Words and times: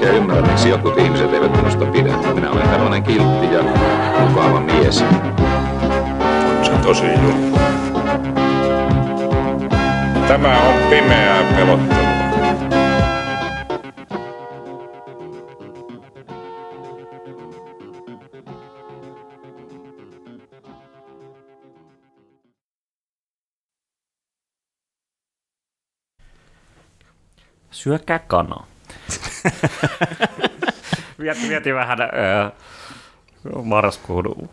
oikein 0.00 0.22
ymmärrä, 0.22 0.42
miksi 0.42 0.68
jotkut 0.68 0.98
ihmiset 0.98 1.34
eivät 1.34 1.56
minusta 1.56 1.86
pidä. 1.86 2.16
Minä 2.34 2.50
olen 2.50 2.68
tällainen 2.68 3.02
kiltti 3.02 3.52
ja 3.52 3.62
mukava 4.28 4.60
mies. 4.60 4.98
Se 6.62 6.72
on 6.72 6.80
tosi 6.82 7.06
julma. 7.06 7.58
Tämä 10.28 10.58
on 10.58 10.90
pimeää 10.90 11.52
pelottelua. 11.56 12.10
Syökää 27.70 28.18
kanaa. 28.18 28.66
Mietin, 31.18 31.48
mietin 31.48 31.74
vähän 31.74 32.00
äh, 32.00 32.52
marraskuun 33.64 34.48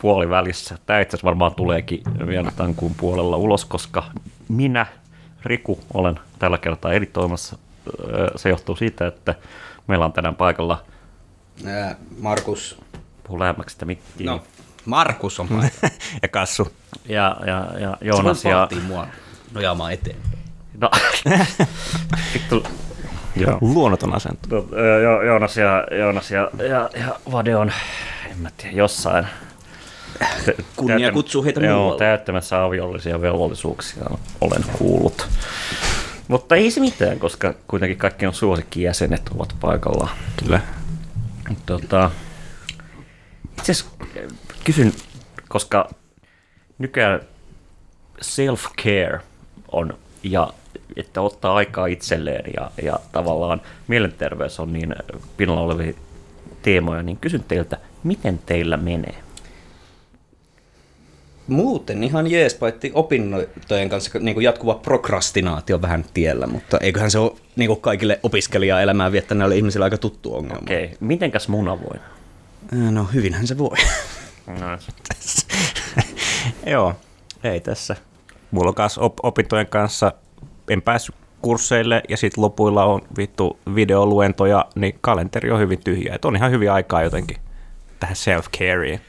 puolivälissä. 0.00 0.78
Tämä 0.86 1.00
itse 1.00 1.16
asiassa 1.16 1.24
varmaan 1.24 1.54
tuleekin 1.54 2.02
vielä 2.26 2.50
tämän 2.56 2.74
kuun 2.74 2.94
puolella 2.94 3.36
ulos, 3.36 3.64
koska 3.64 4.04
minä, 4.48 4.86
Riku, 5.44 5.80
olen 5.94 6.20
tällä 6.38 6.58
kertaa 6.58 6.92
editoimassa. 6.92 7.58
Se 8.36 8.48
johtuu 8.48 8.76
siitä, 8.76 9.06
että 9.06 9.34
meillä 9.86 10.04
on 10.04 10.12
tänään 10.12 10.34
paikalla... 10.34 10.84
Ää, 11.66 11.96
Markus. 12.20 12.80
Puhu 13.24 13.38
lähemmäksi 13.38 13.72
sitä 13.72 13.84
mikkiä. 13.84 14.30
No, 14.30 14.42
Markus 14.84 15.40
on 15.40 15.48
paikalla. 15.48 15.94
ja 16.22 16.28
Kassu. 16.28 16.72
Ja, 17.08 17.36
ja, 17.46 17.80
ja 17.80 17.96
Joonas 18.00 18.44
ja... 18.44 18.68
mua 18.86 19.06
nojaamaan 19.52 19.92
eteen. 19.92 20.16
No, 20.80 20.90
vittu. 22.34 22.66
Joo. 23.36 23.58
Luonnoton 23.60 24.14
asento. 24.14 24.48
No, 24.50 24.78
jo, 25.02 25.22
Joonas 25.22 25.56
ja, 25.56 25.84
Joonas 25.98 26.30
ja, 26.30 26.50
ja, 26.68 26.90
ja 27.00 27.16
Vade 27.32 27.56
on, 27.56 27.72
en 28.30 28.38
mä 28.38 28.50
tiedä, 28.56 28.76
jossain. 28.76 29.26
Kunnia 30.76 31.12
kutsuu 31.12 31.44
heitä 31.44 31.60
Joo, 31.60 31.78
muualle. 31.78 31.98
täyttämässä 31.98 32.64
aviollisia 32.64 33.20
velvollisuuksia 33.20 34.04
olen 34.40 34.64
kuullut. 34.78 35.28
Mutta 36.28 36.56
ei 36.56 36.70
se 36.70 36.80
mitään, 36.80 37.18
koska 37.18 37.54
kuitenkin 37.68 37.98
kaikki 37.98 38.26
on 38.26 38.34
suosikkijäsenet 38.34 39.22
ovat 39.34 39.56
paikalla. 39.60 40.08
Kyllä. 40.36 40.60
Tota, 41.66 42.10
itse 43.58 43.72
asiassa 43.72 43.90
kysyn, 44.64 44.92
koska 45.48 45.88
nykyään 46.78 47.20
self-care 48.20 49.20
on, 49.72 49.98
ja 50.22 50.50
että 50.96 51.20
ottaa 51.20 51.54
aikaa 51.54 51.86
itselleen 51.86 52.52
ja, 52.56 52.70
ja 52.82 52.98
tavallaan 53.12 53.60
mielenterveys 53.88 54.60
on 54.60 54.72
niin 54.72 54.94
pinnalla 55.36 55.62
olevia 55.62 55.92
teemoja, 56.62 57.02
niin 57.02 57.16
kysyn 57.16 57.44
teiltä, 57.48 57.78
miten 58.04 58.38
teillä 58.46 58.76
menee? 58.76 59.14
Muuten 61.48 62.04
ihan 62.04 62.30
jees, 62.30 62.54
paitsi 62.54 62.90
opintojen 62.94 63.88
kanssa 63.88 64.18
niin 64.18 64.34
kuin 64.34 64.44
jatkuva 64.44 64.74
prokrastinaatio 64.74 65.82
vähän 65.82 66.04
tiellä, 66.14 66.46
mutta 66.46 66.78
eiköhän 66.78 67.10
se 67.10 67.18
ole 67.18 67.32
niin 67.56 67.68
kuin 67.68 67.80
kaikille 67.80 68.20
opiskelijaelämää 68.22 69.12
viettäneille 69.12 69.56
ihmisille 69.56 69.84
aika 69.84 69.98
tuttu 69.98 70.34
ongelma. 70.34 70.62
Okei, 70.62 70.84
okay. 70.84 70.96
mitenkäs 71.00 71.48
muna 71.48 71.78
voi? 71.80 72.00
No 72.90 73.04
hyvinhän 73.04 73.46
se 73.46 73.58
voi. 73.58 73.76
No, 74.46 74.78
Joo, 76.72 76.94
ei 77.44 77.60
tässä. 77.60 77.96
Mulla 78.50 78.68
on 78.68 78.74
kanssa 78.74 79.00
op- 79.00 79.24
opintojen 79.24 79.66
kanssa, 79.66 80.12
en 80.70 80.82
päässyt 80.82 81.14
kursseille 81.42 82.02
ja 82.08 82.16
sitten 82.16 82.42
lopuilla 82.44 82.84
on 82.84 83.02
vittu 83.18 83.58
videoluentoja, 83.74 84.64
niin 84.74 84.98
kalenteri 85.00 85.50
on 85.50 85.60
hyvin 85.60 85.78
tyhjä. 85.84 86.14
Et 86.14 86.24
on 86.24 86.36
ihan 86.36 86.50
hyvin 86.50 86.72
aikaa 86.72 87.02
jotenkin 87.02 87.36
tähän 88.00 88.16
self-careen. 88.16 89.00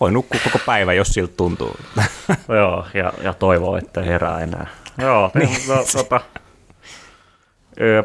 Voi 0.00 0.12
nukkua 0.12 0.40
koko 0.44 0.58
päivä, 0.66 0.92
jos 0.92 1.08
siltä 1.08 1.34
tuntuu. 1.36 1.76
Joo, 2.60 2.86
ja, 2.94 3.12
ja 3.22 3.34
toivoo, 3.34 3.76
että 3.76 4.02
herää 4.02 4.40
enää. 4.40 4.66
Joo, 4.98 5.30
niin. 5.34 5.68
no, 5.68 5.84
tota, 5.92 6.20
ö, 7.80 8.02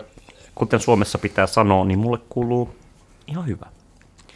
kuten 0.55 0.79
Suomessa 0.79 1.17
pitää 1.17 1.47
sanoa, 1.47 1.85
niin 1.85 1.99
mulle 1.99 2.19
kuuluu 2.29 2.75
ihan 3.27 3.47
hyvä. 3.47 3.65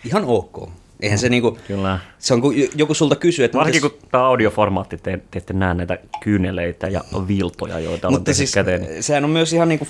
Ihan 0.06 0.24
ok. 0.25 0.69
Eihän 1.00 1.20
se 1.20 1.30
niinku, 1.30 1.58
Kyllä. 1.68 2.00
se 2.20 2.34
on 2.34 2.42
kun 2.42 2.54
joku 2.76 2.94
sulta 2.94 3.16
kysyy, 3.16 3.46
että 3.46 3.58
Varsinkin 3.58 3.84
mites- 3.84 4.00
kun 4.00 4.10
tämä 4.12 4.26
audioformaatti, 4.26 4.98
te, 4.98 5.20
te 5.32 5.38
ette 5.40 5.54
näe 5.54 5.74
näitä 5.74 5.98
kyyneleitä 6.24 6.88
ja 6.88 7.02
viltoja, 7.28 7.80
joita 7.80 8.08
on 8.08 8.14
Mutta 8.14 8.34
siis 8.34 8.52
käteen. 8.54 8.82
niin- 8.82 9.04
sehän 9.04 9.24
on 9.24 9.30
myös 9.30 9.54
ihan 9.54 9.70
niinku 9.70 9.88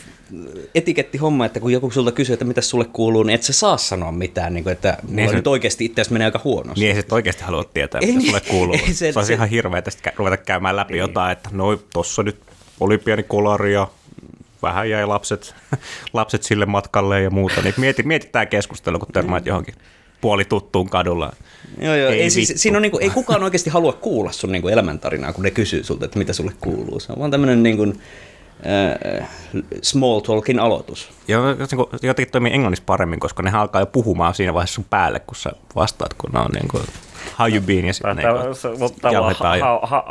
etikettihomma, 0.75 1.45
että 1.45 1.59
kun 1.59 1.71
joku 1.71 1.91
sulta 1.91 2.11
kysyy, 2.11 2.33
että 2.33 2.45
mitä 2.45 2.61
sulle 2.61 2.85
kuuluu, 2.85 3.23
niin 3.23 3.35
et 3.35 3.43
sä 3.43 3.53
saa 3.53 3.77
sanoa 3.77 4.11
mitään, 4.11 4.53
niinku, 4.53 4.69
että 4.69 4.97
mulla 5.01 5.15
Niin 5.15 5.29
se- 5.29 5.35
nyt 5.35 5.47
oikeasti 5.47 5.85
itse 5.85 6.01
asiassa 6.01 6.13
menee 6.13 6.25
aika 6.25 6.41
huonosti. 6.43 6.79
Niin 6.81 6.95
ei 6.95 7.01
sit 7.01 7.11
oikeasti 7.11 7.43
halua 7.43 7.63
tietää, 7.63 7.99
Ei 8.01 8.07
mitä 8.07 8.19
niin, 8.19 8.27
sulle 8.27 8.41
kuuluu. 8.41 8.73
ei 8.87 8.87
se- 8.87 8.93
se, 8.93 9.11
se, 9.11 9.19
olisi 9.19 9.27
se- 9.27 9.33
ihan 9.33 9.49
hirveä 9.49 9.81
tästä 9.81 10.11
ruveta 10.17 10.37
käymään 10.37 10.75
läpi 10.75 10.97
jotain, 10.97 11.31
että 11.31 11.49
no 11.51 11.75
tossa 11.93 12.23
nyt 12.23 12.37
oli 12.79 12.97
pieni 12.97 13.23
kolari 13.23 13.73
ja 13.73 13.87
vähän 14.61 14.89
jäi 14.89 15.05
lapset, 15.05 15.55
lapset 16.13 16.43
sille 16.43 16.65
matkalle 16.65 17.21
ja 17.21 17.29
muuta. 17.29 17.61
Niin 17.61 17.73
mieti, 17.77 18.03
mieti 18.03 18.29
tämä 18.31 18.45
keskustelu, 18.45 18.99
kun 18.99 19.07
törmäät 19.13 19.45
johonkin 19.45 19.75
puoli 20.21 20.45
tuttuun 20.45 20.89
kadulla. 20.89 21.33
Joo, 21.81 21.95
joo. 21.95 22.09
Ei, 22.11 22.21
Ei 22.21 22.29
siis, 22.29 22.53
siinä 22.55 22.77
on 22.77 22.81
niinku, 22.81 22.97
ei 22.97 23.09
kukaan 23.09 23.43
oikeasti 23.43 23.69
halua 23.69 23.93
kuulla 23.93 24.31
sun 24.31 24.51
niinku 24.51 24.67
elämäntarinaa, 24.67 25.33
kun 25.33 25.43
ne 25.43 25.51
kysyy 25.51 25.83
sulta, 25.83 26.05
että 26.05 26.19
mitä 26.19 26.33
sulle 26.33 26.51
kuuluu. 26.61 26.99
Se 26.99 27.11
on 27.11 27.19
vaan 27.19 27.31
tämmöinen 27.31 27.63
niinku, 27.63 27.83
äh, 29.13 29.29
small 29.81 30.19
talkin 30.19 30.59
aloitus. 30.59 31.09
Niinku 31.27 31.89
jotenkin 32.01 32.31
toimii 32.31 32.53
englannissa 32.53 32.83
paremmin, 32.85 33.19
koska 33.19 33.43
ne 33.43 33.51
alkaa 33.51 33.81
jo 33.81 33.85
puhumaan 33.85 34.33
siinä 34.33 34.53
vaiheessa 34.53 34.75
sun 34.75 34.85
päälle, 34.89 35.19
kun 35.19 35.35
sä 35.35 35.51
vastaat, 35.75 36.13
kun 36.13 36.29
ne 36.33 36.39
on 36.39 36.51
niin 36.53 36.67
kuin, 36.67 36.83
how 37.39 37.53
you 37.53 37.61
been, 37.61 37.85
ja 37.85 37.93
sitten 37.93 38.15
ne 38.15 38.23
niinku 38.23 39.09
jauhetaan. 39.11 39.59
ja- 39.59 39.65
how, 39.65 39.79
how, 39.89 40.01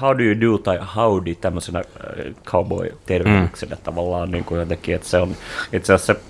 how 0.00 0.18
do 0.18 0.22
you 0.22 0.40
do 0.40 0.58
tai 0.58 0.78
howdy 0.96 1.34
tämmöisenä 1.34 1.78
äh, 1.78 2.34
cowboy-tervehdyksenä 2.44 3.74
mm. 3.74 3.82
tavallaan 3.82 4.30
niin 4.30 4.44
kuin 4.44 4.60
jotenkin, 4.60 4.94
että 4.94 5.08
se 5.08 5.18
on 5.18 5.36
itse 5.72 5.92
asiassa 5.92 6.14
se 6.14 6.20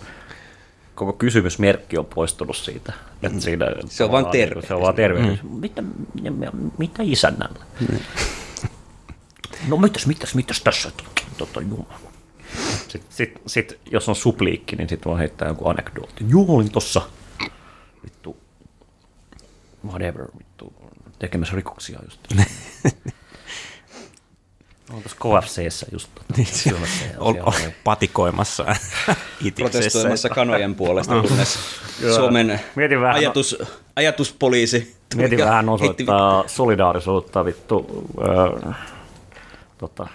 koko 1.07 1.13
kysymysmerkki 1.19 1.99
on 1.99 2.07
poistunut 2.07 2.57
siitä. 2.57 2.93
Että 3.23 3.41
siinä, 3.41 3.67
Se 3.87 4.05
on 4.05 4.27
terve. 4.27 4.55
niin 4.55 4.69
Se 4.69 4.75
on 4.75 4.81
vaan 4.81 4.95
tervehdys. 4.95 5.43
Mm. 5.43 5.51
Mitä, 5.51 5.83
mitä, 6.79 7.03
isännällä? 7.03 7.65
Mm. 7.81 7.99
No 9.69 9.77
mitäs, 9.77 10.07
mitäs, 10.07 10.35
mitäs 10.35 10.61
tässä? 10.61 10.91
Tota, 11.39 11.61
jumala. 11.61 11.95
Sitten 12.89 13.01
sit, 13.11 13.41
sit, 13.47 13.79
jos 13.91 14.09
on 14.09 14.17
supliikki, 14.17 14.77
niin 14.77 14.89
sitten 14.89 15.11
vaan 15.11 15.19
heittää 15.19 15.49
jonkun 15.49 15.71
anekdootti. 15.71 16.25
Joo, 16.29 16.45
olin 16.49 16.71
tossa 16.71 17.03
vittu 18.05 18.37
whatever, 19.87 20.27
vittu, 20.39 20.73
tekemässä 21.19 21.57
rikoksia 21.57 21.99
just. 22.05 22.21
Olen 24.93 25.03
tuossa 25.03 25.41
KFCssä 25.41 25.87
just 25.93 26.09
tota, 26.15 26.45
syömässä 26.53 27.05
ol, 27.19 27.35
oli- 27.47 27.75
patikoimassa. 27.85 28.65
Protestoimassa 29.59 30.29
kanojen 30.29 30.75
puolesta, 30.75 31.23
kunnes 31.29 31.59
Suomen 32.15 32.61
Mietin 32.75 33.01
vähän- 33.01 33.17
ajatus, 33.17 33.57
ajatuspoliisi 33.97 34.97
tuli 35.11 35.23
Mietin 35.23 35.39
ja 35.39 35.47
vähän 35.47 35.65
heitti- 35.69 35.85
osoittaa 35.85 36.45
solidaarisuutta 36.47 37.45
vittu 37.45 38.07
ö, 38.21 38.73
tota, 39.79 40.07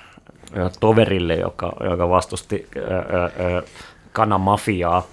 toverille, 0.79 1.35
joka, 1.35 1.71
joka 1.89 2.09
vastusti 2.09 2.67
ö, 2.77 2.79
ö, 2.79 2.85
ö, 3.57 3.63
kanamafiaa 4.11 5.07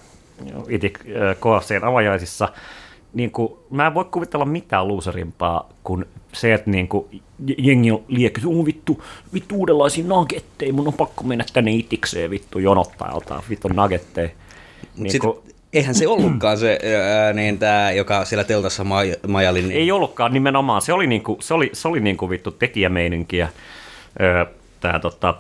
KFCn 1.41 1.85
avajaisissa. 1.85 2.49
Niin 3.15 3.31
kuin, 3.31 3.53
mä 3.71 3.87
en 3.87 3.95
voi 3.95 4.05
kuvitella 4.05 4.45
mitään 4.45 4.89
luuserimpaa 4.89 5.69
kuin 5.85 6.05
se, 6.33 6.55
että 6.55 6.71
niin 6.71 6.89
kuin, 6.89 7.23
jengi 7.59 7.91
on 7.91 8.03
liekki, 8.09 8.41
on 8.47 8.67
vittu, 8.67 9.03
vittu 9.35 9.55
uudenlaisia 9.55 10.05
nagetteja, 10.07 10.73
mun 10.73 10.89
on 10.89 10.95
pakko 10.95 11.25
mennä 11.25 11.45
tänne 11.53 11.73
itikseen 11.73 12.31
vittu 12.31 12.59
jonottaa 12.59 13.11
jotain 13.15 13.43
vittu 13.51 13.69
nagetteja. 13.69 14.29
Niin 14.97 15.11
Sitten, 15.11 15.31
kuin, 15.31 15.45
eihän 15.73 15.95
se 15.95 16.09
ollutkaan 16.09 16.59
se, 16.59 16.79
ää, 17.03 17.33
niin 17.33 17.59
tämä, 17.59 17.91
joka 17.91 18.25
siellä 18.25 18.45
teltassa 18.45 18.83
maj- 18.83 19.29
majaili. 19.29 19.63
Niin 19.63 19.73
Ei 19.73 19.93
ollutkaan 19.93 20.33
nimenomaan. 20.33 20.83
Se 20.83 20.93
oli, 20.93 21.07
niinku, 21.07 21.39
se 21.41 21.55
oli, 21.55 21.71
se 21.73 21.89
oli 21.89 22.01
niinku 22.01 22.31
vittu 22.31 22.51
tekijämeininkiä. 22.51 23.49
Tämä 24.81 24.99
tota, 24.99 25.35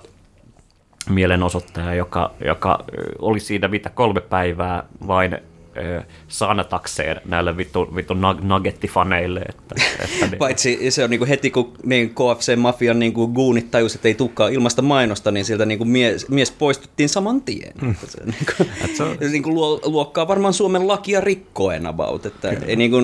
mielenosoittaja, 1.11 1.95
joka, 1.95 2.31
joka 2.45 2.85
oli 3.19 3.41
siinä 3.41 3.69
mitä 3.69 3.91
kolme 3.91 4.21
päivää 4.21 4.83
vain 5.07 5.39
ö, 5.77 6.03
saanatakseen 6.29 7.21
näille 7.25 7.57
vittu, 7.57 7.97
vittu 7.97 8.15
nug- 8.15 8.45
nuggettifaneille. 8.45 9.41
Että, 9.41 9.75
että 10.05 10.27
niin, 10.27 10.39
Paitsi 10.39 10.91
se 10.91 11.05
on 11.05 11.11
niinku 11.11 11.27
heti, 11.27 11.51
kun 11.51 11.73
niin 11.85 12.11
KFC-mafian 12.11 12.99
niinku 12.99 13.29
guunit 13.29 13.71
tajus, 13.71 13.95
että 13.95 14.09
ei 14.09 14.15
tulekaan 14.15 14.53
ilmasta 14.53 14.83
mainosta, 14.83 15.31
niin 15.31 15.45
sieltä 15.45 15.67
niinku 15.67 15.85
mies, 15.85 16.29
mies 16.29 16.51
poistuttiin 16.51 17.09
saman 17.09 17.43
tien. 17.43 17.73
Mm. 17.83 17.95
Se, 18.07 18.25
niinku, 18.25 18.53
se 19.21 19.29
niinku 19.29 19.51
luo, 19.51 19.81
luokkaa 19.85 20.29
varmaan 20.29 20.55
Suomen 20.55 20.89
lakia 20.89 21.21
rikkoen 21.21 21.87
about. 21.87 22.27
Että 22.27 22.53
ei 22.67 22.77
niinku, 22.77 22.97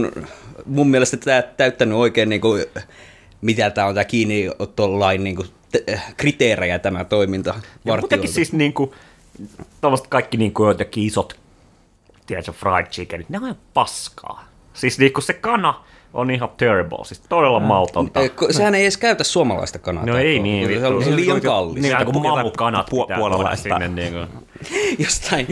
mun 0.66 0.90
mielestä 0.90 1.16
tämä 1.16 1.42
täyttänyt 1.42 1.98
oikein, 1.98 2.28
niinku, 2.28 2.58
mitä 3.40 3.70
tämä 3.70 3.86
on 3.86 3.94
tämä 3.94 4.04
kiinniottolain 4.04 5.24
niinku, 5.24 5.44
te- 5.72 6.00
kriteerejä 6.16 6.78
tämä 6.78 7.04
toiminta. 7.04 7.54
ja 7.84 7.96
muutenkin 7.96 8.30
siis 8.30 8.52
niinku, 8.52 8.94
kaikki 10.08 10.36
niinku 10.36 10.66
jotenkin 10.66 11.04
isot, 11.04 11.39
tiedätkö, 12.30 12.52
fried 12.52 12.86
chickenit, 12.86 13.28
ne 13.28 13.38
on 13.38 13.44
ihan 13.44 13.56
paskaa. 13.74 14.44
Siis 14.72 14.98
niinku 14.98 15.20
se 15.20 15.32
kana 15.32 15.74
on 16.14 16.30
ihan 16.30 16.48
terrible, 16.56 17.04
siis 17.04 17.20
todella 17.20 17.60
mautonta. 17.60 18.20
Ko- 18.20 18.52
Sehän 18.52 18.74
ei 18.74 18.82
edes 18.82 18.96
käytä 18.96 19.24
suomalaista 19.24 19.78
kanaa. 19.78 20.06
No 20.06 20.16
ei 20.18 20.38
niin, 20.38 20.64
Se 20.68 20.74
vittu. 20.74 20.86
on 20.96 21.04
Se 21.04 21.10
on 21.10 21.16
liian 21.16 21.34
niin, 21.34 21.42
kallis. 21.42 21.82
Niin, 21.82 21.90
jotain 21.98 22.22
mamukanat 22.22 22.86
pu- 22.90 23.16
puolalaista. 23.16 23.62
sinne 23.62 23.88
niinku. 23.88 24.18
Jostain 25.04 25.46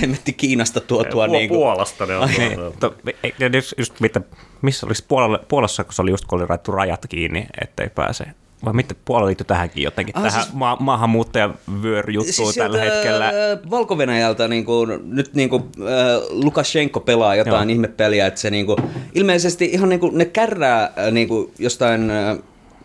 hemmetti 0.00 0.32
Kiinasta 0.32 0.80
tuotua 0.80 1.26
Puol- 1.26 1.30
niinku, 1.30 1.54
Puolasta 1.54 2.06
ne 2.06 2.16
on. 2.16 2.28
Niin, 2.38 2.58
to, 2.80 2.94
ei- 3.24 3.34
ja 3.38 3.46
just, 3.54 3.72
just 3.78 4.00
mitä, 4.00 4.20
missä 4.62 4.86
olisi 4.86 5.04
Puolalle, 5.08 5.38
Puolassa, 5.48 5.84
kun 5.84 5.92
se 5.92 6.02
oli 6.02 6.10
just 6.10 6.24
kun 6.24 6.38
oli 6.42 6.58
rajat 6.68 7.06
kiinni, 7.08 7.46
ettei 7.60 7.88
pääse. 7.88 8.24
Vai 8.64 8.72
miten 8.72 8.96
Puola 9.04 9.26
liittyy 9.26 9.44
tähänkin 9.44 9.82
jotenkin, 9.82 10.16
Ah, 10.16 10.22
tähän 10.22 10.42
siis- 10.42 10.54
ma- 10.54 10.76
maahanmuuttajavyöryjuttuun 10.80 12.34
Siis 12.34 12.54
tällä 12.54 12.78
sieltä, 12.78 12.94
hetkellä. 12.94 13.32
Valko-Venäjältä 13.70 14.48
niin 14.48 14.64
kuin, 14.64 15.00
nyt 15.04 15.34
niin 15.34 15.48
kuin, 15.50 15.62
äh, 15.62 16.22
Lukashenko 16.30 17.00
pelaa 17.00 17.34
jotain 17.36 17.68
Joo. 17.70 17.74
ihmepeliä, 17.74 18.26
että 18.26 18.40
se 18.40 18.50
niin 18.50 18.66
kuin, 18.66 18.78
ilmeisesti 19.14 19.64
ihan 19.64 19.88
niin 19.88 20.00
kuin, 20.00 20.18
ne 20.18 20.24
kärrää 20.24 20.92
niin 21.10 21.28
kuin, 21.28 21.52
jostain 21.58 22.10
äh, 22.10 22.38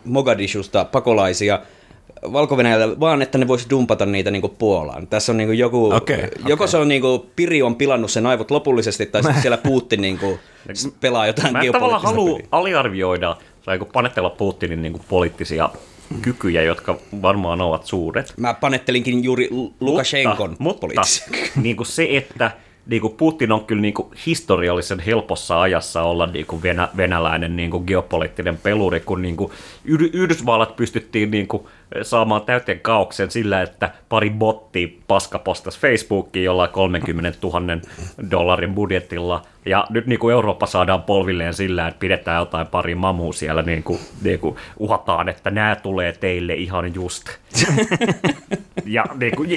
Mogadishusta 0.06 0.86
pakolaisia 0.86 1.60
valko 2.34 2.58
vaan, 3.00 3.22
että 3.22 3.38
ne 3.38 3.48
voisi 3.48 3.70
dumpata 3.70 4.06
niitä 4.06 4.32
niin 4.32 4.42
kuin 4.42 4.54
Puolaan. 4.60 5.08
Tässä 5.08 5.32
on 5.32 5.38
niin 5.38 5.48
kuin 5.48 5.58
joku, 5.60 5.92
Okei, 5.94 6.22
joko 6.48 6.64
okei. 6.64 6.68
se 6.68 6.78
on 6.78 6.88
niin 6.88 7.02
kuin, 7.02 7.22
Piri 7.36 7.62
on 7.62 7.76
pilannut 7.76 8.12
sen 8.12 8.26
aivot 8.26 8.52
lopullisesti, 8.52 9.06
tai 9.06 9.24
sitten 9.24 9.42
siellä 9.44 9.58
Putin 9.58 10.02
niin 10.02 10.18
kuin, 10.20 10.40
pelaa 11.02 11.28
jotain 11.28 11.54
Mä 11.54 11.62
en 11.62 11.72
tavallaan 11.72 12.02
halua 12.02 12.40
aliarvioida 12.52 13.38
tai 13.68 13.80
kun 13.80 13.88
panetella 13.94 14.30
Putinin 14.30 14.82
niin 14.82 14.94
kuin 14.94 15.04
poliittisia 15.10 15.70
kykyjä, 16.22 16.62
jotka 16.62 16.98
varmaan 17.22 17.62
ovat 17.62 17.86
suuret. 17.86 18.34
Mä 18.38 18.54
panettelinkin 18.54 19.24
juuri 19.24 19.48
Lu- 19.52 19.74
Lukashenkon 19.80 20.56
mutta, 20.60 20.88
mutta 20.88 21.02
niin 21.62 21.78
kuin 21.78 21.88
se, 21.88 22.08
että 22.12 22.52
niin 22.86 23.02
kuin 23.02 23.14
Putin 23.14 23.52
on 23.52 23.66
kyllä 23.66 23.82
niin 23.82 23.94
kuin 23.94 24.08
historiallisen 24.26 25.00
helpossa 25.00 25.62
ajassa 25.62 26.02
olla 26.02 26.26
niin 26.26 26.46
kuin 26.46 26.64
venä, 26.64 26.90
venäläinen 26.98 27.56
niin 27.56 27.72
kuin 27.72 27.84
geopoliittinen 27.88 28.58
peluri, 28.58 29.00
kun 29.00 29.22
niin 29.22 29.38
kuin 29.38 29.52
Yh- 29.86 30.10
Yhdysvallat 30.14 30.76
pystyttiin 30.76 31.32
niin 31.32 31.48
kuin 31.48 31.64
saamaan 32.02 32.42
täyteen 32.42 32.80
kauksen 32.80 33.32
sillä, 33.32 33.62
että 33.62 33.92
pari 34.10 34.30
bottia 34.30 34.88
paska 35.08 35.40
postasi 35.40 35.80
Facebookiin 35.80 36.46
jollain 36.46 36.70
30 36.70 37.40
000 37.44 37.62
dollarin 38.32 38.76
budjetilla, 38.76 39.42
ja 39.66 39.88
nyt 39.90 40.08
niin 40.08 40.20
kuin 40.20 40.34
Eurooppa 40.34 40.66
saadaan 40.66 41.04
polvilleen 41.04 41.54
sillä, 41.54 41.88
että 41.88 42.00
pidetään 42.00 42.40
jotain 42.40 42.68
pari 42.68 42.96
mamua 42.96 43.34
siellä, 43.34 43.62
niin 43.62 43.84
kuin, 43.84 44.00
niin 44.22 44.40
kuin 44.40 44.56
uhataan, 44.78 45.30
että 45.30 45.52
nämä 45.52 45.76
tulee 45.76 46.12
teille 46.12 46.54
ihan 46.54 46.94
just. 46.96 47.30
Ja 48.86 49.06
niin 49.16 49.36
kuin, 49.36 49.50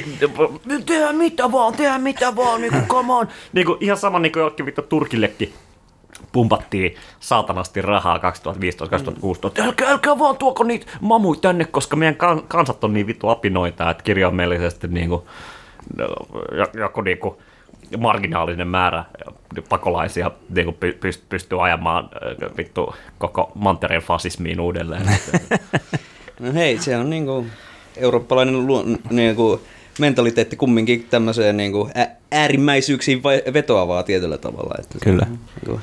tehdään 0.86 1.16
mitä 1.16 1.52
vaan, 1.52 1.74
tehdään 1.74 2.02
mitä 2.02 2.36
vaan, 2.36 2.60
niin 2.60 2.72
kuin, 2.72 2.86
come 2.86 3.12
on. 3.12 3.28
Niin 3.52 3.66
kuin, 3.66 3.78
ihan 3.80 3.96
sama 3.96 4.18
niin 4.18 4.32
kuin 4.32 4.40
jollekin 4.40 4.66
vittu 4.66 4.82
Turkillekin 4.82 5.52
pumpattiin 6.32 6.94
saatanasti 7.20 7.82
rahaa 7.82 8.18
2015-2016. 8.18 9.62
Älkää, 9.62 9.90
älkää 9.90 10.18
vaan 10.18 10.36
tuoko 10.36 10.64
niitä 10.64 10.86
mamui 11.00 11.36
tänne, 11.36 11.64
koska 11.64 11.96
meidän 11.96 12.16
kan- 12.16 12.42
kansat 12.48 12.84
on 12.84 12.92
niin 12.92 13.06
vittu 13.06 13.28
apinoita, 13.28 13.90
että 13.90 14.02
kirjaimellisesti 14.04 14.88
niin 14.88 15.08
kuin, 15.08 15.22
no, 15.96 16.06
joku 16.80 17.00
niin 17.00 17.18
kuin, 17.18 17.34
marginaalinen 17.98 18.68
määrä 18.68 19.04
pakolaisia 19.68 20.30
niin 20.54 20.64
kuin 20.64 20.76
py- 20.76 20.96
pyst- 20.96 21.22
pystyy 21.28 21.64
ajamaan 21.64 22.04
äh, 22.04 22.56
vittu 22.56 22.94
koko 23.18 23.52
mantereen 23.54 24.02
fasismiin 24.02 24.60
uudelleen. 24.60 25.02
No 26.40 26.52
hei, 26.52 26.78
se 26.78 26.96
on 26.96 27.10
niinku 27.10 27.46
eurooppalainen 27.96 28.66
luo, 28.66 28.84
niinku 29.10 29.60
mentaliteetti 29.98 30.56
kumminkin 30.56 31.06
tämmöiseen 31.10 31.56
niinku 31.56 31.90
ä- 31.98 32.08
äärimmäisyyksiin 32.32 33.22
vai- 33.22 33.42
vetoavaa 33.52 34.02
tietyllä 34.02 34.38
tavalla. 34.38 34.74
Että 34.78 34.98
se 34.98 35.04
Kyllä. 35.04 35.26
on 35.30 35.38
Niinku, 35.66 35.80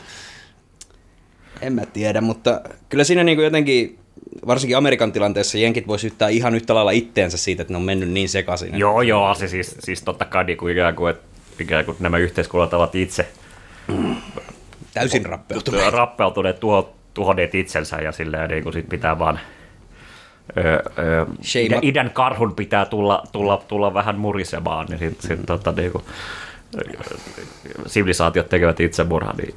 en 1.62 1.74
mä 1.74 1.86
tiedä, 1.86 2.22
mutta 2.22 2.62
kyllä 2.90 3.04
siinä 3.04 3.24
niinku 3.24 3.42
jotenkin, 3.42 4.00
varsinkin 4.48 4.78
Amerikan 4.78 5.12
tilanteessa, 5.12 5.58
jenkit 5.58 5.88
voi 5.88 6.00
syyttää 6.00 6.30
ihan 6.30 6.56
yhtä 6.56 6.76
lailla 6.76 6.92
itteensä 6.92 7.38
siitä, 7.38 7.62
että 7.62 7.74
ne 7.74 7.78
on 7.78 7.84
mennyt 7.84 8.10
niin 8.10 8.30
sekaisin. 8.30 8.80
Joo, 8.80 9.02
joo, 9.02 9.34
se 9.34 9.48
siis, 9.48 9.76
siis 9.80 10.04
totta 10.04 10.26
kai 10.26 10.44
niin 10.44 10.58
kuin 10.58 10.74
ikään 10.74 10.96
kuin, 10.96 11.12
että 11.12 11.28
ikään 11.60 11.86
kuin 11.86 11.98
nämä 12.00 12.18
yhteiskunnat 12.18 12.74
ovat 12.74 12.96
itse 12.96 13.28
Täysin 14.94 15.26
rappeutuneet. 15.26 15.94
rappeutuneet, 15.94 16.60
tuho, 16.60 16.96
tuhonneet 17.14 17.56
itsensä 17.56 17.96
ja 17.96 18.12
silleen 18.12 18.50
niin 18.50 18.64
kuin 18.64 18.74
sit 18.74 18.90
pitää 18.90 19.20
vaan 19.20 19.40
Öö, 20.58 20.80
öö, 21.00 21.26
idän, 21.82 22.12
karhun 22.12 22.56
pitää 22.56 22.86
tulla, 22.86 23.24
tulla, 23.32 23.64
tulla 23.68 23.94
vähän 23.94 24.18
murisemaan, 24.18 24.88
niin 24.90 25.00
sitten 25.00 25.38
sit, 25.38 25.46
tota, 25.46 25.72
niin 25.72 25.92
kuin, 25.92 26.04
sivilisaatiot 27.86 28.50
tekevät 28.50 28.80
itsemurhan, 28.80 29.36
niin 29.38 29.54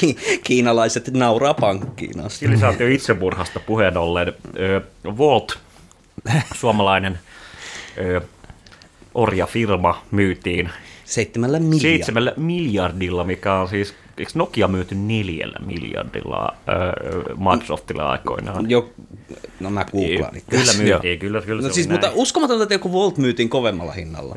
ki- 0.00 0.16
kiinalaiset 0.44 1.10
nauraa 1.12 1.54
pankkiin 1.54 2.20
asti. 2.20 2.38
sivilisaatio 2.38 2.88
itsemurhasta 2.88 3.60
puheen 3.60 3.96
ollen 3.96 4.32
Volt, 5.18 5.58
suomalainen 6.54 7.18
orjafirma, 9.14 10.02
myytiin 10.10 10.70
Seitsemällä 11.04 11.58
miljardilla. 11.58 11.82
seitsemällä 11.82 12.32
miljardilla, 12.36 13.24
mikä 13.24 13.54
on 13.54 13.68
siis, 13.68 13.94
eikö 14.18 14.30
Nokia 14.34 14.68
myyty 14.68 14.94
neljällä 14.94 15.58
miljardilla 15.66 16.48
Microsoftille 17.50 18.02
aikoinaan? 18.02 18.70
Jo, 18.70 18.90
no 19.60 19.70
mä 19.70 19.84
googlaan. 19.84 20.34
Kyllä 20.50 20.72
myytiin, 20.78 21.18
kyllä, 21.18 21.40
kyllä 21.42 21.62
No 21.62 21.68
se 21.68 21.74
siis, 21.74 21.88
mutta 21.88 22.10
uskomatonta, 22.14 22.62
että 22.62 22.74
joku 22.74 22.92
Volt 22.92 23.18
myytiin 23.18 23.48
kovemmalla 23.48 23.92
hinnalla. 23.92 24.34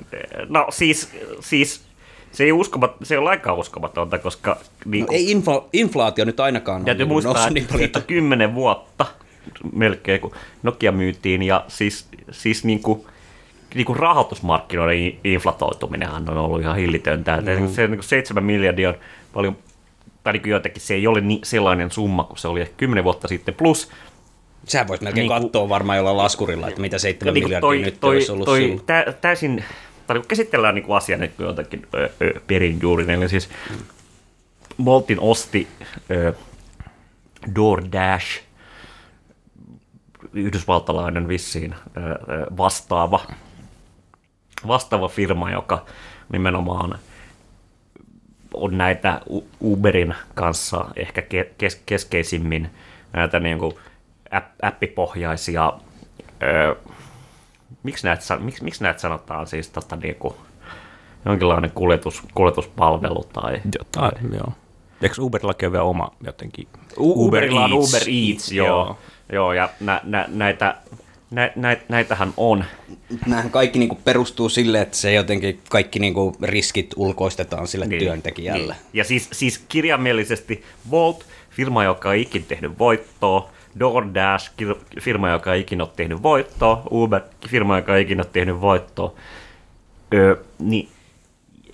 No 0.50 0.68
siis, 0.70 1.10
siis 1.40 1.82
se 2.32 2.44
ei, 2.44 2.52
uskomat, 2.52 2.96
se 3.04 3.14
ei 3.14 3.18
ole 3.18 3.24
lainkaan 3.26 3.58
uskomatonta, 3.58 4.18
koska 4.18 4.58
niin 4.86 5.06
No, 5.06 5.14
ei 5.14 5.32
infla, 5.32 5.68
inflaatio 5.74 6.26
nyt 6.26 6.40
ainakaan 6.40 6.86
Täytyy 6.86 7.04
ole 7.04 7.08
muistaa, 7.14 7.34
noussut 7.34 7.58
että 7.58 7.74
niin 7.74 7.80
siitä 7.80 8.02
kymmenen 8.02 8.56
vuotta 8.56 9.06
melkein, 9.74 10.22
kun 10.22 10.32
Nokia 10.64 10.92
myytiin, 10.92 11.44
ja 11.44 11.66
siis, 11.68 12.08
siis 12.32 12.64
niin 12.64 12.82
kuin, 12.82 13.06
niin 13.76 13.86
kuin 13.86 14.00
rahoitusmarkkinoiden 14.00 14.98
i- 14.98 15.20
inflatoituminenhan 15.24 16.30
on 16.30 16.38
ollut 16.38 16.62
ihan 16.62 16.76
hillitöntä. 16.76 17.38
Mm. 17.60 17.68
Se 17.68 17.88
niin 17.88 17.98
kuin 17.98 18.04
7 18.04 18.44
miljardia 18.44 18.90
on 18.90 18.96
paljon, 19.34 19.58
tai 20.24 20.34
niin 20.34 20.50
jotenkin 20.50 20.82
se 20.82 20.94
ei 20.94 21.08
ole 21.08 21.22
niin, 21.22 21.40
sellainen 21.44 21.92
summa 21.92 22.24
kuin 22.24 22.38
se 22.38 22.48
oli 22.48 22.62
ehkä 22.62 22.74
10 22.78 23.04
vuotta 23.04 23.28
sitten, 23.28 23.54
plus 23.54 23.90
Sehän 24.66 24.88
voisi 24.88 25.04
melkein 25.04 25.22
Niin 25.28 25.32
kuin- 25.32 25.42
katsoa 25.44 25.70
varmaan 25.70 25.98
jollain 25.98 26.18
laskurilla, 26.18 26.68
että 26.68 26.82
mitä 26.82 26.98
7 26.98 27.34
niin 27.34 27.44
miljardia 27.44 27.62
toi, 27.62 27.80
nyt 27.80 28.00
toi, 28.00 28.16
olisi 28.16 28.32
ollut 28.32 28.46
toi, 28.46 28.60
silloin. 28.60 28.82
tä, 28.86 29.06
täysin, 29.22 29.64
tai 30.10 30.20
kun 30.20 30.28
käsitellään 30.28 30.76
niin 30.76 30.86
kuin 30.86 30.98
asiaa 30.98 31.20
niin 31.20 31.32
kuin 31.38 31.48
jotenkin 31.48 31.88
ö, 31.94 32.10
ö, 32.22 32.40
perinjuurinen, 32.48 33.20
eli 33.20 33.30
siis 33.30 33.50
Moltin 34.78 35.20
osti 35.20 35.68
DoorDash, 37.56 38.42
yhdysvaltalainen 40.34 41.28
vissiin 41.28 41.76
ö, 41.98 42.00
ö, 42.02 42.18
vastaava, 42.58 43.26
vastaava 44.68 45.08
firma, 45.08 45.52
joka 45.52 45.86
nimenomaan 46.32 47.00
on 48.54 48.78
näitä 48.78 49.22
Uberin 49.62 50.16
kanssa 50.36 50.86
ehkä 50.96 51.22
ke- 51.22 51.54
kes- 51.58 51.82
keskeisimmin 51.86 52.70
näitä 53.14 53.40
niin 53.40 53.60
kuin 53.60 53.76
app- 54.36 54.60
appipohjaisia, 54.62 55.74
öö, 56.44 56.76
miksi, 57.84 58.08
näitä, 58.08 58.24
san- 58.24 58.44
miksi, 58.44 58.64
miksi 58.64 58.84
näitä 58.84 59.00
sanotaan 59.00 59.48
siis 59.48 59.70
tota, 59.70 59.96
niin 59.96 60.16
kuin, 60.16 60.34
jonkinlainen 61.26 61.72
kuljetus, 61.72 62.24
kuljetuspalvelu 62.34 63.24
tai 63.34 63.62
Jotain, 63.80 64.34
joo. 64.34 64.54
Eikö 65.02 65.16
Uberillakin 65.22 65.68
ole 65.68 65.72
vielä 65.72 65.84
oma 65.84 66.12
jotenkin? 66.26 66.68
U- 66.98 67.28
Uberilla 67.28 67.66
on 67.66 67.74
Uber 67.74 68.02
Eats, 68.02 68.52
joo. 68.52 68.68
Joo. 68.68 68.86
joo. 68.86 68.98
joo 69.34 69.54
ja 69.54 69.70
nä, 69.80 70.02
nä, 70.04 70.26
näitä, 70.28 70.76
nä, 71.32 71.52
nä, 71.56 71.78
näitähän 71.90 72.34
on. 72.38 72.64
Nämähän 73.26 73.52
kaikki 73.52 73.80
niinku 73.80 73.96
perustuu 73.96 74.50
sille, 74.50 74.82
että 74.82 74.98
se 74.98 75.14
jotenkin 75.14 75.60
kaikki 75.70 76.00
niinku 76.00 76.36
riskit 76.42 76.94
ulkoistetaan 76.96 77.68
sille 77.68 77.86
Niin, 77.86 78.00
työntekijälle. 78.00 78.74
Niin. 78.74 78.84
Ja 78.94 79.04
siis, 79.04 79.30
siis 79.32 79.58
kirjaimellisesti 79.70 80.64
Volt, 80.92 81.26
firma, 81.50 81.84
joka 81.84 82.14
ei 82.14 82.22
ikin 82.22 82.44
tehnyt 82.44 82.80
voittoa, 82.80 83.50
DoorDash, 83.80 84.52
firma, 85.02 85.30
joka 85.30 85.54
ei 85.54 85.62
ikinä 85.62 85.84
ole 85.84 85.92
tehnyt 85.96 86.24
voittoa, 86.24 86.84
Uber, 86.92 87.22
firma, 87.48 87.78
joka 87.78 87.96
ei 87.96 88.02
ikinä 88.02 88.22
ole 88.22 88.30
tehnyt 88.34 88.62
voittoa, 88.62 89.14
öö, 90.14 90.36
niin 90.60 90.90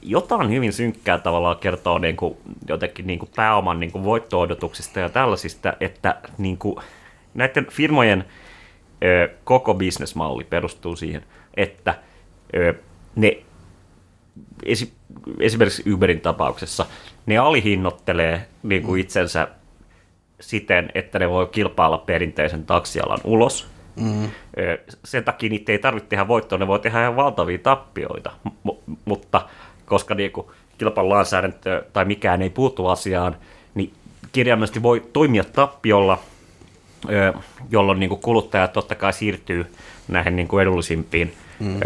jotain 0.01 0.49
hyvin 0.49 0.73
synkkää 0.73 1.17
tavallaan 1.17 1.57
kertoo 1.57 1.97
niin 1.97 2.15
kuin, 2.17 2.37
jotenkin 2.67 3.07
niin 3.07 3.19
kuin 3.19 3.29
pääoman 3.35 3.79
niin 3.79 3.91
kuin 3.91 4.03
voitto-odotuksista 4.03 4.99
ja 4.99 5.09
tällaisista, 5.09 5.73
että 5.79 6.15
niin 6.37 6.57
kuin, 6.57 6.75
näiden 7.33 7.67
firmojen 7.71 8.25
ö, 9.03 9.29
koko 9.43 9.73
bisnesmalli 9.73 10.43
perustuu 10.43 10.95
siihen, 10.95 11.23
että 11.57 11.95
ö, 12.55 12.73
ne 13.15 13.37
esi- 14.65 14.93
esimerkiksi 15.39 15.93
Uberin 15.93 16.21
tapauksessa 16.21 16.85
ne 17.25 17.37
alihinnoittelee 17.37 18.47
niin 18.63 18.83
kuin 18.83 19.01
itsensä 19.01 19.47
siten, 20.39 20.89
että 20.95 21.19
ne 21.19 21.29
voi 21.29 21.47
kilpailla 21.47 21.97
perinteisen 21.97 22.65
taksialan 22.65 23.19
ulos. 23.23 23.67
Mm. 23.95 24.29
Sen 25.03 25.23
takia 25.23 25.49
niitä 25.49 25.71
ei 25.71 25.79
tarvitse 25.79 26.09
tehdä 26.09 26.27
voittoa, 26.27 26.57
ne 26.57 26.67
voi 26.67 26.79
tehdä 26.79 27.01
ihan 27.01 27.15
valtavia 27.15 27.57
tappioita, 27.57 28.31
M- 28.63 28.93
mutta 29.05 29.41
koska 29.85 30.15
niin 30.15 30.31
kuin 30.31 30.47
kilpailulainsäädäntö 30.77 31.83
tai 31.93 32.05
mikään 32.05 32.41
ei 32.41 32.49
puutu 32.49 32.87
asiaan, 32.87 33.35
niin 33.75 33.93
kirjaimellisesti 34.31 34.83
voi 34.83 35.03
toimia 35.13 35.43
tappiolla, 35.43 36.19
jolloin 37.69 37.99
niin 37.99 38.09
kuin 38.09 38.21
kuluttajat 38.21 38.73
totta 38.73 38.95
kai 38.95 39.13
siirtyy 39.13 39.65
näihin 40.07 40.35
niin 40.35 40.47
kuin 40.47 40.61
edullisimpiin 40.61 41.33
mm. 41.59 41.79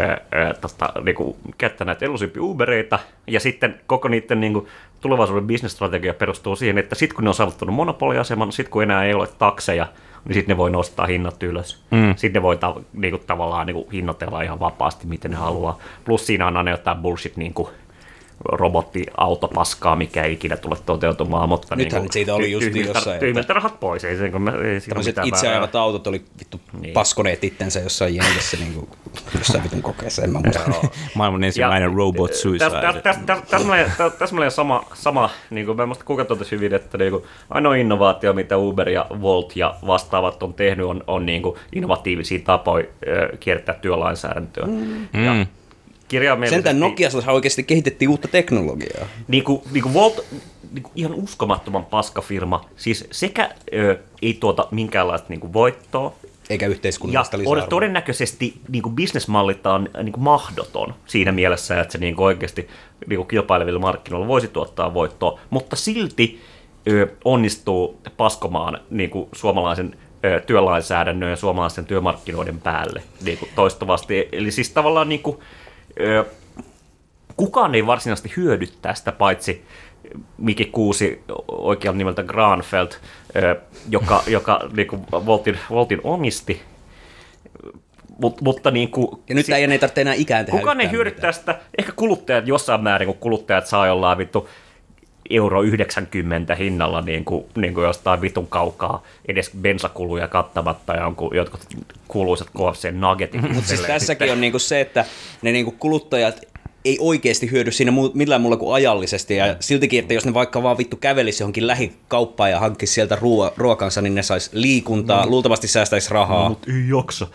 tota, 0.60 0.92
niin 1.04 1.14
kuin, 1.14 1.36
käyttää 1.58 1.84
näitä 1.84 2.04
edullisimpia 2.04 2.42
Ubereita, 2.42 2.98
ja 3.26 3.40
sitten 3.40 3.80
koko 3.86 4.08
niiden 4.08 4.40
niin 4.40 4.52
kuin, 4.52 4.66
tulevaisuuden 5.00 5.46
bisnesstrategia 5.46 6.14
perustuu 6.14 6.56
siihen, 6.56 6.78
että 6.78 6.94
sitten 6.94 7.16
kun 7.16 7.24
ne 7.24 7.30
on 7.30 7.34
saavuttanut 7.34 7.74
monopoliaseman, 7.74 8.52
sitten 8.52 8.72
kun 8.72 8.82
enää 8.82 9.04
ei 9.04 9.14
ole 9.14 9.28
takseja, 9.38 9.86
niin 10.24 10.34
sitten 10.34 10.54
ne 10.54 10.56
voi 10.56 10.70
nostaa 10.70 11.06
hinnat 11.06 11.42
ylös. 11.42 11.82
Mm. 11.90 12.14
Sitten 12.16 12.40
ne 12.40 12.42
voi 12.42 12.56
ta- 12.56 12.80
niinku, 12.92 13.18
tavallaan 13.26 13.66
niinku, 13.66 13.88
hinnoitella 13.92 14.42
ihan 14.42 14.60
vapaasti, 14.60 15.06
miten 15.06 15.30
ne 15.30 15.36
haluaa. 15.36 15.78
Plus 16.04 16.26
siinä 16.26 16.46
on 16.46 16.56
aina 16.56 16.70
jotain 16.70 16.98
bullshit 16.98 17.36
niinku, 17.36 17.70
robottiautopaskaa, 18.44 19.96
mikä 19.96 20.24
ei 20.24 20.32
ikinä 20.32 20.56
tule 20.56 20.76
toteutumaan. 20.86 21.48
Mutta 21.48 21.76
Nythän 21.76 22.02
niinku, 22.02 22.12
siitä 22.12 22.34
oli 22.34 22.52
just 22.52 22.74
jossain, 22.74 23.20
Tyhmiltä 23.20 23.52
rahat 23.52 23.80
pois, 23.80 24.04
ei, 24.04 24.16
sen, 24.16 24.32
kun 24.32 24.42
me, 24.42 24.50
ei 24.50 24.80
siinä 24.80 24.94
Tämmöiset 24.94 25.16
itse 25.24 25.48
ajavat 25.48 25.74
autot 25.74 26.06
oli 26.06 26.24
vittu 26.38 26.60
niin. 26.80 26.92
paskoneet 26.92 27.44
itsensä 27.44 27.80
jossain 27.80 28.14
jengessä 28.14 28.56
niin 28.56 28.74
kuin, 28.74 28.88
jossain 29.38 29.64
vitun 29.64 29.82
kokeessa, 29.82 30.22
en 30.22 30.30
mä 30.30 30.40
muista. 30.44 30.88
Maailman 31.14 31.44
ensimmäinen 31.44 31.94
robot 31.94 32.34
suicide. 32.34 32.70
Täsmälleen 34.18 34.50
sama, 34.50 34.84
sama 34.94 35.30
niin 35.50 35.66
kuin 35.66 35.76
mä 35.76 35.86
muista 35.86 36.04
kuka 36.04 36.24
totesi 36.24 36.50
hyvin, 36.50 36.74
että 36.74 36.98
niin 36.98 37.10
kuin, 37.10 37.24
ainoa 37.50 37.74
innovaatio, 37.74 38.32
mitä 38.32 38.56
Uber 38.56 38.88
ja 38.88 39.06
Volt 39.20 39.56
ja 39.56 39.74
vastaavat 39.86 40.42
on 40.42 40.54
tehnyt, 40.54 40.86
on, 40.86 41.04
on 41.06 41.26
niin 41.26 41.42
kuin 41.42 41.56
innovatiivisia 41.72 42.38
tapoja 42.44 42.86
kiertää 43.40 43.74
työlainsäädäntöä. 43.74 44.66
Mm. 44.66 45.24
Ja, 45.24 45.34
mm 45.34 45.46
kirjaimellisesti... 46.10 46.56
Sentään 46.56 46.80
Nokiassa 46.80 47.32
oikeasti 47.32 47.62
kehitettiin 47.62 48.08
uutta 48.08 48.28
teknologiaa. 48.28 49.06
Niin 49.28 49.44
kuin, 49.44 49.62
niin 49.72 49.82
kuin 49.82 49.94
Volt, 49.94 50.24
niin 50.72 50.82
kuin 50.82 50.92
ihan 50.96 51.14
uskomattoman 51.14 51.84
paskafirma. 51.84 52.64
Siis 52.76 53.04
sekä 53.10 53.50
ö, 53.74 53.98
ei 54.22 54.36
tuota 54.40 54.68
minkäänlaista 54.70 55.28
niin 55.28 55.40
kuin 55.40 55.52
voittoa, 55.52 56.12
eikä 56.50 56.66
yhteiskunnallista 56.66 57.36
ja 57.36 57.38
lisäarvoa. 57.38 57.66
todennäköisesti 57.66 58.54
niin 58.68 58.82
kuin 58.82 58.94
bisnesmallilta 58.94 59.74
on 59.74 59.88
niin 60.02 60.12
kuin 60.12 60.24
mahdoton 60.24 60.94
siinä 61.06 61.32
mielessä, 61.32 61.80
että 61.80 61.92
se 61.92 61.98
niin 61.98 62.16
kuin 62.16 62.26
oikeasti 62.26 62.68
niin 63.06 63.16
kuin 63.16 63.28
kilpailevilla 63.28 63.80
markkinoilla 63.80 64.28
voisi 64.28 64.48
tuottaa 64.48 64.94
voittoa, 64.94 65.40
mutta 65.50 65.76
silti 65.76 66.40
ö, 66.88 67.08
onnistuu 67.24 68.00
paskomaan 68.16 68.80
niin 68.90 69.10
kuin 69.10 69.28
suomalaisen 69.32 69.96
ö, 70.24 70.40
työlainsäädännön 70.40 71.30
ja 71.30 71.36
suomalaisten 71.36 71.86
työmarkkinoiden 71.86 72.60
päälle 72.60 73.02
niin 73.24 73.38
kuin 73.38 73.50
toistuvasti. 73.54 74.28
Eli 74.32 74.50
siis 74.50 74.70
tavallaan 74.70 75.08
niin 75.08 75.22
kuin, 75.22 75.38
kukaan 77.36 77.74
ei 77.74 77.86
varsinaisesti 77.86 78.32
hyödy 78.36 78.66
tästä, 78.82 79.12
paitsi 79.12 79.64
Miki 80.38 80.64
Kuusi 80.64 81.22
oikealta 81.48 81.98
nimeltä 81.98 82.22
Granfeld, 82.22 82.90
joka, 83.90 84.22
joka 84.26 84.60
niin 84.72 84.88
kuin 84.88 85.02
Voltin, 85.12 85.58
Voltin 85.70 86.00
omisti. 86.04 86.62
Mut, 88.20 88.40
mutta 88.40 88.70
niin 88.70 88.90
kuin, 88.90 89.08
ja 89.28 89.34
nyt 89.34 89.48
ei, 89.48 89.64
ei 89.64 89.78
tarvitse 89.78 90.00
enää 90.00 90.14
ikään 90.14 90.46
tehdä 90.46 90.58
Kukaan 90.58 90.80
ei 90.80 90.90
hyödy 90.90 91.10
tästä, 91.10 91.58
ehkä 91.78 91.92
kuluttajat 91.92 92.46
jossain 92.46 92.82
määrin, 92.82 93.06
kun 93.06 93.18
kuluttajat 93.18 93.66
saa 93.66 93.86
jollain 93.86 94.18
vittu 94.18 94.48
euro 95.30 95.62
90 95.62 96.54
hinnalla 96.54 97.00
niin 97.00 97.24
kuin, 97.24 97.44
niin 97.56 97.74
kuin 97.74 97.84
jostain 97.84 98.20
vitun 98.20 98.46
kaukaa 98.46 99.02
edes 99.28 99.50
bensakuluja 99.60 100.28
kattamatta 100.28 100.92
ja 100.92 101.02
jonkun, 101.02 101.36
jotkut 101.36 101.60
kuuluisat 102.08 102.48
KFC 102.50 102.92
nuggetit. 102.92 103.42
Mutta 103.42 103.68
siis 103.68 103.80
tässäkin 103.80 104.32
on 104.32 104.40
niin 104.40 104.52
kuin 104.52 104.60
se, 104.60 104.80
että 104.80 105.04
ne 105.42 105.52
niin 105.52 105.64
kuin 105.64 105.76
kuluttajat 105.78 106.40
ei 106.84 106.98
oikeasti 107.00 107.50
hyödy 107.50 107.70
siinä 107.70 107.92
millään 108.14 108.40
muulla 108.40 108.56
kuin 108.56 108.74
ajallisesti. 108.74 109.36
Ja 109.36 109.56
siltikin, 109.60 110.00
että 110.00 110.14
jos 110.14 110.24
ne 110.24 110.34
vaikka 110.34 110.62
vaan 110.62 110.78
vittu 110.78 110.96
kävelisi 110.96 111.42
johonkin 111.42 111.66
lähikauppaan 111.66 112.50
ja 112.50 112.60
hankkisi 112.60 112.92
sieltä 112.92 113.14
ruo- 113.14 113.52
ruokansa, 113.56 114.02
niin 114.02 114.14
ne 114.14 114.22
sais 114.22 114.50
liikuntaa, 114.52 115.24
no. 115.24 115.30
luultavasti 115.30 115.68
säästäisi 115.68 116.10
rahaa. 116.10 116.42
No, 116.42 116.48
mutta 116.48 116.70
ei 116.72 116.98
jaksa. 116.98 117.26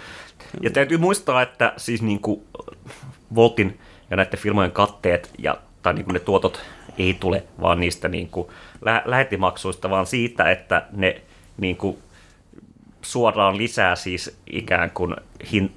Ja 0.61 0.69
täytyy 0.69 0.97
muistaa, 0.97 1.41
että 1.41 1.73
siis 1.77 2.01
niin 2.01 2.19
kuin 2.19 2.41
Voltin 3.35 3.79
ja 4.09 4.17
näiden 4.17 4.39
firmojen 4.39 4.71
katteet 4.71 5.29
ja 5.37 5.57
tai 5.83 5.93
niin 5.93 6.05
kuin 6.05 6.13
ne 6.13 6.19
tuotot 6.19 6.61
ei 6.97 7.13
tule 7.13 7.43
vaan 7.61 7.79
niistä 7.79 8.07
niin 8.07 8.27
kuin 8.27 8.47
lä- 8.81 9.03
lähetimaksuista, 9.05 9.89
vaan 9.89 10.05
siitä, 10.05 10.51
että 10.51 10.85
ne 10.91 11.21
niin 11.57 11.77
kuin 11.77 11.97
suoraan 13.01 13.57
lisää 13.57 13.95
siis 13.95 14.37
ikään 14.51 14.91
kuin 14.91 15.15
hin, 15.51 15.75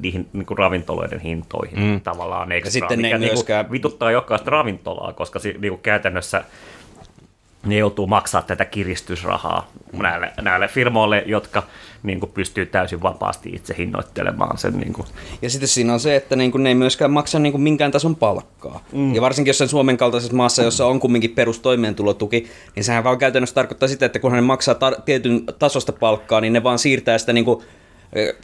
niihin 0.00 0.28
niin 0.32 0.46
kuin 0.46 0.58
ravintoloiden 0.58 1.20
hintoihin 1.20 1.78
mm. 1.78 2.00
tavallaan 2.00 2.52
ekstra, 2.52 2.68
ja 2.68 2.72
sitten 2.72 3.00
mikä 3.00 3.18
ne 3.18 3.18
niin 3.18 3.32
myöskään... 3.32 3.70
vituttaa 3.70 4.10
jokaista 4.10 4.50
ravintolaa, 4.50 5.12
koska 5.12 5.38
si, 5.38 5.56
niin 5.58 5.72
kuin 5.72 5.82
käytännössä 5.82 6.44
ne 7.66 7.78
joutuu 7.78 8.06
maksaa 8.06 8.42
tätä 8.42 8.64
kiristysrahaa 8.64 9.70
näille, 9.92 10.32
näille 10.40 10.68
firmoille, 10.68 11.22
jotka 11.26 11.62
niin 12.06 12.20
kuin, 12.20 12.32
pystyy 12.32 12.66
täysin 12.66 13.02
vapaasti 13.02 13.50
itse 13.52 13.74
hinnoittelemaan 13.78 14.58
sen. 14.58 14.72
Niin 14.72 14.92
kuin. 14.92 15.06
Ja 15.42 15.50
sitten 15.50 15.68
siinä 15.68 15.92
on 15.92 16.00
se, 16.00 16.16
että 16.16 16.36
niin 16.36 16.52
kuin, 16.52 16.62
ne 16.62 16.68
ei 16.68 16.74
myöskään 16.74 17.10
maksa 17.10 17.38
niin 17.38 17.52
kuin, 17.52 17.62
minkään 17.62 17.90
tason 17.90 18.16
palkkaa. 18.16 18.84
Mm. 18.92 19.14
Ja 19.14 19.20
varsinkin 19.22 19.50
jossain 19.50 19.70
Suomen 19.70 19.96
kaltaisessa 19.96 20.36
maassa, 20.36 20.62
jossa 20.62 20.86
on 20.86 21.00
kumminkin 21.00 21.30
perustoimeentulotuki, 21.30 22.46
niin 22.76 22.84
sehän 22.84 23.04
vaan 23.04 23.18
käytännössä 23.18 23.54
tarkoittaa 23.54 23.88
sitä, 23.88 24.06
että 24.06 24.18
kun 24.18 24.32
ne 24.32 24.40
maksaa 24.40 24.74
tar- 24.74 25.02
tietyn 25.04 25.42
tasosta 25.58 25.92
palkkaa, 25.92 26.40
niin 26.40 26.52
ne 26.52 26.62
vaan 26.62 26.78
siirtää 26.78 27.18
sitä 27.18 27.32
niin 27.32 27.44
kuin, 27.44 27.62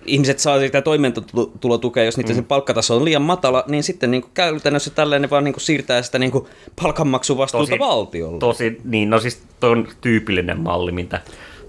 ihmiset 0.07 0.39
saa 0.39 0.61
sitä 0.61 0.83
toimeentulotukea, 0.83 2.05
jos 2.05 2.17
niiden 2.17 2.37
mm. 2.37 2.45
palkkataso 2.45 2.97
on 2.97 3.05
liian 3.05 3.23
matala, 3.23 3.65
niin 3.69 3.83
sitten 3.83 4.11
niin 4.11 4.23
kuin 4.23 4.31
käytännössä 4.35 4.91
tällainen 4.91 5.31
vaan 5.31 5.45
niin 5.45 5.53
kuin 5.53 5.63
siirtää 5.63 6.03
sitä 6.03 6.19
niin 6.19 6.33
kuin 6.33 6.47
palkanmaksuvastuuta 6.83 7.71
tosi, 7.71 7.79
valtiolle. 7.79 8.39
Tosi, 8.39 8.81
niin, 8.85 9.11
no 9.11 9.21
siis 9.21 9.43
tuo 9.61 9.71
on 9.71 9.89
tyypillinen 10.01 10.61
malli, 10.61 10.93
mitä 10.93 11.21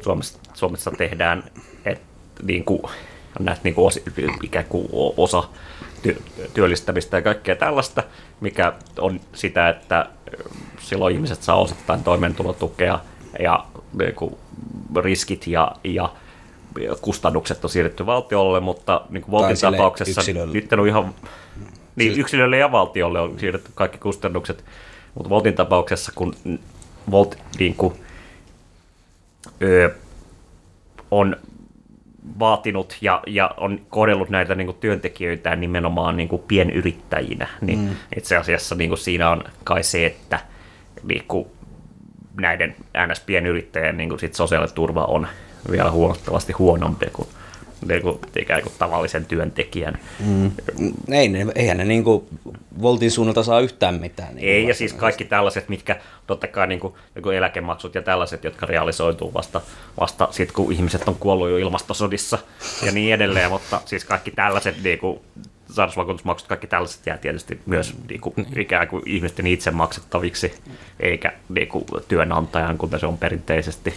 Suomessa, 0.03 0.39
Suomessa 0.53 0.91
tehdään, 0.91 1.43
niin 2.43 2.65
kuin, 2.65 2.81
on 3.39 3.45
näitä 3.45 3.61
niin 3.63 3.75
kuin 3.75 3.87
osa, 3.87 3.99
ikään 4.43 4.65
kuin 4.65 4.87
osa 5.17 5.43
työllistämistä 6.53 7.17
ja 7.17 7.21
kaikkea 7.21 7.55
tällaista, 7.55 8.03
mikä 8.41 8.73
on 8.99 9.19
sitä, 9.33 9.69
että 9.69 10.09
silloin 10.79 11.15
ihmiset 11.15 11.43
saa 11.43 11.55
osittain 11.55 12.03
toimeentulotukea 12.03 12.99
ja 13.39 13.65
niin 13.99 14.15
kuin 14.15 14.35
riskit 14.95 15.47
ja, 15.47 15.71
ja 15.83 16.09
kustannukset 17.01 17.63
on 17.63 17.69
siirretty 17.69 18.05
valtiolle, 18.05 18.59
mutta 18.59 19.01
niin 19.09 19.23
kuin 19.23 19.31
Voltin 19.31 19.57
tapauksessa 19.61 20.21
nyt 20.53 20.73
on 20.73 20.87
ihan 20.87 21.15
niin, 21.95 22.09
siis... 22.09 22.17
yksilölle 22.17 22.57
ja 22.57 22.71
valtiolle 22.71 23.19
on 23.19 23.39
siirretty 23.39 23.71
kaikki 23.75 23.97
kustannukset, 23.97 24.65
mutta 25.15 25.29
Voltin 25.29 25.55
tapauksessa, 25.55 26.11
kun 26.15 26.35
Volt 27.11 27.37
niin 27.59 27.75
kuin, 27.75 27.93
ö, 29.61 29.95
on 31.11 31.35
vaatinut 32.39 32.97
ja, 33.01 33.23
ja 33.27 33.51
on 33.57 33.81
kohdellut 33.89 34.29
näitä 34.29 34.55
niin 34.55 34.67
kuin, 34.67 34.77
työntekijöitä 34.79 35.55
nimenomaan 35.55 36.17
niin 36.17 36.29
kuin, 36.29 36.41
pienyrittäjinä, 36.47 37.47
niin 37.61 37.79
mm. 37.79 37.89
itse 38.17 38.37
asiassa 38.37 38.75
niin 38.75 38.89
kuin, 38.89 38.97
siinä 38.97 39.29
on 39.29 39.43
kai 39.63 39.83
se, 39.83 40.05
että 40.05 40.39
niin 41.03 41.23
kuin, 41.27 41.47
näiden 42.41 42.75
NS-pienyrittäjien 42.97 43.97
niin 43.97 44.09
kuin, 44.09 44.19
sit 44.19 44.35
sosiaaliturva 44.35 45.05
on 45.05 45.27
vielä 45.71 45.91
huomattavasti 45.91 46.53
huonompi 46.53 47.05
kuin, 47.13 47.27
niin 47.87 48.01
kuin 48.01 48.19
ikään 48.35 48.61
kuin 48.61 48.73
tavallisen 48.79 49.25
työntekijän. 49.25 49.97
Mm. 50.19 50.51
Ei, 51.11 51.27
ne, 51.27 51.45
eihän 51.55 51.77
ne 51.77 51.85
niin 51.85 52.03
kuin 52.03 52.23
Voltin 52.81 53.11
suunnalta 53.11 53.43
saa 53.43 53.59
yhtään 53.59 53.95
mitään. 53.95 54.35
Niin 54.35 54.47
Ei, 54.47 54.67
ja 54.67 54.73
siis 54.73 54.93
kaikki 54.93 55.25
tällaiset, 55.25 55.69
mitkä 55.69 55.99
totta 56.27 56.47
kai 56.47 56.67
niin 56.67 56.79
kuin, 56.79 56.93
niin 57.15 57.23
kuin 57.23 57.37
eläkemaksut 57.37 57.95
ja 57.95 58.01
tällaiset, 58.01 58.43
jotka 58.43 58.65
realisoituu 58.65 59.33
vasta, 59.33 59.61
vasta 59.99 60.27
sitten, 60.31 60.55
kun 60.55 60.71
ihmiset 60.71 61.07
on 61.07 61.15
kuollut 61.15 61.49
jo 61.49 61.57
ilmastosodissa 61.57 62.37
ja 62.85 62.91
niin 62.91 63.13
edelleen, 63.13 63.51
mutta 63.51 63.81
siis 63.85 64.05
kaikki 64.05 64.31
tällaiset 64.31 64.83
niin 64.83 64.99
kuin, 64.99 65.19
sairausvakuutusmaksut, 65.71 66.47
kaikki 66.47 66.67
tällaiset 66.67 67.05
jää 67.05 67.17
tietysti 67.17 67.59
myös 67.65 67.95
niin 68.09 68.21
kuin, 68.21 68.33
ikään 68.57 68.87
kuin 68.87 69.03
ihmisten 69.05 69.47
itse 69.47 69.71
maksettaviksi, 69.71 70.53
eikä 70.99 71.33
niin 71.49 71.67
kuin, 71.67 71.85
työnantajan, 72.07 72.77
kuten 72.77 72.99
se 72.99 73.05
on 73.05 73.17
perinteisesti. 73.17 73.93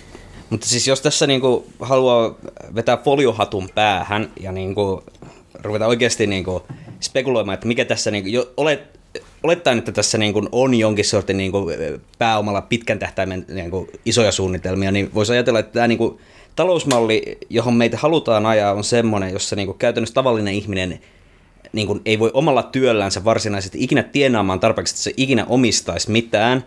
Mutta 0.50 0.66
siis 0.66 0.88
jos 0.88 1.00
tässä 1.00 1.26
niinku 1.26 1.66
haluaa 1.80 2.34
vetää 2.74 2.96
foliohatun 2.96 3.68
päähän 3.74 4.30
ja 4.40 4.52
niinku 4.52 5.02
ruveta 5.62 5.86
oikeasti 5.86 6.26
niinku 6.26 6.62
spekuloimaan, 7.00 7.54
että 7.54 7.66
mikä 7.66 7.84
tässä, 7.84 8.10
niinku, 8.10 8.30
jo, 8.30 8.52
olet, 8.56 8.80
olettaen, 9.42 9.78
että 9.78 9.92
tässä 9.92 10.18
niin 10.18 10.32
kuin 10.32 10.48
on 10.52 10.74
jonkin 10.74 11.04
sortin 11.04 11.36
niin 11.36 11.52
kuin 11.52 11.76
pääomalla 12.18 12.62
pitkän 12.62 12.98
tähtäimen 12.98 13.44
niin 13.48 13.70
kuin 13.70 13.90
isoja 14.04 14.32
suunnitelmia, 14.32 14.90
niin 14.92 15.10
voisi 15.14 15.32
ajatella, 15.32 15.58
että 15.58 15.72
tämä 15.72 15.88
niin 15.88 15.98
kuin 15.98 16.18
talousmalli, 16.56 17.38
johon 17.50 17.74
meitä 17.74 17.96
halutaan 17.96 18.46
ajaa, 18.46 18.72
on 18.72 18.84
semmoinen, 18.84 19.32
jossa 19.32 19.56
niin 19.56 19.66
kuin 19.66 19.78
käytännössä 19.78 20.14
tavallinen 20.14 20.54
ihminen 20.54 21.00
niin 21.72 22.00
ei 22.04 22.18
voi 22.18 22.30
omalla 22.34 22.62
työllänsä 22.62 23.24
varsinaisesti 23.24 23.84
ikinä 23.84 24.02
tienaamaan 24.02 24.60
tarpeeksi, 24.60 24.92
että 24.92 25.02
se 25.02 25.14
ikinä 25.16 25.46
omistaisi 25.48 26.10
mitään, 26.10 26.64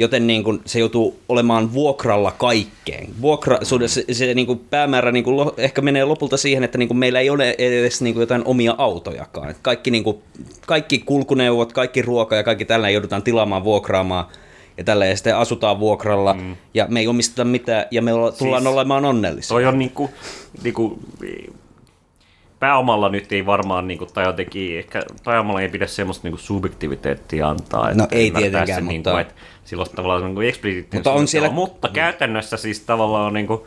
joten 0.00 0.26
niin 0.26 0.44
kuin 0.44 0.60
se 0.64 0.78
joutuu 0.78 1.20
olemaan 1.28 1.72
vuokralla 1.72 2.30
kaikkeen. 2.30 3.08
Vuokra, 3.20 3.58
se, 3.86 4.04
se 4.12 4.34
niin 4.34 4.46
kuin 4.46 4.58
päämäärä 4.70 5.12
niin 5.12 5.24
kuin 5.24 5.36
lo, 5.36 5.54
ehkä 5.56 5.80
menee 5.80 6.04
lopulta 6.04 6.36
siihen, 6.36 6.64
että 6.64 6.78
niin 6.78 6.88
kuin 6.88 6.98
meillä 6.98 7.20
ei 7.20 7.30
ole 7.30 7.54
edes 7.58 8.02
niin 8.02 8.14
kuin 8.14 8.20
jotain 8.20 8.42
omia 8.44 8.74
autojakaan. 8.78 9.54
Kaikki, 9.62 9.90
niin 9.90 10.04
kuin, 10.04 10.18
kaikki 10.66 10.98
kulkuneuvot, 10.98 11.72
kaikki 11.72 12.02
ruoka 12.02 12.36
ja 12.36 12.42
kaikki 12.42 12.64
tällä 12.64 12.90
joudutaan 12.90 13.22
tilaamaan, 13.22 13.64
vuokraamaan 13.64 14.24
ja 14.76 14.84
tällä 14.84 15.06
ja 15.06 15.16
sitten 15.16 15.36
asutaan 15.36 15.80
vuokralla 15.80 16.34
mm. 16.34 16.56
ja 16.74 16.86
me 16.88 17.00
ei 17.00 17.08
omisteta 17.08 17.44
mitään 17.44 17.84
ja 17.90 18.02
me 18.02 18.10
tullaan 18.10 18.62
siis, 18.62 18.74
olemaan 18.74 19.04
onnellisia. 19.04 19.48
Toi 19.48 19.66
on 19.66 19.78
niinku, 19.78 20.10
niinku 20.62 20.98
pääomalla 22.60 23.08
nyt 23.08 23.32
ei 23.32 23.46
varmaan, 23.46 23.88
niin 23.88 23.98
kuin, 23.98 24.12
tai 24.12 24.24
jotenkin, 24.24 24.78
ehkä 24.78 25.02
pääomalla 25.24 25.60
ei 25.60 25.68
pidä 25.68 25.86
semmoista 25.86 26.26
niin 26.26 26.32
kuin 26.32 26.40
subjektiviteettia 26.40 27.48
antaa. 27.48 27.94
No 27.94 28.08
ei 28.10 28.30
tietenkään, 28.30 28.66
se, 28.66 28.80
mutta... 28.80 28.92
Niin 28.92 29.02
kuin, 29.02 29.20
että 29.20 29.34
silloin 29.64 29.90
tavallaan 29.96 30.34
niin 30.34 30.48
eksplisiittinen 30.48 31.00
mutta, 31.00 31.12
on 31.12 31.28
siellä... 31.28 31.50
mutta 31.50 31.88
käytännössä 31.88 32.56
siis 32.56 32.80
tavallaan 32.80 33.32
niin 33.32 33.46
kuin, 33.46 33.60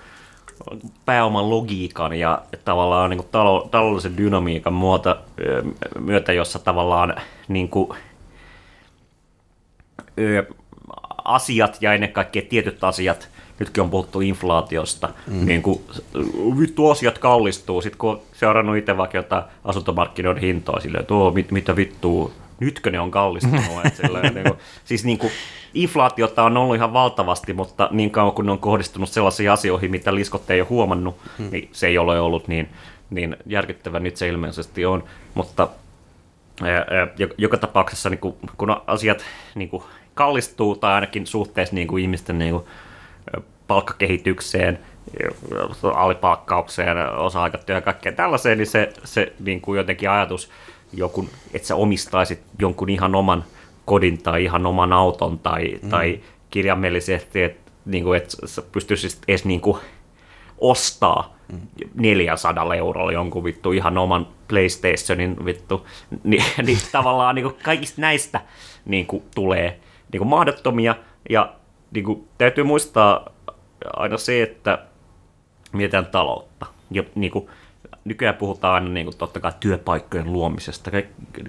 pääoman 1.06 1.50
logiikan 1.50 2.14
ja 2.14 2.42
tavallaan 2.66 3.10
niin 3.10 3.18
kuin 3.18 3.30
talo, 3.32 3.68
taloudellisen 3.72 4.18
dynamiikan 4.18 4.74
muota, 4.74 5.18
myötä, 6.00 6.34
jossa 6.34 6.60
tavallaan 6.60 7.16
niin 7.48 7.70
kuin, 7.70 7.90
ö, 10.20 10.46
asiat 11.26 11.78
ja 11.82 11.94
ennen 11.94 12.14
kaikkea 12.14 12.42
tietyt 12.50 12.84
asiat 12.84 13.30
nytkin 13.60 13.84
on 13.84 13.90
puhuttu 13.90 14.22
inflaatiosta, 14.22 15.10
mm. 15.28 15.46
niin 15.46 15.62
kuin 15.62 15.82
vittu 16.60 16.90
asiat 16.90 17.18
kallistuu, 17.18 17.82
sitten 17.82 17.98
kun 17.98 18.10
on 18.10 18.22
seurannut 18.34 18.78
itse 18.78 18.98
vaikka 18.98 19.18
jotain 19.18 19.44
asuntomarkkinoiden 19.64 20.44
hintoa, 20.44 20.80
silleen, 20.80 21.02
että 21.02 21.14
mit, 21.34 21.52
mitä 21.52 21.76
vittua, 21.76 22.32
nytkö 22.60 22.92
ne 22.92 23.00
on 23.00 23.12
kallistunut, 23.12 23.64
silleen, 24.02 24.34
niin 24.34 24.44
kuin, 24.44 24.60
siis 24.86 25.06
niin 25.06 25.18
kuin, 25.18 25.32
inflaatiota 25.74 26.44
on 26.44 26.58
ollut 26.58 26.76
ihan 26.76 26.94
valtavasti, 26.94 27.54
mutta 27.54 27.90
niin 27.92 28.12
kauan 28.12 28.34
kun 28.34 28.46
ne 28.46 28.52
on 28.52 28.60
kohdistunut 28.60 29.10
sellaisiin 29.10 29.52
asioihin, 29.52 29.92
mitä 29.92 30.16
liskot 30.16 30.50
ei 30.50 30.62
ole 30.62 30.68
huomannut, 30.70 31.18
mm. 31.38 31.48
niin 31.52 31.70
se 31.72 31.88
ei 31.88 31.98
ole 31.98 32.20
ollut 32.20 32.48
niin, 32.48 32.70
niin 33.10 33.38
järkyttävä, 33.46 34.00
nyt 34.00 34.18
se 34.18 34.28
ilmeisesti 34.28 34.86
on, 34.86 35.04
mutta 35.34 35.68
joka 37.38 37.58
tapauksessa 37.58 38.10
niin 38.10 38.20
kun 38.58 38.82
asiat 38.88 39.24
niin 39.56 39.70
kuin, 39.70 39.84
kallistuu 40.14 40.76
tai 40.76 40.94
ainakin 40.94 41.28
suhteessa 41.28 41.76
niin 41.76 41.88
kuin 41.88 42.04
ihmisten 42.04 42.40
niin 42.40 42.52
kuin, 42.52 42.64
palkkakehitykseen, 43.68 44.80
alipalkkaukseen, 45.94 46.98
osa-aikatyöhön 47.18 47.78
ja 47.78 47.86
kaikkeen 47.86 48.16
tällaiseen, 48.16 48.58
niin 48.58 48.68
se, 48.68 48.94
se 49.04 49.34
niin 49.40 49.62
kuin 49.62 49.78
jotenkin 49.78 50.10
ajatus, 50.10 50.50
joku, 50.94 51.30
että 51.54 51.68
sä 51.68 51.76
omistaisit 51.76 52.42
jonkun 52.60 52.90
ihan 52.90 53.16
oman 53.16 53.44
kodin 53.86 54.24
tai 54.24 54.44
ihan 54.44 54.66
oman 54.66 54.94
auton 54.94 55.40
tai, 55.40 55.80
mm. 55.82 55.90
tai 55.90 56.20
kirjaimellisesti, 56.50 57.44
että, 57.44 57.72
niin 57.86 58.04
kuin, 58.04 58.18
että 58.18 58.48
sä 58.48 58.62
pystyisit 58.62 59.18
edes 59.28 59.46
niin 59.46 59.62
kuin, 59.62 59.78
ostaa 60.58 61.38
mm. 61.52 61.60
400 61.96 62.76
eurolla 62.76 63.12
jonkun 63.12 63.44
vittu 63.44 63.72
ihan 63.72 63.98
oman 63.98 64.28
PlayStationin 64.48 65.46
vittu, 65.46 65.88
niin, 66.24 66.44
niin 66.66 66.78
tavallaan 66.92 67.36
niin 67.36 67.44
kuin 67.44 67.56
kaikista 67.64 68.02
näistä 68.02 68.42
niin 68.86 69.06
kuin, 69.06 69.24
tulee 69.36 69.80
niin 70.12 70.20
kuin 70.20 70.28
mahdottomia 70.28 70.96
ja 71.30 71.54
niin 71.92 72.06
kuin, 72.06 72.28
täytyy 72.38 72.64
muistaa 72.64 73.33
aina 73.96 74.18
se, 74.18 74.44
että 74.44 74.80
mietitään 75.74 76.06
taloutta. 76.06 76.66
Ja 76.92 77.04
niin 77.16 77.32
kuin, 77.32 77.50
nykyään 78.06 78.36
puhutaan 78.36 78.74
aina 78.74 78.90
niin 78.90 79.06
kuin, 79.06 79.18
totta 79.18 79.40
kai 79.40 79.52
työpaikkojen 79.60 80.34
luomisesta. 80.34 80.92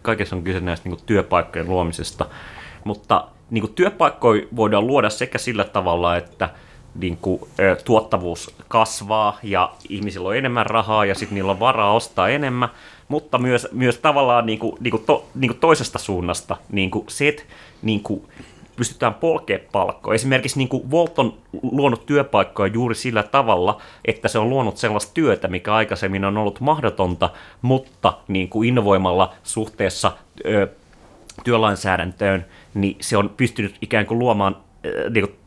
Kaikessa 0.03 0.37
on 0.37 0.43
kyse 0.43 0.61
näistä 0.61 0.89
niin 0.89 0.97
kuin, 0.97 1.07
työpaikkojen 1.07 1.69
luomisesta. 1.69 2.27
Mutta 2.85 3.29
niin 3.51 3.63
kuin, 3.63 3.75
työpaikkoja 3.75 4.43
voidaan 4.57 4.87
luoda 4.87 5.11
sekä 5.11 5.39
sillä 5.39 5.65
tavalla, 5.65 6.17
että 6.17 6.51
niin 6.95 7.17
kuin, 7.17 7.41
tuottavuus 7.85 8.57
kasvaa 8.69 9.39
ja 9.43 9.73
ihmisillä 9.89 10.29
on 10.29 10.37
enemmän 10.37 10.67
rahaa 10.67 11.05
ja 11.05 11.15
sitten 11.15 11.35
niillä 11.35 11.53
on 11.53 11.61
varaa 11.61 11.93
ostaa 11.93 12.29
enemmän, 12.29 12.69
mutta 13.09 13.39
myös, 13.39 13.69
myös 13.73 13.99
tavallaan 13.99 14.47
niin 14.47 14.59
kuin, 14.59 14.77
niin 14.81 14.91
kuin 14.91 15.05
to, 15.07 15.27
niin 15.35 15.49
kuin 15.49 15.61
toisesta 15.61 15.99
suunnasta 15.99 16.57
niin 16.73 16.91
kuin 16.91 17.05
se, 17.09 17.29
että 17.29 17.43
niin 17.83 18.03
kuin, 18.03 18.29
pystytään 18.77 19.15
polkea 19.15 19.59
palkkoa. 19.73 20.15
Esimerkiksi 20.15 20.59
niin 20.59 20.69
kuin 20.69 20.91
Volt 20.91 21.19
on 21.19 21.35
luonut 21.63 22.07
työpaikkoja 22.07 22.73
juuri 22.73 22.95
sillä 22.95 23.23
tavalla, 23.23 23.81
että 24.05 24.29
se 24.29 24.39
on 24.39 24.51
luonut 24.51 24.77
sellaista 24.77 25.15
työtä, 25.15 25.49
mikä 25.49 25.75
aikaisemmin 25.75 26.25
on 26.25 26.37
ollut 26.37 26.61
mahdotonta, 26.61 27.31
mutta 27.63 28.19
niin 28.29 28.49
kuin 28.49 28.69
innovoimalla 28.69 29.35
suhteessa 29.43 30.13
ö, 30.47 30.69
työlainsäädäntöön, 31.45 32.47
niin 32.75 32.97
se 33.01 33.17
on 33.17 33.31
pystynyt 33.37 33.77
ikään 33.83 34.07
kuin 34.07 34.19
luomaan 34.19 34.57
ö, 34.87 35.11
niin 35.11 35.29
kuin, 35.29 35.39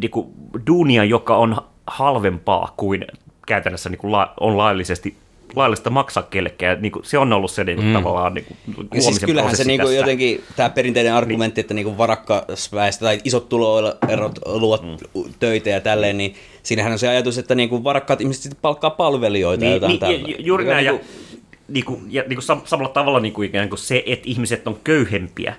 niin 0.00 0.10
kuin 0.10 0.26
duunia, 0.66 1.04
joka 1.04 1.36
on 1.36 1.56
halvempaa 1.86 2.74
kuin 2.76 3.06
käytännössä 3.46 3.88
niin 3.88 3.98
kuin 3.98 4.12
la, 4.12 4.34
on 4.40 4.56
laillisesti 4.58 5.16
laillista 5.56 5.90
maksaa 5.90 6.22
kellekään. 6.22 6.82
Niin 6.82 6.92
kuin, 6.92 7.04
se 7.04 7.18
on 7.18 7.32
ollut 7.32 7.50
se 7.50 7.64
niin 7.64 7.76
kuin, 7.76 7.86
mm. 7.86 7.92
tavallaan 7.92 8.34
niin 8.34 8.44
kuin, 8.44 9.02
siis 9.02 9.20
kyllähän 9.20 9.56
se 9.56 9.64
niin 9.64 9.80
kuin, 9.80 9.96
jotenkin, 9.96 10.44
tämä 10.56 10.70
perinteinen 10.70 11.14
argumentti, 11.14 11.58
niin. 11.58 11.64
että 11.64 11.74
niin 11.74 11.84
kuin 11.84 11.98
varakkas 11.98 12.72
väestö 12.72 13.04
tai 13.04 13.20
isot 13.24 13.48
tuloerot 13.48 14.38
luot 14.46 14.82
mm. 14.82 15.32
töitä 15.38 15.70
ja 15.70 15.80
tälleen, 15.80 16.18
niin 16.18 16.34
siinähän 16.62 16.92
on 16.92 16.98
se 16.98 17.08
ajatus, 17.08 17.38
että 17.38 17.54
niin 17.54 17.68
kuin 17.68 17.84
varakkaat 17.84 18.20
ihmiset 18.20 18.42
sitten 18.42 18.58
palkkaa 18.62 18.90
palvelijoita 18.90 19.64
niin, 19.64 19.82
jotain 19.82 20.22
niin, 20.22 20.46
Juuri 20.46 20.64
näin, 20.64 20.84
niin 20.84 20.94
kuin, 20.94 21.06
ja, 21.06 21.64
niin 21.68 21.84
kuin, 21.84 22.02
ja 22.08 22.22
niin 22.22 22.36
kuin 22.36 22.68
samalla 22.68 22.92
tavalla 22.92 23.20
niin 23.20 23.32
kuin 23.32 23.48
ikään 23.48 23.68
kuin 23.68 23.78
se, 23.78 24.02
että 24.06 24.28
ihmiset 24.28 24.66
on 24.66 24.80
köyhempiä, 24.84 25.54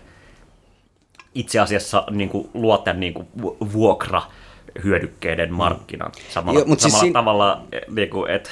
itse 1.35 1.59
asiassa 1.59 2.03
niin 2.11 2.29
kuin, 2.29 2.49
luo 2.53 2.77
tämän 2.77 2.99
niin 2.99 3.13
kuin, 3.13 3.27
vuokra 3.73 4.21
hyödykkeiden 4.83 5.53
markkinan 5.53 6.11
samalla, 6.29 6.59
Joo, 6.59 6.65
samalla 6.77 6.99
siis 6.99 7.13
tavalla, 7.13 7.61
niin 7.95 8.09
kuin, 8.09 8.31
että 8.31 8.49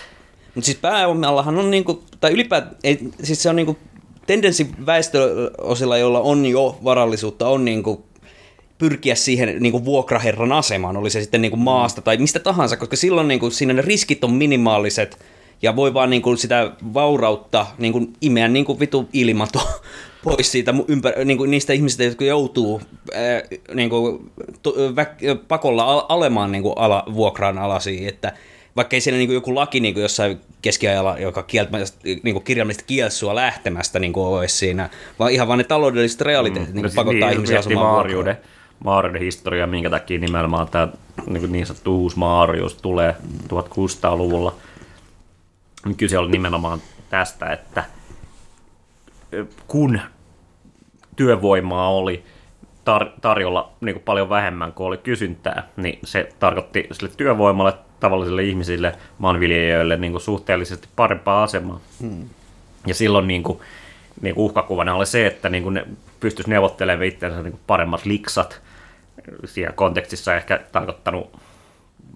mutta 0.57 0.65
siis 0.65 0.77
pääomallahan 0.77 1.59
on, 1.59 1.71
niinku, 1.71 2.03
tai 2.19 2.31
ylipäätään, 2.31 2.75
ei, 2.83 2.99
siis 3.23 3.43
se 3.43 3.49
on 3.49 3.55
niinku, 3.55 3.77
tendenssi 4.27 4.69
väestöosilla, 4.85 5.97
joilla 5.97 6.19
on 6.19 6.45
jo 6.45 6.77
varallisuutta, 6.83 7.47
on 7.47 7.65
niinku, 7.65 8.05
pyrkiä 8.77 9.15
siihen 9.15 9.55
niinku, 9.59 9.85
vuokraherran 9.85 10.51
asemaan, 10.51 10.97
oli 10.97 11.09
se 11.09 11.21
sitten 11.21 11.41
niinku, 11.41 11.57
maasta 11.57 12.01
tai 12.01 12.17
mistä 12.17 12.39
tahansa, 12.39 12.77
koska 12.77 12.95
silloin 12.95 13.27
niinku, 13.27 13.49
siinä 13.49 13.73
ne 13.73 13.81
riskit 13.81 14.23
on 14.23 14.33
minimaaliset, 14.33 15.19
ja 15.61 15.75
voi 15.75 15.93
vaan 15.93 16.09
niinku, 16.09 16.35
sitä 16.35 16.71
vaurautta 16.93 17.65
niinku, 17.77 18.09
imeä 18.21 18.47
niinku, 18.47 18.79
vitu 18.79 19.09
ilmato 19.13 19.61
pois 20.23 20.51
siitä 20.51 20.71
ympär- 20.71 21.25
niinku, 21.25 21.45
niistä 21.45 21.73
ihmisistä, 21.73 22.03
jotka 22.03 22.25
joutuu 22.25 22.81
ää, 23.13 23.41
niinku, 23.73 24.25
to, 24.63 24.71
vä- 24.71 25.37
pakolla 25.47 25.83
al- 25.83 26.05
alemaan 26.09 26.51
niinku, 26.51 26.71
ala, 26.71 27.03
vuokraan 27.13 27.57
alasiin, 27.57 28.09
että 28.09 28.33
vaikka 28.77 28.95
ei 28.95 29.01
siinä 29.01 29.17
niin 29.17 29.27
kuin 29.27 29.35
joku 29.35 29.55
laki 29.55 29.79
niin 29.79 29.93
kuin 29.93 30.01
jossain 30.01 30.39
keskiajalla, 30.61 31.17
joka 31.19 31.45
niin 32.03 32.33
kuin 32.33 32.43
kirjaimellisesti 32.43 32.87
kielsi 32.87 33.17
sua 33.17 33.35
lähtemästä 33.35 33.99
niin 33.99 34.13
kuin 34.13 34.27
olisi 34.27 34.57
siinä, 34.57 34.89
vaan 35.19 35.31
ihan 35.31 35.47
vaan 35.47 35.57
ne 35.57 35.63
taloudelliset 35.63 36.21
realiteetit 36.21 36.69
mm, 36.69 36.75
niin 36.75 36.83
kuin 36.83 36.95
pakottaa 36.95 37.29
niin, 37.29 37.33
ihmisiä 37.33 37.59
asumaan 37.59 37.87
Maariuden, 37.87 38.37
Maariuden 38.83 39.21
historia, 39.21 39.67
minkä 39.67 39.89
takia 39.89 40.19
nimenomaan 40.19 40.67
tämä 40.67 40.87
niin, 41.27 41.51
niin 41.51 41.65
sanottu 41.65 42.01
uusi 42.01 42.19
Maarius 42.19 42.75
tulee 42.75 43.15
1600-luvulla. 43.49 44.55
Niin 45.85 45.95
kyse 45.95 46.17
oli 46.17 46.31
nimenomaan 46.31 46.81
tästä, 47.09 47.45
että 47.45 47.83
kun 49.67 49.99
työvoimaa 51.15 51.89
oli 51.89 52.23
tar- 52.87 53.11
tarjolla 53.21 53.71
niin 53.81 53.95
kuin 53.95 54.03
paljon 54.03 54.29
vähemmän 54.29 54.73
kuin 54.73 54.87
oli 54.87 54.97
kysyntää, 54.97 55.67
niin 55.77 55.99
se 56.03 56.29
tarkoitti 56.39 56.87
sille 56.91 57.11
työvoimalle 57.17 57.73
tavallisille 57.99 58.43
ihmisille, 58.43 58.95
maanviljelijöille 59.17 59.97
niin 59.97 60.11
kuin 60.11 60.21
suhteellisesti 60.21 60.87
parempaa 60.95 61.43
asemaa. 61.43 61.79
Hmm. 62.01 62.29
Ja 62.87 62.93
silloin 62.93 63.27
niin 63.27 63.43
kuin, 63.43 63.59
niin 64.21 64.35
kuin 64.35 64.45
uhkakuvana 64.45 64.95
oli 64.95 65.05
se, 65.05 65.27
että 65.27 65.49
niin 65.49 65.63
kuin 65.63 65.73
ne 65.73 65.85
pystyisi 66.19 66.49
neuvottelemaan 66.49 67.05
itsensä 67.05 67.43
niin 67.43 67.51
kuin 67.51 67.61
paremmat 67.67 68.05
liksat. 68.05 68.61
Siinä 69.45 69.71
kontekstissa 69.71 70.35
ehkä 70.35 70.59
tarkoittanut 70.71 71.39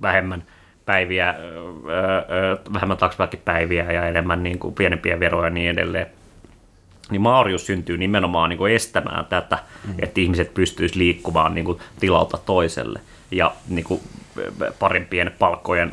vähemmän 0.02 0.44
päiviä, 0.86 1.36
öö, 1.40 2.58
vähemmän 2.74 2.98
taksipäiviä 2.98 3.92
ja 3.92 4.08
enemmän 4.08 4.44
niin 4.44 4.60
kuin 4.60 4.76
pienempiä 4.76 5.20
veroja 5.20 5.46
ja 5.46 5.50
niin 5.50 5.70
edelleen. 5.70 6.08
Niin 7.12 7.22
Marius 7.22 7.66
syntyy 7.66 7.98
nimenomaan 7.98 8.50
niin 8.50 8.58
kuin 8.58 8.74
estämään 8.74 9.26
tätä, 9.26 9.60
mm. 9.88 9.94
että 10.00 10.22
ihmiset 10.22 10.54
pystyisivät 10.54 10.98
liikkumaan 11.00 11.56
niin 11.56 11.66
kuin 11.66 11.80
tilalta 12.00 12.38
toiselle. 12.38 13.02
Ja 13.32 13.54
niin 13.70 13.86
kuin 13.86 14.02
parempien 14.80 15.32
palkkojen 15.40 15.92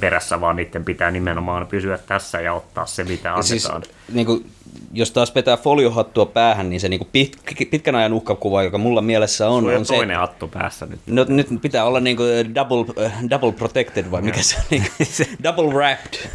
perässä, 0.00 0.40
vaan 0.40 0.56
niiden 0.56 0.84
pitää 0.84 1.10
nimenomaan 1.10 1.66
pysyä 1.66 1.98
tässä 1.98 2.40
ja 2.40 2.54
ottaa 2.54 2.86
se, 2.86 3.04
mitä 3.04 3.28
ja 3.28 3.42
siis 3.42 3.66
annetaan. 3.66 3.94
Siis, 3.94 4.14
niin 4.14 4.26
kuin, 4.26 4.46
jos 4.92 5.10
taas 5.10 5.34
vetää 5.34 5.56
foliohattua 5.56 6.26
päähän, 6.26 6.70
niin 6.70 6.80
se 6.80 6.88
niinku 6.88 7.08
pit, 7.12 7.36
pitkän 7.70 7.94
ajan 7.94 8.12
uhkakuva, 8.12 8.62
joka 8.62 8.78
mulla 8.78 9.00
mielessä 9.00 9.48
on, 9.48 9.62
Sulla 9.62 9.78
on 9.78 9.86
se... 9.86 9.94
toinen 9.94 10.18
hattu 10.18 10.48
päässä 10.48 10.86
nyt. 10.86 11.00
No, 11.06 11.26
nyt 11.28 11.46
pitää 11.62 11.84
olla 11.84 12.00
niinku 12.00 12.22
double, 12.54 13.04
äh, 13.06 13.12
double 13.30 13.52
protected 13.52 14.10
vai 14.10 14.22
mikä 14.22 14.42
se 14.42 14.56
on? 14.56 14.62
Niinku, 14.70 14.88
double 15.44 15.74
wrapped. 15.74 16.30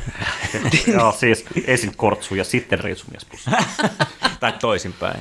Joo, 0.93 1.11
siis 1.11 1.45
ensin 1.67 1.91
kortsu 1.97 2.35
ja 2.35 2.43
sitten 2.43 2.79
reisumieспussi. 2.79 3.49
Tai 4.39 4.53
toisinpäin. 4.59 5.19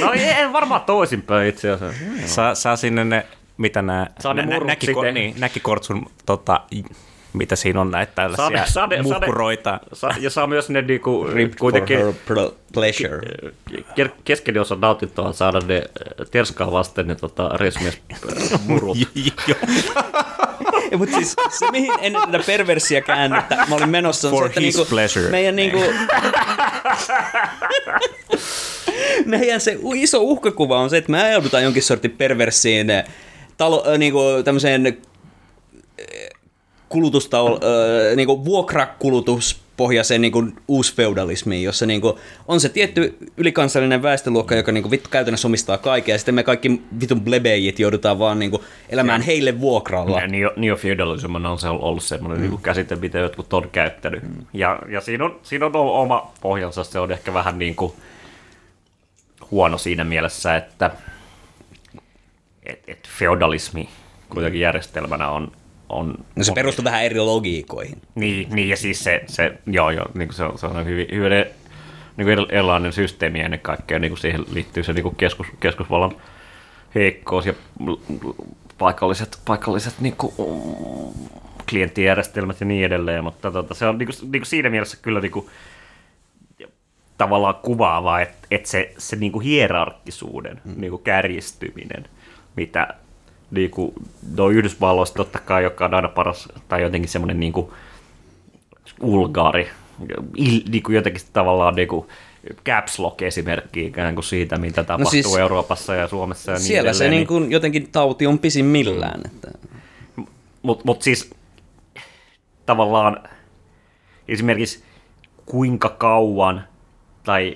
No 0.00 0.12
ei, 0.12 0.24
ei 0.24 0.52
varmaan 0.52 0.80
toisinpäin 0.80 1.48
itse 1.48 1.70
asiassa. 1.70 2.02
Saa, 2.26 2.54
saa 2.54 2.76
sinne 2.76 3.04
ne, 3.04 3.26
mitä 3.56 3.82
nämä 3.82 4.06
Saa 4.20 4.34
ne 4.34 4.46
murrut 4.46 4.66
näki, 4.66 4.86
sitten. 4.86 5.14
niin, 5.14 5.34
näkikortsun, 5.38 6.06
tota, 6.26 6.60
mitä 7.32 7.56
siinä 7.56 7.80
on 7.80 7.90
näitä 7.90 8.12
tällaisia 8.14 8.46
Sade- 8.64 8.70
sade- 8.70 8.96
sade- 8.96 9.02
mukkuroita. 9.02 9.80
Sa, 9.92 10.10
ja 10.20 10.30
saa 10.30 10.46
myös 10.46 10.70
ne 10.70 10.82
niinku, 10.82 11.26
kuitenkin 11.60 11.98
pleasure. 12.74 13.20
ke- 14.00 14.10
kesken 14.24 14.58
osa 14.60 14.74
nautintoa 14.80 15.32
saada 15.32 15.60
ne 15.66 15.76
äh, 15.76 15.82
terskaa 16.30 16.72
vasten 16.72 17.06
ne 17.06 17.14
tota, 17.14 17.48
reisumies 17.56 18.00
äh, 18.12 18.60
murut. 18.66 18.98
Joo. 19.48 19.58
Ja, 20.90 20.98
mutta 20.98 21.16
siis 21.16 21.36
se, 21.58 21.70
mihin 21.70 21.92
ennen 22.00 22.22
tätä 22.30 22.44
perversiä 22.46 23.00
käännettä 23.00 23.56
mä 23.68 23.74
olin 23.74 23.88
menossa, 23.88 24.28
on 24.28 24.34
For 24.34 24.42
se, 24.44 24.46
että 24.46 24.60
niinku, 24.60 24.84
pleasure. 24.84 25.28
meidän 25.30 25.56
niinku... 25.56 25.78
meidän 29.26 29.60
se 29.60 29.78
iso 29.94 30.18
uhkakuva 30.20 30.78
on 30.80 30.90
se, 30.90 30.96
että 30.96 31.10
me 31.10 31.22
ajaudutaan 31.22 31.62
jonkin 31.64 31.82
sortin 31.82 32.10
perversiin 32.10 32.90
eh, 32.90 33.04
talo, 33.56 33.84
äh, 33.92 33.98
niinku, 33.98 34.20
tämmöiseen 34.44 34.98
kulutustao, 36.92 37.46
äh, 37.54 38.16
niinku 38.16 38.44
vuokrakulutuspohjaiseen 38.44 40.20
niinku 40.20 40.48
uusfeudalismiin, 40.68 41.62
jossa 41.62 41.86
niinku 41.86 42.18
on 42.48 42.60
se 42.60 42.68
tietty 42.68 43.16
ylikansallinen 43.36 44.02
väestöluokka, 44.02 44.54
joka 44.54 44.72
niinku 44.72 44.90
vittu 44.90 45.10
käytännössä 45.10 45.48
omistaa 45.48 45.78
kaiken, 45.78 46.12
ja 46.12 46.18
sitten 46.18 46.34
me 46.34 46.42
kaikki 46.42 46.82
vitun 47.00 47.20
blebeijit 47.20 47.80
joudutaan 47.80 48.18
vaan 48.18 48.38
niinku 48.38 48.64
elämään 48.88 49.22
heille 49.22 49.60
vuokralla. 49.60 50.20
Ja 50.20 50.26
neo, 50.26 50.52
neofeudalism 50.56 51.34
on 51.34 51.58
se 51.58 51.68
ollut 51.68 52.04
semmoinen 52.04 52.40
mm. 52.40 52.50
niin 52.50 52.62
käsite, 52.62 52.96
mitä 52.96 53.18
jotkut 53.18 53.52
on 53.52 53.70
käyttänyt. 53.72 54.22
Mm. 54.22 54.46
Ja, 54.52 54.78
ja 54.88 55.00
siinä, 55.00 55.24
on, 55.24 55.40
siinä 55.42 55.66
on 55.66 55.76
oma 55.76 56.32
pohjansa, 56.40 56.84
se 56.84 56.98
on 56.98 57.12
ehkä 57.12 57.34
vähän 57.34 57.58
niin 57.58 57.74
kuin 57.74 57.92
huono 59.50 59.78
siinä 59.78 60.04
mielessä, 60.04 60.56
että 60.56 60.90
et, 62.66 62.84
et 62.86 63.08
feudalismi 63.18 63.88
kuitenkin 64.28 64.60
järjestelmänä 64.60 65.28
on... 65.28 65.52
on 65.92 66.14
No 66.36 66.44
se 66.44 66.52
perustuu 66.52 66.84
vähän 66.84 67.04
eri 67.04 67.20
logiikoihin. 67.20 68.02
Niin, 68.14 68.48
niin, 68.50 68.68
ja 68.68 68.76
siis 68.76 69.04
se, 69.04 69.22
se 69.26 69.52
joo, 69.66 69.90
joo, 69.90 70.06
niin 70.14 70.28
kuin 70.28 70.36
se, 70.36 70.44
on, 70.44 70.58
se 70.58 70.66
on 70.66 70.86
hyvin, 70.86 71.06
hyvin 71.12 71.30
niin 72.16 72.26
kuin 72.26 72.46
erilainen 72.50 72.92
systeemi 72.92 73.40
ennen 73.40 73.60
kaikkea, 73.60 73.98
niin 73.98 74.10
kuin 74.10 74.18
siihen 74.18 74.44
liittyy 74.52 74.82
se 74.82 74.92
niin 74.92 75.02
kuin 75.02 75.16
keskus, 75.16 75.46
keskusvallan 75.60 76.16
heikkous 76.94 77.46
ja 77.46 77.54
paikalliset, 78.78 79.38
paikalliset 79.44 79.94
niin 80.00 80.16
kuin, 80.16 80.34
mm, 80.38 81.28
klienttijärjestelmät 81.70 82.60
ja 82.60 82.66
niin 82.66 82.84
edelleen, 82.86 83.24
mutta 83.24 83.50
tota, 83.50 83.74
se 83.74 83.86
on 83.86 83.98
niin 83.98 84.06
kuin, 84.06 84.32
niin 84.32 84.40
kuin 84.40 84.46
siinä 84.46 84.70
mielessä 84.70 84.98
kyllä 85.02 85.20
niin 85.20 85.32
kuin, 85.32 85.46
tavallaan 87.18 87.54
kuvaavaa, 87.54 88.20
että, 88.20 88.46
että 88.50 88.68
se, 88.68 88.94
se 88.98 89.16
niin 89.16 89.32
kuin 89.32 89.44
hierarkkisuuden 89.44 90.60
mm. 90.64 90.74
niin 90.76 90.90
kuin 90.90 91.02
kärjistyminen, 91.02 92.04
mitä 92.56 92.94
niin 93.52 93.70
kuin, 93.70 93.92
no 94.36 94.48
Yhdysvalloissa 94.48 95.14
totta 95.14 95.38
kai, 95.38 95.62
joka 95.62 95.84
on 95.84 95.94
aina 95.94 96.08
paras, 96.08 96.48
tai 96.68 96.82
jotenkin 96.82 97.10
semmoinen 97.10 97.40
niin 97.40 97.52
kuin, 97.52 97.66
ulgaari, 99.00 99.68
niin 100.68 100.82
kuin 100.82 100.96
jotenkin 100.96 101.22
tavallaan 101.32 101.74
niin 101.74 101.88
kuin, 101.88 102.08
caps 102.66 102.98
lock 102.98 103.22
esimerkki 103.22 103.86
ikään 103.86 104.14
kuin 104.14 104.24
siitä, 104.24 104.58
mitä 104.58 104.84
tapahtuu 104.84 105.04
no 105.04 105.10
siis 105.10 105.36
Euroopassa 105.36 105.94
ja 105.94 106.08
Suomessa 106.08 106.50
ja 106.50 106.58
niin 106.58 106.66
Siellä 106.66 106.92
se 106.92 107.04
edelleen. 107.04 107.18
niin 107.18 107.26
kuin 107.26 107.52
jotenkin 107.52 107.88
tauti 107.92 108.26
on 108.26 108.38
pisimmillään. 108.38 109.20
Että... 109.24 109.50
Mutta 110.62 110.82
mut 110.86 111.02
siis 111.02 111.30
tavallaan 112.66 113.28
esimerkiksi 114.28 114.84
kuinka 115.46 115.88
kauan 115.88 116.64
tai 117.24 117.54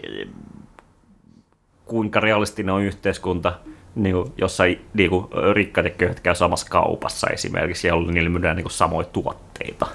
kuinka 1.84 2.20
realistinen 2.20 2.74
on 2.74 2.82
yhteiskunta, 2.82 3.58
niin 3.96 4.14
kuin, 4.14 4.32
jossa 4.38 4.64
niin 4.94 5.10
kuin, 5.10 5.26
rikkaat 5.52 5.84
ja 5.84 5.90
köyhät 5.90 6.20
käy 6.20 6.34
samassa 6.34 6.66
kaupassa 6.70 7.26
esimerkiksi, 7.30 7.88
ja 7.88 7.94
niille 7.96 8.28
myydään 8.28 8.56
niin 8.56 8.64
kuin, 8.64 8.72
samoja 8.72 9.06
tuotteita. 9.12 9.86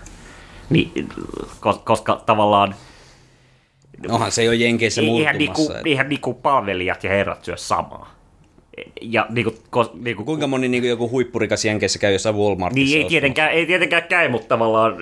Niin, 0.69 0.91
koska, 1.59 1.83
koska 1.85 2.21
tavallaan 2.25 2.75
Onhan 4.09 4.31
se 4.31 4.43
jo 4.43 4.51
Jenkeissä 4.51 5.01
eihän, 5.01 5.11
muuttumassa. 5.11 5.37
niinku, 5.37 5.61
että- 5.73 5.89
eihän 5.89 6.09
niinku 6.09 6.33
palvelijat 6.33 7.03
ja 7.03 7.09
herrat 7.09 7.45
syö 7.45 7.57
samaa. 7.57 8.15
Ja 9.01 9.25
niinku, 9.29 9.55
kos, 9.69 9.91
niinku, 9.93 10.23
Kuinka 10.25 10.47
moni 10.47 10.67
niin 10.67 10.83
joku 10.83 11.09
huippurikas 11.09 11.65
Jenkeissä 11.65 11.99
käy 11.99 12.13
jossain 12.13 12.35
Walmartissa? 12.35 12.75
Niin 12.75 12.87
ei 12.87 12.93
ostamassa? 12.93 13.09
tietenkään, 13.09 13.51
ei 13.51 13.65
tietenkään 13.65 14.03
käy, 14.03 14.29
mutta 14.29 14.47
tavallaan, 14.47 14.95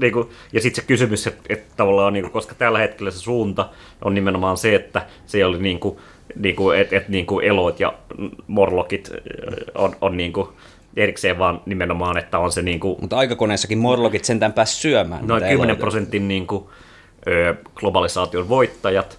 niinku, 0.00 0.30
ja 0.52 0.60
sitten 0.60 0.82
se 0.82 0.86
kysymys, 0.88 1.26
että, 1.26 1.42
että 1.48 1.72
tavallaan, 1.76 2.12
niinku, 2.12 2.30
koska 2.30 2.54
tällä 2.54 2.78
hetkellä 2.78 3.10
se 3.10 3.18
suunta 3.18 3.68
on 4.04 4.14
nimenomaan 4.14 4.56
se, 4.56 4.74
että 4.74 5.06
se 5.26 5.44
oli 5.46 5.58
niinku, 5.58 6.00
niinku, 6.36 6.70
että 6.70 6.96
et, 6.96 7.08
niinku 7.08 7.40
elot 7.40 7.80
ja 7.80 7.94
morlokit 8.46 9.10
on, 9.74 9.96
on 10.00 10.16
niinku 10.16 10.52
erikseen 10.96 11.38
vaan 11.38 11.60
nimenomaan, 11.66 12.18
että 12.18 12.38
on 12.38 12.52
se 12.52 12.62
niinku, 12.62 12.98
Mutta 13.00 13.16
aikakoneessakin 13.16 13.78
morlogit 13.78 14.24
sentään 14.24 14.52
pääsi 14.52 14.76
syömään. 14.76 15.26
noin 15.26 15.40
niitä 15.42 15.52
10 15.52 15.70
eloita. 15.70 15.80
prosentin 15.80 16.28
niin 16.28 16.46
kuin, 16.46 16.64
ö, 17.28 17.54
globalisaation 17.74 18.48
voittajat, 18.48 19.18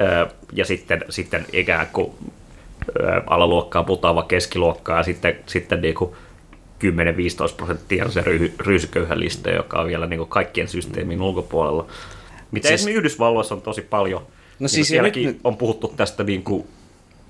ö, 0.00 0.26
ja 0.52 0.64
sitten, 0.64 1.04
sitten 1.08 1.46
ikään 1.52 1.86
kuin 1.92 2.12
ö, 3.00 3.22
alaluokkaa 3.26 3.82
putoava 3.84 4.22
keskiluokkaa, 4.22 4.96
ja 4.96 5.02
sitten, 5.02 5.36
sitten 5.46 5.80
niin 5.82 5.94
kuin 5.94 6.10
10-15 6.84 7.54
prosenttia 7.56 8.04
on 8.04 8.12
se 8.12 8.20
ry, 8.22 8.52
ryysyköyhälistä, 8.60 9.50
joka 9.50 9.80
on 9.80 9.86
vielä 9.86 10.06
niin 10.06 10.18
kuin 10.18 10.28
kaikkien 10.30 10.68
systeemin 10.68 11.22
ulkopuolella. 11.22 11.86
Mitä 12.50 12.68
Siis- 12.68 12.80
esimerkiksi 12.80 12.98
Yhdysvalloissa 12.98 13.54
on 13.54 13.62
tosi 13.62 13.82
paljon. 13.82 14.22
No 14.62 14.64
niin 14.64 14.68
siis 14.68 14.90
ja 14.90 14.94
sielläkin 14.94 15.26
nyt- 15.26 15.40
on 15.44 15.56
puhuttu 15.56 15.92
tästä 15.96 16.24
niin 16.24 16.42
kuin 16.42 16.64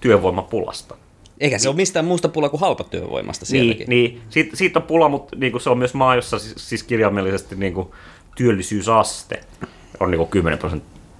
työvoimapulasta. 0.00 0.96
Eikä 1.40 1.58
se 1.58 1.68
ole 1.68 1.76
mistään 1.76 2.04
muusta 2.04 2.28
pula 2.28 2.48
kuin 2.48 2.60
halpatyövoimasta 2.60 3.46
sielläkin. 3.46 3.86
Niin, 3.88 4.12
niin. 4.12 4.22
Siitä, 4.28 4.56
siitä 4.56 4.78
on 4.78 4.82
pula, 4.82 5.08
mutta 5.08 5.36
niin 5.36 5.52
kuin 5.52 5.62
se 5.62 5.70
on 5.70 5.78
myös 5.78 5.94
maa, 5.94 6.14
jossa 6.16 6.38
siis, 6.38 6.54
siis 6.68 6.82
kirjaimellisesti 6.82 7.56
niin 7.56 7.74
kuin 7.74 7.88
työllisyysaste 8.36 9.40
on 10.00 10.10
niin 10.10 10.18
kuin 10.18 10.28
10 10.30 10.58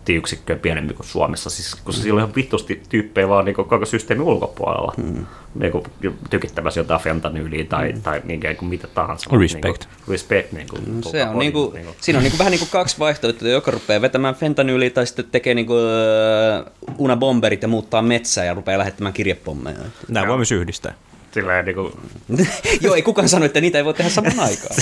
prosenttiyksikköä 0.02 0.56
pienempi 0.56 0.94
kuin 0.94 1.06
Suomessa. 1.06 1.50
Siis, 1.50 1.74
kun 1.74 1.94
siellä 1.94 2.18
on 2.18 2.24
ihan 2.24 2.34
vitusti 2.34 2.82
tyyppejä 2.88 3.28
vaan 3.28 3.44
niin 3.44 3.54
kuin 3.54 3.68
koko 3.68 3.86
systeemin 3.86 4.26
ulkopuolella. 4.26 4.92
Hmm. 4.96 5.26
Niin 5.54 5.72
kuin 5.72 5.84
tykittämässä 6.30 6.80
jotain 6.80 7.00
fentanyyliä 7.00 7.64
tai, 7.64 7.92
hmm. 7.92 8.02
tai 8.02 8.22
niin 8.24 8.40
kuin 8.58 8.68
mitä 8.68 8.86
tahansa. 8.86 9.30
Respect. 9.38 9.64
Niin 9.64 9.74
kuin, 9.74 10.08
respect. 10.08 10.52
Niin 10.52 10.66
kuin, 10.70 10.82
No 11.04 11.10
Se 11.10 11.24
on 11.24 11.38
niinku, 11.38 11.74
siinä 12.00 12.18
on 12.18 12.22
niinku 12.22 12.38
vähän 12.38 12.50
niinku 12.50 12.66
kaksi 12.70 12.98
vaihtoehtoa, 12.98 13.48
joka 13.48 13.70
rupeaa 13.70 14.00
vetämään 14.00 14.34
fentanyyliä 14.34 14.90
tai 14.90 15.06
sitten 15.06 15.24
tekee 15.24 15.54
niinku 15.54 15.74
uh, 15.74 16.94
unabomberit 16.98 17.62
ja 17.62 17.68
muuttaa 17.68 18.02
metsää 18.02 18.44
ja 18.44 18.54
rupeaa 18.54 18.78
lähettämään 18.78 19.12
kirjepommeja. 19.12 19.78
Nämä 20.08 20.28
voi 20.28 20.36
myös 20.36 20.52
yhdistää. 20.52 20.94
Silleen, 21.32 21.64
niin 21.64 21.74
kuin, 21.74 21.92
Joo, 22.80 22.94
ei 22.94 23.02
kukaan 23.02 23.28
sano, 23.28 23.44
että 23.44 23.60
niitä 23.60 23.78
ei 23.78 23.84
voi 23.84 23.94
tehdä 23.94 24.10
samaan 24.10 24.40
aikaan. 24.40 24.76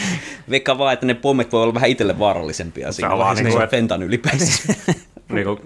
Veikkaa 0.50 0.78
vaan, 0.78 0.92
että 0.94 1.06
ne 1.06 1.14
pommit 1.14 1.52
voi 1.52 1.62
olla 1.62 1.74
vähän 1.74 1.90
itselle 1.90 2.18
vaarallisempia 2.18 2.92
siinä 2.92 3.18
vaiheessa, 3.18 3.34
kun 3.34 3.44
niinku, 3.44 3.52
se 3.52 3.56
on 3.58 3.64
että- 3.64 3.76
fentanyylipäissä. 3.76 4.74
niin 5.28 5.44
kuin, 5.44 5.58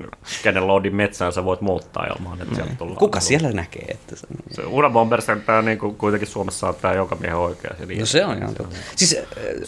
kenen 0.43 0.67
loadin 0.67 0.97
metsään 0.97 1.33
sä 1.33 1.45
voit 1.45 1.61
muuttaa 1.61 2.07
ilman, 2.07 2.43
että 2.43 2.55
sieltä 2.55 2.75
tullaan. 2.79 2.99
Kuka 2.99 3.21
siellä 3.21 3.53
näkee? 3.53 3.87
Että 3.89 4.17
se... 4.17 4.27
Se 4.51 4.63
Unabomber 4.63 5.23
sentään 5.23 5.65
niin 5.65 5.79
kuin, 5.79 5.97
kuitenkin 5.97 6.29
Suomessa 6.29 6.69
on 6.69 6.75
tämä 6.75 6.95
joka 6.95 7.15
miehen 7.15 7.37
oikea. 7.37 7.71
Ja 7.81 7.87
niin 7.87 8.01
No 8.01 8.07
se 8.07 8.25
on 8.25 8.39
ihan 8.39 8.55
totta. 8.55 8.77
Siis, 8.97 9.17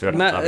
äh, 0.05 0.15
mä, 0.15 0.29
äh, 0.29 0.43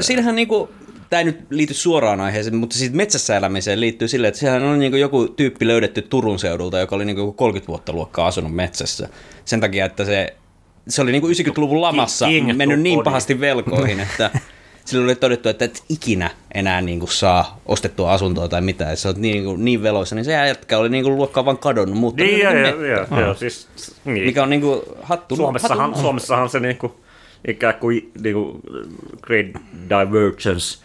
siinähän 0.00 0.34
niinku, 0.36 0.68
tämä 1.10 1.20
ei 1.20 1.24
nyt 1.24 1.40
liity 1.50 1.74
suoraan 1.74 2.20
aiheeseen, 2.20 2.56
mutta 2.56 2.76
siitä 2.76 2.96
metsässä 2.96 3.36
elämiseen 3.36 3.80
liittyy 3.80 4.08
silleen, 4.08 4.28
että 4.28 4.40
sehän 4.40 4.62
on 4.62 4.78
niinku 4.78 4.96
joku 4.96 5.28
tyyppi 5.28 5.66
löydetty 5.66 6.02
Turun 6.02 6.38
seudulta, 6.38 6.78
joka 6.78 6.96
oli 6.96 7.04
niinku 7.04 7.20
joku 7.22 7.32
30 7.32 7.68
vuotta 7.68 7.92
luokkaa 7.92 8.26
asunut 8.26 8.54
metsässä. 8.54 9.08
Sen 9.44 9.60
takia, 9.60 9.86
että 9.86 10.04
se, 10.04 10.36
se 10.88 11.02
oli 11.02 11.12
niinku 11.12 11.28
90-luvun 11.28 11.80
lamassa 11.80 12.26
King 12.26 12.56
mennyt 12.56 12.80
niin 12.80 13.02
pahasti 13.02 13.40
velkoihin, 13.40 14.00
että 14.00 14.30
sillä 14.84 15.04
oli 15.04 15.14
todettu, 15.14 15.48
että 15.48 15.64
et 15.64 15.82
ikinä 15.88 16.30
enää 16.54 16.80
niinku 16.80 17.06
saa 17.06 17.60
ostettua 17.66 18.12
asuntoa 18.12 18.48
tai 18.48 18.60
mitään. 18.60 18.90
Ja 18.90 18.96
se 18.96 19.08
on 19.08 19.14
niin, 19.18 19.34
niinku, 19.34 19.56
niin 19.56 19.82
veloissa, 19.82 20.14
niin 20.14 20.24
se 20.24 20.32
jätkä 20.32 20.78
oli 20.78 20.88
niinku 20.88 21.10
luokkaa 21.10 21.44
vaan 21.44 21.58
kadonnut, 21.58 21.98
mutta 21.98 22.22
Niin, 22.22 22.40
joo, 22.40 22.52
joo, 22.54 22.84
joo, 22.84 23.20
joo, 23.20 23.34
siis, 23.34 23.68
niin. 24.04 24.26
mikä 24.26 24.42
on 24.42 24.50
niinku 24.50 24.82
hattu. 25.02 25.36
Suomessahan, 25.36 25.78
hattu- 25.90 26.00
Suomessahan 26.00 26.48
se 26.48 26.60
niinku, 26.60 27.00
ikään 27.48 27.74
kuin 27.74 28.12
niinku, 28.22 28.60
great 29.22 29.46
divergence 29.88 30.78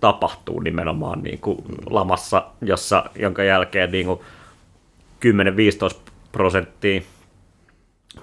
tapahtuu 0.00 0.60
nimenomaan 0.60 1.22
niinku 1.22 1.64
lamassa, 1.90 2.46
jossa, 2.62 3.04
jonka 3.18 3.42
jälkeen 3.42 3.92
niinku 3.92 4.24
10-15 5.94 5.96
prosenttia 6.32 7.00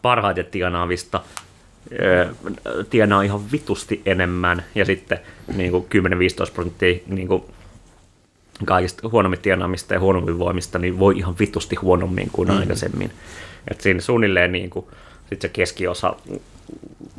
parhaiten 0.02 0.46
tienaavista 0.46 1.22
tienaa 2.90 3.22
ihan 3.22 3.52
vitusti 3.52 4.02
enemmän, 4.06 4.64
ja 4.76 4.86
sitten 4.86 5.20
niinku 5.56 5.88
10-15 6.50 6.54
prosenttia 6.54 7.00
niinku 7.08 7.50
kaikista 8.66 9.10
huonommin 9.10 9.40
tienaamista 9.40 9.94
ja 9.94 10.00
huonommin 10.00 10.40
voimista, 10.40 10.80
niin 10.80 11.00
voi 11.00 11.18
ihan 11.18 11.36
vitusti 11.40 11.76
huonommin 11.76 12.30
kuin 12.32 12.50
mm. 12.50 12.58
aikaisemmin. 12.60 13.12
Et 13.72 13.82
siinä 13.82 14.02
suunnilleen 14.02 14.52
niin 14.52 14.70
kuin, 14.70 14.86
sit 15.34 15.42
se 15.42 15.50
keskiosa 15.50 16.16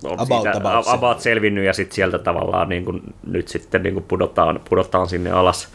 on 0.04 0.20
About, 0.20 0.42
siitä, 0.42 0.56
about 0.56 0.86
about 0.88 1.20
selvinnyt 1.20 1.64
ja 1.64 1.72
sitten 1.72 1.94
sieltä 1.94 2.18
tavallaan 2.18 2.68
niin 2.68 2.84
kuin, 2.84 3.14
nyt 3.26 3.48
sitten 3.48 3.82
niin 3.82 3.94
kuin 3.94 4.04
pudotaan, 4.04 4.60
pudotaan 4.68 5.08
sinne 5.08 5.30
alas, 5.30 5.68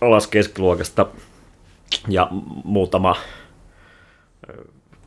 alas 0.00 0.26
keskiluokasta. 0.26 1.06
Ja 2.08 2.28
muutama 2.64 3.16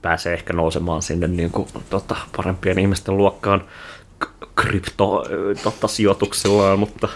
pääsee 0.01 0.33
ehkä 0.33 0.53
nousemaan 0.53 1.01
sinne 1.01 1.27
niin 1.27 1.51
kuin, 1.51 1.67
tota, 1.89 2.15
parempien 2.37 2.79
ihmisten 2.79 3.17
luokkaan 3.17 3.63
k- 4.19 4.55
krypto 4.55 5.25
ö, 5.29 5.55
tota, 5.63 5.87
mutta 6.77 7.09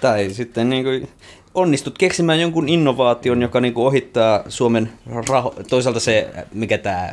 Tai 0.00 0.30
sitten 0.30 0.70
niin 0.70 0.84
kuin 0.84 1.08
onnistut 1.54 1.98
keksimään 1.98 2.40
jonkun 2.40 2.68
innovaation, 2.68 3.42
joka 3.42 3.60
niin 3.60 3.74
kuin 3.74 3.86
ohittaa 3.86 4.42
Suomen 4.48 4.92
raho... 5.28 5.54
Toisaalta 5.70 6.00
se, 6.00 6.30
mikä 6.52 6.78
tämä... 6.78 7.10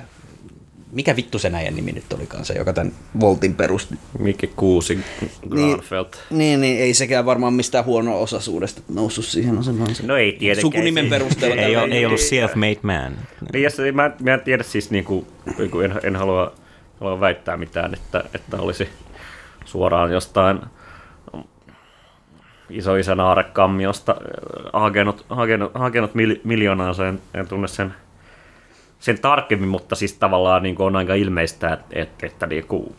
Mikä 0.92 1.16
vittu 1.16 1.40
se 1.40 1.50
näijän 1.50 1.76
nimi 1.76 1.92
nyt 1.92 2.14
olikaan 2.14 2.46
se, 2.46 2.54
joka 2.54 2.74
tämän 2.74 2.94
Voltin 3.20 3.56
perusti? 3.56 3.96
Mikki 4.20 4.48
Kuusi 4.48 5.00
Granfeld. 5.50 6.06
Niin, 6.30 6.62
niin, 6.62 6.80
ei 6.80 6.94
sekään 6.94 7.26
varmaan 7.26 7.54
mistään 7.54 7.86
huonoa 7.86 8.16
osaisuudesta 8.16 8.82
noussut 8.90 9.26
siihen 9.26 9.58
asemaan. 9.58 9.96
Se 9.96 10.08
No 10.08 10.18
ei 10.18 10.32
tietenkään. 10.32 10.62
Sukunimen 10.62 11.10
perusteella. 11.10 11.62
Ei, 11.62 11.78
ole, 11.78 11.94
ei 11.94 12.06
ollut 12.06 12.20
self-made 12.20 12.80
man. 12.82 13.18
Niin, 13.54 13.64
ja 13.64 13.70
se, 13.70 13.92
mä, 13.92 14.12
mä 14.24 14.34
en 14.34 14.42
tiedä 14.42 14.64
siis, 14.64 14.92
niin 14.92 15.06
kuin, 15.06 15.26
en, 15.86 16.00
en 16.04 16.16
halua, 16.16 16.54
halua 17.00 17.20
väittää 17.20 17.58
mitään, 17.58 17.94
että, 17.94 18.24
että 18.34 18.58
olisi 18.58 18.90
suoraan 19.66 20.12
jostain 20.12 20.60
isoisän 22.70 23.20
aarekammiosta 23.20 24.16
hakenut, 24.74 25.26
hakenut, 25.30 25.72
hakenut 25.74 26.16
mil, 26.16 26.36
miljoonaa, 26.44 26.94
en, 27.10 27.22
en 27.34 27.48
tunne 27.48 27.68
sen, 27.68 27.94
sen 29.00 29.20
tarkemmin, 29.20 29.70
mutta 29.70 29.96
siis 29.96 30.14
tavallaan 30.14 30.64
niin 30.64 30.76
on 30.80 30.96
aika 30.96 31.14
ilmeistä, 31.14 31.74
että, 31.74 32.00
että, 32.02 32.26
että 32.26 32.48
niin 32.48 32.68
kuin 32.68 32.96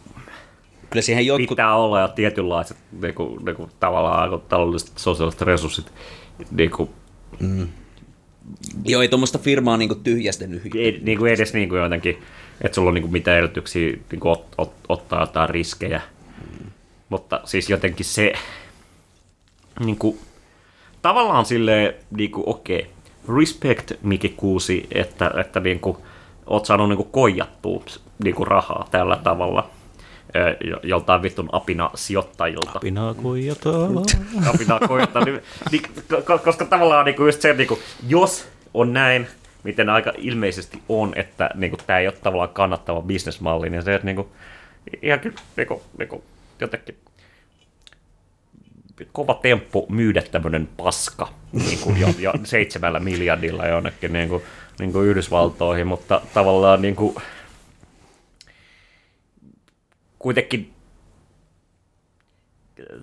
Kyllä 0.91 1.03
siihen 1.03 1.27
jotkut... 1.27 1.49
pitää 1.49 1.77
olla 1.77 2.01
jo 2.01 2.09
tietynlaiset 2.09 2.77
niin 3.03 3.15
kuin, 3.15 3.45
niin 3.45 3.57
kuin, 3.57 3.71
tavallaan 3.81 4.41
taloudelliset 4.49 4.99
sosiaaliset 4.99 5.43
resurssit 5.43 5.93
niin 6.51 6.71
kuin, 6.71 6.91
Joo, 8.85 9.03
ei 9.03 9.09
tuommoista 9.09 9.39
firmaa 9.39 9.77
niin 9.77 9.89
kuin 9.89 10.03
tyhjästä 10.03 10.47
nyhy. 10.47 10.71
ei 10.75 11.01
niin 11.03 11.19
kuin 11.19 11.33
edes 11.33 11.55
niin 11.55 11.69
kuin 11.69 11.83
jotenkin, 11.83 12.19
että 12.61 12.75
sulla 12.75 12.89
on 12.89 12.95
niin 12.95 13.03
kuin 13.03 13.13
mitään 13.13 13.37
edellytyksiä 13.37 13.97
niin 14.11 14.21
kuin 14.21 14.33
ot, 14.33 14.47
ot, 14.59 14.73
ottaa 14.89 15.21
jotain 15.21 15.51
riskejä. 15.51 16.01
Mutta 17.09 17.41
siis 17.45 17.71
jotenkin 17.71 18.07
se, 18.07 18.33
niin 19.81 19.97
kuin, 19.97 20.19
tavallaan 21.03 21.45
silleen, 21.45 21.95
niin 22.11 22.31
kuin, 22.31 22.49
okei, 22.49 22.91
respect 23.37 23.93
Miki 24.03 24.29
Kuusi, 24.37 24.87
että, 24.95 25.31
että 25.41 25.61
niin 25.61 25.81
kuin, 25.81 25.97
oot 26.47 26.67
saanut 26.67 26.89
niin 26.89 26.97
kuin, 26.97 27.09
koijattua 27.11 27.85
niin 28.25 28.35
kuin, 28.35 28.47
rahaa 28.47 28.89
tällä 28.91 29.17
tavalla 29.17 29.71
joltain 30.83 31.23
vittun 31.23 31.49
apina 31.53 31.91
sijoittajilta 31.95 32.79
Pinaa 32.81 33.15
kuijataan. 33.15 33.93
kapinaa 34.45 34.81
koittaa, 34.89 35.25
niin, 35.25 35.41
niin, 35.73 35.83
ko- 36.13 36.39
koska 36.45 36.65
tavallaan 36.65 37.05
niin 37.05 37.17
kuin 37.17 37.27
just 37.27 37.41
se, 37.41 37.53
niin 37.53 37.69
kuin, 37.69 37.81
jos 38.09 38.49
on 38.75 38.93
näin, 38.93 39.27
miten 39.65 39.89
aika 39.89 40.13
ilmeisesti 40.19 40.83
on, 40.89 41.13
että 41.17 41.51
niin 41.55 41.71
kuin, 41.71 41.81
tämä 41.87 41.99
ei 41.99 42.07
ole 42.07 42.15
tavallaan 42.23 42.49
kannattava 42.49 43.03
bisnesmalli, 43.03 43.71
niin 43.71 43.83
se, 43.83 43.95
että 43.95 44.07
niin 44.07 44.17
kuin, 44.17 44.29
ihan 45.03 45.21
kyllä 45.21 45.37
niin 45.57 45.69
kuin, 45.69 45.81
niin 45.99 46.09
kuin, 46.09 46.23
jotenkin 46.61 46.97
kova 49.13 49.35
temppu 49.35 49.87
myydä 49.89 50.23
tämmöinen 50.23 50.69
paska 50.77 51.29
niin 51.53 51.79
kuin 51.79 52.01
jo, 52.01 52.09
jo 52.19 52.33
seitsemällä 52.45 53.01
miljardilla 53.01 53.67
jonnekin 53.67 54.13
niin 54.13 54.29
kuin, 54.29 54.43
niin 54.79 54.93
kuin 54.93 55.07
Yhdysvaltoihin, 55.07 55.87
mutta 55.87 56.21
tavallaan 56.35 56.83
niin 56.83 56.97
kuin, 56.97 57.15
kuitenkin 60.19 60.73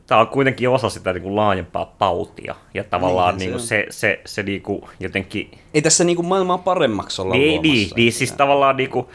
tämä 0.08 0.22
on 0.22 0.28
kuitenkin 0.28 0.70
osa 0.70 0.90
sitä 0.90 1.14
niin 1.14 1.24
kuin 1.24 1.36
laajempaa 1.36 1.96
tautia. 2.00 2.56
Ja 2.74 2.84
tavallaan 2.84 3.38
Niinhän 3.38 3.58
niin 3.58 3.68
se 3.68 3.84
kuin 3.84 3.94
se, 3.94 4.00
se, 4.00 4.22
se 4.26 4.44
niin 4.44 4.62
kuin 4.62 4.82
jotenkin... 5.00 5.52
Ei 5.74 5.82
tässä 5.82 6.04
niin 6.04 6.16
kuin 6.16 6.28
maailmaa 6.28 6.58
paremmaksi 6.58 7.22
olla 7.22 7.34
Niin, 7.36 7.52
luomassa. 7.52 7.72
niin, 7.72 7.90
niin, 7.96 8.14
siis 8.14 8.32
tavallaan 8.32 8.78
niin 8.78 8.90
kuin, 8.90 9.08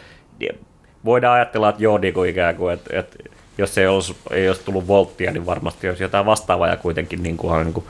voidaan 1.05 1.35
ajatella, 1.35 1.69
että 1.69 1.83
joo, 1.83 1.99
niin 1.99 2.15
kuin 2.15 2.31
ikään 2.31 2.57
kuin, 2.57 2.75
että, 2.75 2.99
että 2.99 3.17
jos 3.61 3.79
ei 3.79 3.87
olisi, 3.87 4.17
ei 4.31 4.49
olisi 4.49 4.65
tullut 4.65 4.87
volttia, 4.87 5.33
niin 5.33 5.47
varmasti 5.47 5.89
olisi 5.89 6.03
jotain 6.03 6.27
vastaavaa 6.27 6.69
ja 6.69 6.77
kuitenkin 6.77 7.23
niin 7.23 7.37
kuin, 7.37 7.65
niin 7.65 7.75
kuin, 7.75 7.85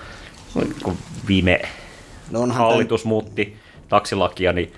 kun 0.83 0.96
viime 1.28 1.61
No 2.30 2.46
hallitus 2.46 3.04
muutti 3.04 3.56
taksilakia, 3.88 4.52
niin 4.52 4.72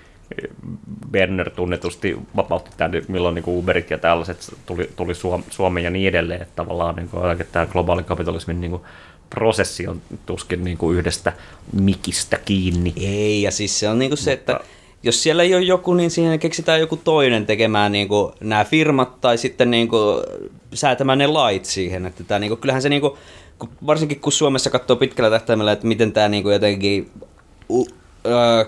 Berner 1.11 1.49
tunnetusti 1.49 2.17
vapautti 2.35 2.71
tämän, 2.77 2.91
milloin 3.07 3.35
niin 3.35 3.43
kuin 3.43 3.57
Uberit 3.57 3.91
ja 3.91 3.97
tällaiset 3.97 4.53
tuli, 4.65 4.89
tuli 4.95 5.15
Suom- 5.15 5.43
Suomeen 5.49 5.83
ja 5.83 5.89
niin 5.89 6.09
edelleen, 6.09 6.41
että 6.41 6.55
tavallaan 6.55 6.95
niin 6.95 7.09
kuin, 7.09 7.21
tämä 7.51 7.65
globaali 7.65 8.03
kapitalismin 8.03 8.61
niin 8.61 8.71
kuin, 8.71 8.81
prosessi 9.29 9.87
on 9.87 10.01
tuskin 10.25 10.63
niin 10.63 10.77
kuin 10.77 10.97
yhdestä 10.97 11.33
mikistä 11.73 12.37
kiinni. 12.45 12.93
Ei, 12.97 13.41
ja 13.41 13.51
siis 13.51 13.79
se 13.79 13.89
on 13.89 13.99
niinku 13.99 14.15
se, 14.15 14.31
että 14.31 14.59
jos 15.03 15.23
siellä 15.23 15.43
ei 15.43 15.55
ole 15.55 15.63
joku, 15.63 15.93
niin 15.93 16.11
siihen 16.11 16.39
keksitään 16.39 16.79
joku 16.79 16.97
toinen 16.97 17.45
tekemään 17.45 17.91
niinku 17.91 18.33
nämä 18.39 18.65
firmat 18.65 19.21
tai 19.21 19.37
sitten 19.37 19.71
niinku 19.71 19.97
säätämään 20.73 21.17
ne 21.17 21.27
lait 21.27 21.65
siihen. 21.65 22.05
Että 22.05 22.23
tää 22.23 22.39
niinku, 22.39 22.55
kyllähän 22.55 22.81
se 22.81 22.89
niinku, 22.89 23.17
kun- 23.59 23.69
varsinkin 23.87 24.19
kun 24.19 24.31
Suomessa 24.31 24.69
katsoo 24.69 24.95
pitkällä 24.95 25.29
tähtäimellä, 25.29 25.71
että 25.71 25.87
miten 25.87 26.13
tämä 26.13 26.29
niinku 26.29 26.49
jotenkin 26.49 27.11
u, 27.69 27.87
ö, 28.25 28.65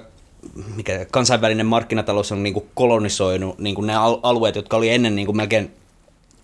mikä, 0.75 1.05
kansainvälinen 1.11 1.65
markkinatalous 1.65 2.31
on 2.31 2.43
niinku 2.43 2.67
kolonisoinut 2.73 3.59
niinku 3.59 3.81
ne 3.81 3.95
al- 3.95 4.19
alueet, 4.23 4.55
jotka 4.55 4.77
oli 4.77 4.89
ennen 4.89 5.15
niinku 5.15 5.33
melkein 5.33 5.71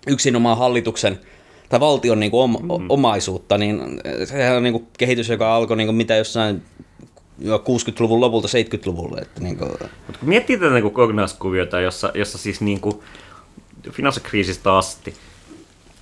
yksinomaan 0.08 0.58
hallituksen 0.58 1.20
tai 1.70 1.80
valtion 1.80 2.20
niin 2.20 2.32
kuin 2.32 2.44
om, 2.44 2.52
mm. 2.52 2.86
omaisuutta, 2.90 3.58
niin 3.58 3.82
sehän 4.26 4.58
on 4.58 4.64
niin 4.64 4.74
kuin 4.74 4.88
kehitys, 4.98 5.30
joka 5.30 5.56
alkoi 5.56 5.78
niin 5.78 5.88
kuin 5.88 5.96
mitä 5.96 6.16
jossain 6.16 6.62
jo 7.42 7.58
60-luvun 7.58 8.22
lopulta 8.22 8.48
70-luvulle. 8.48 9.22
Että 9.22 9.42
niin 9.42 9.58
kuin, 9.58 9.70
Mutta 9.70 10.20
kun 10.20 10.30
miettii 10.30 10.58
tätä 10.58 10.74
niin 10.74 10.84
kokonaiskuviota, 10.84 11.80
jossa, 11.82 12.12
jossa 12.14 12.38
siis 12.38 12.62
niin 12.62 12.82
kuin 12.82 13.00
finanssikriisistä 13.92 14.78
asti 14.78 15.14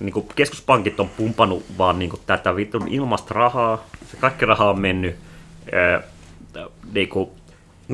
niin 0.00 0.12
kuin 0.12 0.26
keskuspankit 0.36 1.00
on 1.00 1.08
pumpannut 1.08 1.64
vaan 1.78 1.98
niin 1.98 2.10
kuin 2.10 2.22
tätä 2.26 2.56
vitun 2.56 2.88
ilmasta 2.88 3.34
rahaa, 3.34 3.86
se 4.10 4.16
kaikki 4.16 4.46
raha 4.46 4.70
on 4.70 4.80
mennyt 4.80 5.16
ää, 5.72 6.02
niin 6.92 7.08
kuin 7.08 7.30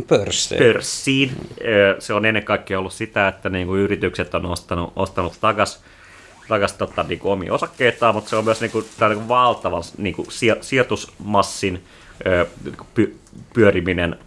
pörssejä. 0.09 0.59
pörssiin. 0.59 1.33
Ö, 1.65 1.97
Se 1.99 2.15
on 2.15 2.25
ennen 2.25 2.45
kaikkea 2.45 2.79
ollut 2.79 2.93
sitä, 2.93 3.29
että 3.29 3.49
niin 3.49 3.67
kuin 3.67 3.81
yritykset 3.81 4.35
on 4.35 4.47
ostanut, 4.47 4.93
ostanut 4.97 5.39
takas, 5.41 5.81
takas 6.49 6.73
tota, 6.73 7.03
niin 7.03 7.19
kuin 7.19 7.33
omia 7.33 7.55
osakkeitaan, 7.55 8.15
mutta 8.15 8.31
se 8.31 8.37
on 8.37 8.45
myös 8.45 8.61
niin 8.61 8.71
kuin, 8.71 8.85
tämä 8.99 9.09
niin 9.09 9.19
kuin 9.19 9.29
valtavan 9.29 9.83
niin 9.99 10.15
kuin 10.15 10.29
sijo- 10.31 10.59
sijoitusmassin 10.61 11.85
py, 12.95 13.17
pyöriminen 13.55 14.19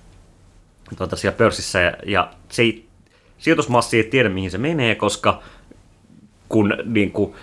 tota, 0.97 1.15
siellä 1.15 1.37
pörssissä. 1.37 1.79
Ja, 1.79 1.93
ja 2.05 2.31
se 2.49 2.61
ei, 2.61 2.85
sijoitusmassi 3.37 3.97
ei 3.97 4.03
tiedä, 4.03 4.29
mihin 4.29 4.51
se 4.51 4.57
menee, 4.57 4.95
koska 4.95 5.41
kun 6.49 6.77
niin 6.85 7.11
kuin, 7.11 7.35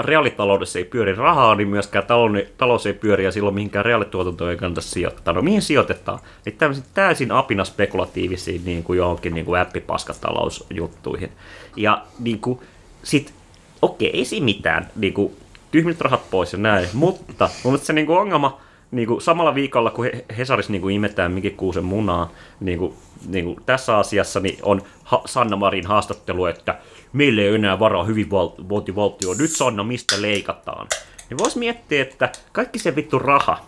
reaalitaloudessa 0.00 0.78
ei 0.78 0.84
pyöri 0.84 1.14
rahaa, 1.14 1.54
niin 1.54 1.68
myöskään 1.68 2.06
talous, 2.06 2.38
talous 2.58 2.86
ei 2.86 2.92
pyöri 2.92 3.24
ja 3.24 3.32
silloin 3.32 3.54
mihinkään 3.54 3.84
reaalituotantoon 3.84 4.50
ei 4.50 4.56
kannata 4.56 4.80
sijoittaa. 4.80 5.34
No 5.34 5.42
mihin 5.42 5.62
sijoitetaan? 5.62 6.18
Niin 6.44 6.56
tämmöisiin 6.56 6.86
täysin 6.94 7.32
apina 7.32 7.64
spekulatiivisiin 7.64 8.64
niin 8.64 8.82
kuin 8.82 8.96
johonkin 8.96 9.34
niin 9.34 9.46
kuin 9.46 9.60
äppipaskatalousjuttuihin. 9.60 11.32
Ja 11.76 12.04
niin 12.18 12.40
kuin, 12.40 12.60
sit, 13.02 13.34
okei, 13.82 14.10
ei 14.16 14.24
siinä 14.24 14.44
mitään, 14.44 14.90
niin 14.96 15.14
kuin, 15.14 15.36
tyhmät 15.70 16.00
rahat 16.00 16.30
pois 16.30 16.52
ja 16.52 16.58
näin, 16.58 16.88
mutta 16.92 17.44
mun 17.64 17.72
mielestä 17.72 17.86
se 17.86 17.92
niin 17.92 18.06
kuin 18.06 18.18
ongelma, 18.18 18.60
niin 18.96 19.08
kuin 19.08 19.20
samalla 19.20 19.54
viikolla, 19.54 19.90
kun 19.90 20.04
He- 20.04 20.24
Hesaris 20.38 20.68
niin 20.68 20.82
kuin 20.82 20.94
imetään 20.94 21.32
Miki 21.32 21.50
Kuusen 21.50 21.84
munaa, 21.84 22.30
niin 22.60 22.78
kuin, 22.78 22.94
niin 23.28 23.44
kuin 23.44 23.56
tässä 23.66 23.98
asiassa 23.98 24.40
niin 24.40 24.58
on 24.62 24.82
ha- 25.04 25.22
Sanna 25.26 25.56
Marin 25.56 25.86
haastattelu, 25.86 26.46
että 26.46 26.78
meillä 27.12 27.42
ei 27.42 27.48
ole 27.48 27.56
enää 27.56 27.78
varaa 27.78 28.04
hyvinvointivaltioon, 28.04 29.38
nyt 29.38 29.50
Sanna, 29.50 29.84
mistä 29.84 30.22
leikataan? 30.22 30.86
Niin 31.30 31.38
vois 31.38 31.56
miettiä, 31.56 32.02
että 32.02 32.32
kaikki 32.52 32.78
se 32.78 32.96
vittu 32.96 33.18
raha, 33.18 33.58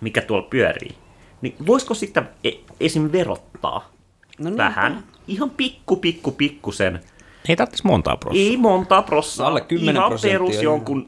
mikä 0.00 0.20
tuolla 0.20 0.46
pyörii, 0.50 0.94
niin 1.42 1.54
voisiko 1.66 1.94
sitä 1.94 2.22
e- 2.44 2.50
esim. 2.80 3.12
verottaa 3.12 3.90
No 4.38 4.50
niin. 4.50 4.56
vähän? 4.56 5.04
Ihan 5.28 5.50
pikku, 5.50 5.96
pikku, 5.96 6.30
pikkusen. 6.32 7.00
Ei 7.48 7.56
tarvitsisi 7.56 7.86
montaa 7.86 8.16
prosenttia. 8.16 8.50
Ei 8.50 8.56
montaa 8.56 9.02
prossaa. 9.02 9.46
Alle 9.48 9.60
10 9.60 9.96
Ihan 9.96 10.12
perus 10.22 10.62
jonkun... 10.62 11.06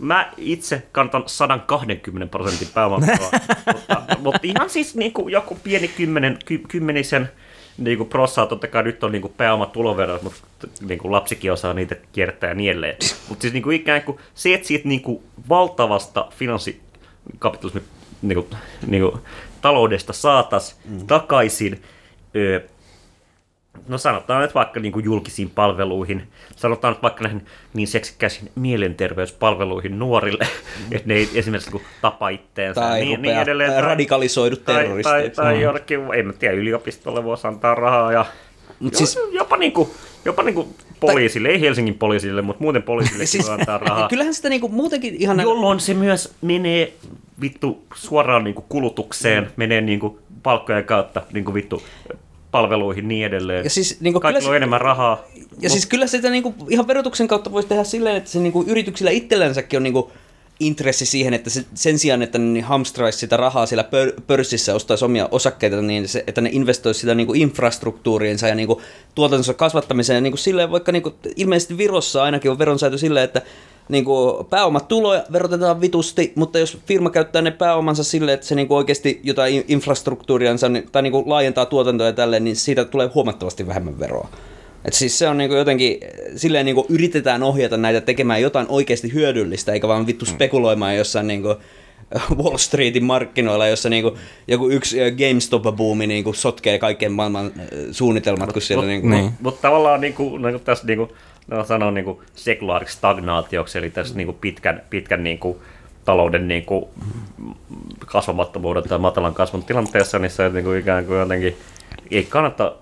Mä 0.00 0.32
itse 0.36 0.82
kantan 0.92 1.22
120 1.26 2.30
prosentin 2.30 2.68
pääomaveroa, 2.74 3.30
mutta, 3.66 4.02
mutta 4.18 4.40
ihan 4.42 4.70
siis 4.70 4.94
niin 4.94 5.12
kuin 5.12 5.32
joku 5.32 5.58
pieni 5.62 5.88
kymmenen, 5.88 6.38
ky, 6.44 6.58
kymmenisen 6.68 7.30
niin 7.78 7.98
kuin 7.98 8.08
prossaa, 8.08 8.46
totta 8.46 8.66
kai 8.66 8.82
nyt 8.82 9.04
on 9.04 9.12
niin 9.12 9.22
kuin 9.22 9.34
pääomatulovero, 9.36 10.18
mutta 10.22 10.40
niin 10.80 10.98
kuin 10.98 11.12
lapsikin 11.12 11.52
osaa 11.52 11.74
niitä 11.74 11.96
kiertää 12.12 12.50
ja 12.50 12.54
niin 12.54 12.70
edelleen. 12.70 12.96
Mutta 13.28 13.42
siis 13.42 13.52
niin 13.52 13.62
kuin 13.62 13.76
ikään 13.76 14.02
kuin 14.02 14.18
se, 14.34 14.54
että 14.54 14.66
siitä 14.66 14.88
niin 14.88 15.02
kuin 15.02 15.22
valtavasta 15.48 16.28
finanssikapitalismin 16.30 17.84
niin 18.22 18.34
kuin, 18.34 18.46
niin 18.86 19.02
kuin, 19.02 19.22
taloudesta 19.60 20.12
saatas 20.12 20.80
mm. 20.84 21.06
takaisin, 21.06 21.82
ö, 22.36 22.60
no 23.88 23.98
sanotaan 23.98 24.42
nyt 24.42 24.54
vaikka 24.54 24.80
niin 24.80 24.92
kuin 24.92 25.04
julkisiin 25.04 25.50
palveluihin, 25.50 26.28
sanotaan 26.56 26.94
nyt 26.94 27.02
vaikka 27.02 27.22
näihin 27.24 27.46
niin 27.74 27.88
seksikkäisiin 27.88 28.50
mielenterveyspalveluihin 28.54 29.98
nuorille, 29.98 30.44
mm. 30.44 30.84
että 30.96 31.08
ne 31.08 31.14
ei 31.14 31.28
esimerkiksi 31.34 31.70
niin 31.70 31.80
kuin 31.80 31.84
tapa 32.02 32.28
itteensä. 32.28 32.80
Tai 32.80 33.00
niin, 33.00 33.22
niin 33.22 33.38
edelleen, 33.38 33.72
tai, 33.72 33.82
radikalisoidut 33.82 34.64
tai, 34.64 34.74
terroristit. 34.74 35.12
Tai, 35.12 35.30
tai, 35.30 35.44
tai 35.44 35.62
jonnekin, 35.62 36.00
ei 36.14 36.22
mä 36.22 36.32
tiedä, 36.32 36.54
yliopistolle 36.54 37.24
voisi 37.24 37.46
antaa 37.46 37.74
rahaa 37.74 38.12
ja 38.12 38.26
Mut 38.80 38.94
siis- 38.94 39.18
jopa, 39.32 39.56
niin 39.56 39.72
kuin, 39.72 39.88
jopa 40.24 40.42
niin 40.42 40.54
kuin 40.54 40.74
poliisille, 41.00 41.48
ei 41.48 41.60
Helsingin 41.60 41.98
poliisille, 41.98 42.42
mutta 42.42 42.62
muuten 42.62 42.82
poliisille 42.82 43.26
siis, 43.36 43.46
voi 43.46 43.54
antaa 43.54 43.78
rahaa. 43.78 44.08
Kyllähän 44.08 44.34
sitä 44.34 44.48
niinku 44.48 44.68
muutenkin 44.68 45.16
ihan... 45.18 45.40
Jolloin 45.40 45.80
se 45.80 45.94
myös 45.94 46.34
menee 46.40 46.92
vittu 47.40 47.84
suoraan 47.94 48.44
niin 48.44 48.54
kuin 48.54 48.64
kulutukseen, 48.68 49.44
mm. 49.44 49.50
menee 49.56 49.80
niin 49.80 50.00
kuin 50.00 50.18
palkkojen 50.42 50.84
kautta 50.84 51.22
niin 51.32 51.44
kuin 51.44 51.54
vittu 51.54 51.82
palveluihin 52.50 53.08
niin 53.08 53.26
edelleen. 53.26 53.64
Ja 53.64 53.70
siis 53.70 54.00
niinku 54.00 54.20
Kaikilla 54.20 54.40
kyllä 54.40 54.50
on 54.50 54.56
enemmän 54.56 54.80
rahaa. 54.80 55.24
Ja 55.60 55.70
siis 55.70 55.86
kyllä 55.86 56.06
sitä 56.06 56.30
niinku, 56.30 56.54
ihan 56.68 56.86
verotuksen 56.86 57.28
kautta 57.28 57.52
voisi 57.52 57.68
tehdä 57.68 57.84
silleen, 57.84 58.16
että 58.16 58.30
se 58.30 58.38
niinku 58.38 58.64
yrityksillä 58.66 59.10
itsellänsäkin 59.10 59.76
on 59.76 59.82
niinku 59.82 60.12
intressi 60.60 61.06
siihen, 61.06 61.34
että 61.34 61.50
se, 61.50 61.64
sen 61.74 61.98
sijaan, 61.98 62.22
että 62.22 62.38
ne 62.38 62.60
hamstraisi 62.60 63.18
sitä 63.18 63.36
rahaa 63.36 63.66
siellä 63.66 63.84
pör, 63.84 64.12
pörssissä, 64.26 64.74
ostaisi 64.74 65.04
omia 65.04 65.28
osakkeita, 65.30 65.82
niin 65.82 66.08
se, 66.08 66.24
että 66.26 66.40
ne 66.40 66.50
investoisi 66.52 67.00
sitä 67.00 67.14
niinku 67.14 67.34
infrastruktuuriinsa 67.34 68.48
ja 68.48 68.54
niinku 68.54 68.82
tuotantonsa 69.14 69.54
kasvattamiseen. 69.54 70.14
Ja 70.14 70.20
niinku 70.20 70.36
silleen, 70.36 70.70
vaikka 70.70 70.92
niinku, 70.92 71.14
ilmeisesti 71.36 71.78
Virossa 71.78 72.22
ainakin 72.22 72.50
on 72.50 72.58
veronsäätö 72.58 72.98
silleen, 72.98 73.24
että 73.24 73.42
niinku 73.90 74.46
pääomatuloja 74.50 75.24
verotetaan 75.32 75.80
vitusti, 75.80 76.32
mutta 76.34 76.58
jos 76.58 76.78
firma 76.86 77.10
käyttää 77.10 77.42
ne 77.42 77.50
pääomansa 77.50 78.04
silleen, 78.04 78.34
että 78.34 78.46
se 78.46 78.54
niinku 78.54 78.76
oikeasti 78.76 79.20
jotain 79.22 79.54
in- 79.54 79.64
infrastruktuuriansa 79.68 80.68
niin- 80.68 80.88
tai 80.92 81.02
niinku 81.02 81.22
laajentaa 81.26 81.66
tuotantoa 81.66 82.06
ja 82.06 82.12
tälleen, 82.12 82.44
niin 82.44 82.56
siitä 82.56 82.84
tulee 82.84 83.10
huomattavasti 83.14 83.66
vähemmän 83.66 83.98
veroa. 83.98 84.28
Et 84.84 84.92
siis 84.92 85.18
se 85.18 85.28
on 85.28 85.38
niinku 85.38 85.54
jotenkin, 85.54 86.00
silleen 86.36 86.66
niinku 86.66 86.86
yritetään 86.88 87.42
ohjata 87.42 87.76
näitä 87.76 88.00
tekemään 88.00 88.42
jotain 88.42 88.66
oikeasti 88.68 89.12
hyödyllistä, 89.12 89.72
eikä 89.72 89.88
vaan 89.88 90.06
vittu 90.06 90.24
spekuloimaan 90.24 90.96
jossain 90.96 91.26
niinku 91.26 91.56
Wall 92.42 92.56
Streetin 92.56 93.04
markkinoilla, 93.04 93.66
jossa 93.66 93.88
niinku 93.88 94.16
joku 94.48 94.68
yksi 94.68 94.96
GameStop-buumi 94.98 96.06
niinku 96.06 96.32
sotkee 96.32 96.78
kaiken 96.78 97.12
maailman 97.12 97.52
suunnitelmat, 97.90 98.52
kun 98.52 98.86
niinku... 98.86 99.08
niin. 99.08 99.32
Mutta 99.40 99.62
tavallaan 99.62 100.00
niin 100.00 100.14
kuin, 100.14 100.42
niin 100.42 100.52
kuin 100.52 100.64
tässä 100.64 100.86
niin 100.86 100.98
kuin, 100.98 101.10
no, 101.46 101.64
sanon 101.64 101.94
niin 101.94 102.18
sekulaariksi 102.34 102.96
stagnaatioksi, 102.96 103.78
eli 103.78 103.90
tässä 103.90 104.14
niin 104.14 104.26
kuin 104.26 104.38
pitkän, 104.40 104.82
pitkän 104.90 105.24
niin 105.24 105.38
kuin, 105.38 105.58
talouden 106.04 106.48
niin 106.48 106.64
kuin, 106.64 106.84
kasvamattomuuden 108.06 108.88
tai 108.88 108.98
matalan 108.98 109.34
kasvun 109.34 109.64
tilanteessa, 109.64 110.18
niin 110.18 110.30
se 110.30 110.48
niin 110.48 110.64
kuin, 110.64 110.80
ikään 110.80 111.06
kuin 111.06 111.18
jotenkin 111.18 111.56
ei 112.10 112.24
kannata, 112.24 112.74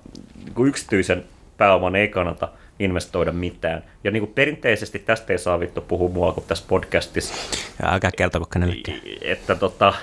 niin 0.44 0.54
kuin 0.54 0.68
yksityisen 0.68 1.24
pääoman 1.56 1.96
ei 1.96 2.08
kannata 2.08 2.48
investoida 2.78 3.32
mitään. 3.32 3.84
Ja 4.04 4.10
niin 4.10 4.20
kuin 4.20 4.34
perinteisesti 4.34 4.98
tästä 4.98 5.32
ei 5.32 5.38
saa 5.38 5.60
vittu 5.60 5.80
puhua 5.80 6.08
mua 6.08 6.32
kuin 6.32 6.44
tässä 6.48 6.64
podcastissa, 6.68 7.34
Ja 7.82 7.92
älkää 7.92 8.10
kertoko 8.16 8.46
kenellekään. 8.46 9.00
että 9.22 9.54
tota, 9.54 9.94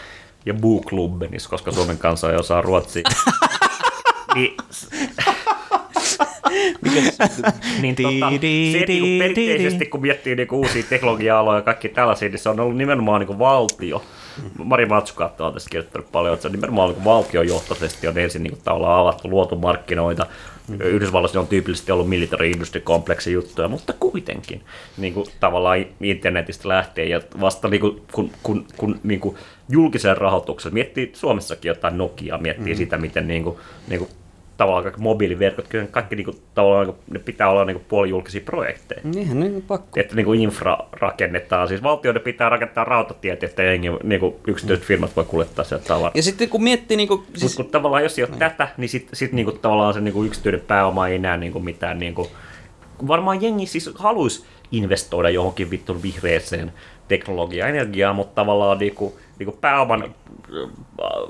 ja 0.45 0.53
Buklubbenis, 0.53 1.47
koska 1.47 1.71
Suomen 1.71 1.97
kansa 1.97 2.31
ei 2.31 2.37
osaa 2.37 2.61
ruotsia. 2.61 3.03
niin, 4.35 4.57
niin 7.81 7.95
tota, 7.95 8.29
se, 8.29 8.85
niinku 8.87 9.07
perinteisesti 9.19 9.85
kun 9.85 10.01
miettii 10.01 10.35
niinku 10.35 10.57
uusia 10.57 10.83
teknologia-aloja 10.89 11.57
ja 11.57 11.61
kaikki 11.61 11.89
tällaisia, 11.89 12.29
niin 12.29 12.39
se 12.39 12.49
on 12.49 12.59
ollut 12.59 12.77
nimenomaan 12.77 13.19
niinku 13.19 13.39
valtio. 13.39 14.03
Mari 14.63 14.85
Matsukaatto 14.85 15.45
on 15.45 15.53
tässä 15.53 15.69
kirjoittanut 15.69 16.11
paljon, 16.11 16.33
että 16.33 16.41
se 16.41 16.47
on 16.47 16.51
nimenomaan 16.51 16.89
niinku 16.89 17.05
valtiojohtoisesti 17.05 18.07
on 18.07 18.17
ensin 18.17 18.43
niinku 18.43 18.59
tavallaan 18.63 19.01
avattu, 19.01 19.29
luotu 19.29 19.55
markkinoita. 19.55 20.25
Yhdysvalloissa 20.79 21.39
on 21.39 21.47
tyypillisesti 21.47 21.91
ollut 21.91 22.09
military 22.09 22.49
industry 22.49 22.81
kompleksi 22.81 23.31
juttuja, 23.31 23.67
mutta 23.67 23.93
kuitenkin 23.93 24.61
niin 24.97 25.13
kuin, 25.13 25.25
tavallaan 25.39 25.85
internetistä 26.01 26.69
lähtee 26.69 27.05
ja 27.05 27.21
vasta 27.41 27.67
niin 27.67 27.81
kuin, 27.81 28.01
kun, 28.11 28.31
kun, 28.43 28.65
kun 28.77 28.99
niin 29.03 29.19
kuin, 29.19 29.35
julkisen 29.69 30.17
rahoituksen, 30.17 30.73
miettii 30.73 31.11
Suomessakin 31.13 31.69
jotain 31.69 31.97
Nokia, 31.97 32.37
miettii 32.37 32.73
mm. 32.73 32.77
sitä, 32.77 32.97
miten 32.97 33.27
niin 33.27 33.43
kuin, 33.43 33.57
niin 33.87 33.99
kuin, 33.99 34.09
tavallaan 34.57 34.83
kaikki 34.83 35.01
mobiiliverkot, 35.01 35.67
kyllä 35.67 35.87
kaikki 35.87 36.15
niin 36.15 36.25
kuin, 36.25 36.37
tavallaan 36.55 36.87
niin 36.87 36.95
kuin, 36.95 37.13
ne 37.13 37.19
pitää 37.19 37.49
olla 37.49 37.65
niin 37.65 37.75
kuin, 37.75 37.85
puolijulkisia 37.89 38.41
projekteja. 38.45 39.01
Niinhän 39.03 39.39
ne 39.39 39.45
on 39.45 39.61
pakko. 39.67 39.99
Että 39.99 40.15
niin 40.15 40.25
kuin 40.25 40.41
infra 40.41 40.77
rakennetaan, 40.91 41.67
siis 41.67 41.83
valtioiden 41.83 42.21
pitää 42.21 42.49
rakentaa 42.49 42.83
rautatiet, 42.83 43.43
että 43.43 43.63
jengi, 43.63 43.87
niin 44.03 44.19
kuin 44.19 44.35
yksityiset 44.47 44.85
firmat 44.85 45.15
voi 45.15 45.25
kuljettaa 45.25 45.65
sieltä 45.65 45.85
tavaraa. 45.85 46.11
Ja 46.15 46.23
sitten 46.23 46.49
kun 46.49 46.63
miettii 46.63 46.97
niinku... 46.97 47.17
Siis, 47.17 47.39
Siis, 47.39 47.43
Mutta 47.51 47.63
kun 47.63 47.71
tavallaan 47.71 48.03
jos 48.03 48.19
ei 48.19 48.25
ole 48.25 48.37
tätä, 48.39 48.67
niin 48.77 48.89
sitten 48.89 49.15
sit 49.15 49.31
niinku, 49.31 49.51
tavallaan 49.51 49.93
se 49.93 50.01
niinku 50.01 50.23
yksityinen 50.23 50.61
pääoma 50.61 51.07
ei 51.07 51.15
enää 51.15 51.37
niinku 51.37 51.59
mitään. 51.59 51.99
Niinku, 51.99 52.27
varmaan 53.07 53.41
jengi 53.41 53.65
siis 53.65 53.89
haluaisi 53.95 54.45
investoida 54.71 55.29
johonkin 55.29 55.69
vittun 55.69 56.03
vihreeseen 56.03 56.73
teknologiaan, 57.07 57.69
energiaan, 57.69 58.15
mutta 58.15 58.35
tavallaan 58.35 58.79
niinku, 59.39 59.51
niinku 59.51 59.61
pääoman 59.61 60.03
äh, 60.03 60.09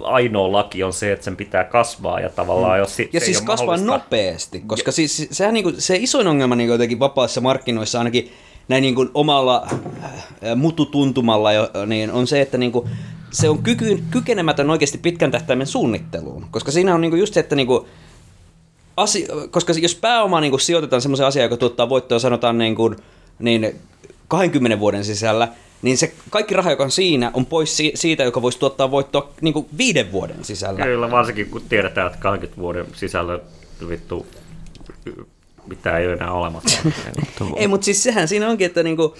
ainoa 0.03 0.51
laki 0.51 0.83
on 0.83 0.93
se, 0.93 1.11
että 1.11 1.23
sen 1.25 1.35
pitää 1.35 1.63
kasvaa 1.63 2.19
ja 2.19 2.29
tavallaan 2.29 2.79
jos 2.79 2.95
si- 2.95 3.09
ja 3.13 3.19
siis 3.19 3.41
kasvaa 3.41 3.67
mahdollista- 3.77 3.85
nopeasti, 3.85 4.63
koska 4.67 4.91
siis 4.91 5.27
sehän 5.31 5.53
niinku, 5.53 5.71
se 5.77 5.95
isoin 5.95 6.27
ongelma 6.27 6.55
niinku 6.55 6.71
jotenkin 6.73 6.99
vapaassa 6.99 7.41
markkinoissa 7.41 7.97
ainakin 7.97 8.31
näin 8.67 8.81
niinku 8.81 9.05
omalla 9.13 9.67
äh, 9.73 10.55
mututuntumalla 10.55 11.53
jo, 11.53 11.69
niin 11.85 12.11
on 12.11 12.27
se, 12.27 12.41
että 12.41 12.57
niinku, 12.57 12.89
se 13.31 13.49
on 13.49 13.63
kyky, 13.63 14.03
kykenemätön 14.11 14.69
oikeasti 14.69 14.97
pitkän 14.97 15.31
tähtäimen 15.31 15.67
suunnitteluun, 15.67 16.45
koska 16.51 16.71
siinä 16.71 16.95
on 16.95 17.01
niinku 17.01 17.17
just 17.17 17.33
se, 17.33 17.39
että 17.39 17.55
niinku, 17.55 17.87
asi, 18.97 19.27
koska 19.51 19.73
jos 19.81 19.95
pääoma 19.95 20.41
niin 20.41 20.59
sijoitetaan 20.59 21.01
semmoiseen 21.01 21.27
asiaan, 21.27 21.45
joka 21.45 21.57
tuottaa 21.57 21.89
voittoa 21.89 22.19
sanotaan 22.19 22.57
niin, 22.57 22.75
kuin, 22.75 22.95
niin 23.39 23.75
20 24.27 24.79
vuoden 24.79 25.05
sisällä, 25.05 25.47
niin 25.85 25.97
se 25.97 26.13
kaikki 26.29 26.53
raha, 26.53 26.69
joka 26.69 26.83
on 26.83 26.91
siinä, 26.91 27.31
on 27.33 27.45
pois 27.45 27.77
si- 27.77 27.91
siitä, 27.95 28.23
joka 28.23 28.41
voisi 28.41 28.59
tuottaa 28.59 28.91
voittoa 28.91 29.29
niin 29.41 29.53
kuin 29.53 29.65
viiden 29.77 30.11
vuoden 30.11 30.43
sisällä. 30.43 30.85
Kyllä, 30.85 31.11
varsinkin 31.11 31.49
kun 31.49 31.61
tiedetään, 31.69 32.07
että 32.07 32.19
20 32.19 32.61
vuoden 32.61 32.85
sisällä 32.93 33.39
vittu 33.89 34.25
mitä 35.67 35.97
ei 35.97 36.07
ole 36.07 36.13
enää 36.13 36.31
olemassa. 36.31 36.79
Ei, 37.55 37.67
mutta 37.67 37.85
siis 37.85 38.03
sehän 38.03 38.27
siinä 38.27 38.49
onkin, 38.49 38.65
että 38.65 38.83
niinku, 38.83 39.15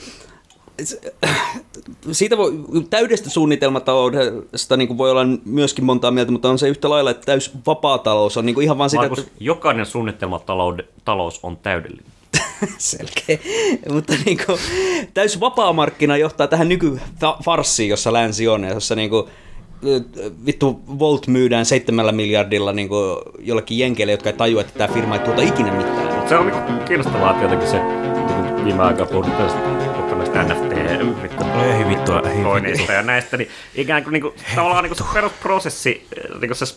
siitä 2.12 2.38
voi, 2.38 2.54
täydestä 2.90 3.30
suunnitelmataloudesta 3.30 4.78
niin 4.78 4.98
voi 4.98 5.12
olla 5.12 5.26
myöskin 5.46 5.86
montaa 5.86 6.12
mieltä, 6.12 6.32
mutta 6.32 6.50
on 6.50 6.60
se 6.60 6.70
yhtä 6.70 6.90
lailla, 6.90 7.12
että 7.12 7.26
täys 7.26 7.52
vapaa 7.68 7.98
talous 7.98 8.38
on 8.38 8.46
niin 8.46 8.62
ihan 8.62 8.78
vaan 8.78 8.90
sitä, 8.90 9.02
Markus, 9.02 9.20
että 9.20 9.32
jokainen 9.40 9.86
suunnitelmatalous 9.86 11.40
on 11.44 11.58
täydellinen. 11.58 12.15
selkeä, 12.78 13.38
mutta 13.90 14.14
niin 14.26 14.38
kuin, 14.46 14.60
täys 15.14 15.40
vapaa 15.40 15.74
markkina 15.74 16.18
johtaa 16.18 16.48
tähän 16.48 16.70
nykyfarssiin, 16.70 17.90
jossa 17.90 18.14
länsi 18.14 18.48
on, 18.48 18.64
ja 18.64 18.74
jossa 18.74 18.96
niin 18.96 19.10
kuin, 19.10 19.26
vittu 20.46 20.82
Volt 21.00 21.28
myydään 21.28 21.66
seitsemällä 21.66 22.12
miljardilla 22.12 22.74
niin 22.74 22.90
kuin, 22.90 23.18
jollekin 23.40 23.80
jenkeille, 23.80 24.14
jotka 24.14 24.30
ei 24.30 24.36
tajua, 24.36 24.62
että 24.62 24.74
tämä 24.80 24.94
firma 24.94 25.16
ei 25.16 25.26
tuota 25.26 25.42
ikinä 25.42 25.72
mitään. 25.72 26.16
Mutta 26.16 26.30
se 26.30 26.38
on 26.38 26.48
niinku 26.48 26.86
kiinnostavaa, 26.86 27.32
että 27.32 27.44
jotenkin 27.44 27.70
se 27.70 27.78
niin 27.84 28.66
viime 28.66 28.84
aikoina 28.84 29.12
puhuttu 29.12 29.32
näistä 30.18 30.44
NFT 30.44 30.76
vittu, 31.24 31.44
Ei 31.44 31.90
vittua, 31.90 32.22
ei 32.30 32.44
koineista 32.44 32.94
ja 32.94 33.02
näistä, 33.02 33.38
niin 33.38 33.50
ikään 33.76 34.04
kuin, 34.04 34.14
niinku, 34.14 34.34
tavallaan 34.56 34.84
niinku 34.84 34.96
se 34.96 35.04
perusprosessi, 35.14 36.08
niinku 36.42 36.56
se 36.56 36.76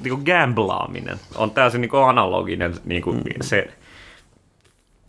niinku 0.00 0.20
gamblaaminen 0.24 1.20
on 1.34 1.50
täysin 1.50 1.80
niinku 1.80 1.96
analoginen 1.96 2.74
niinku 2.84 3.12
mm. 3.12 3.22
se, 3.40 3.68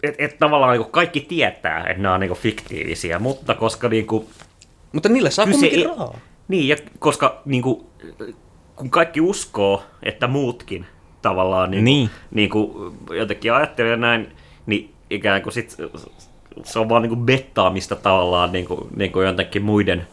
että 0.09 0.25
et 0.25 0.37
tavallaan 0.39 0.71
niinku 0.73 0.89
kaikki 0.91 1.19
tietää, 1.21 1.83
että 1.87 2.01
nämä 2.03 2.13
on 2.13 2.19
niinku 2.19 2.35
fiktiivisiä, 2.35 3.19
mutta 3.19 3.55
koska 3.55 3.89
niinku, 3.89 4.29
Mutta 4.91 5.09
niillä 5.09 5.29
saa 5.29 5.45
Kyse 5.45 5.55
kumminkin 5.57 5.79
ei- 5.79 5.87
rahaa. 5.87 6.19
niin, 6.47 6.67
ja 6.67 6.75
koska 6.99 7.41
niin 7.45 7.61
kuin, 7.61 7.85
kun 8.75 8.89
kaikki 8.89 9.21
uskoo, 9.21 9.83
että 10.03 10.27
muutkin 10.27 10.85
tavallaan 11.21 11.71
niin, 11.71 11.83
Niin. 11.85 12.09
niin 12.31 12.49
kuin, 12.49 12.97
jotenkin 13.11 13.53
ajattelee 13.53 13.97
näin, 13.97 14.27
niin 14.65 14.93
ikään 15.09 15.41
kuin 15.41 15.53
sit, 15.53 15.75
se 16.63 16.79
on 16.79 16.89
vaan 16.89 17.01
niin 17.01 17.09
kuin 17.09 17.25
bettaamista 17.25 17.95
tavallaan 17.95 18.51
niin 18.51 18.65
kuin, 18.65 18.79
niin 18.95 19.11
kuin 19.11 19.25
jotenkin 19.27 19.61
muiden, 19.61 20.07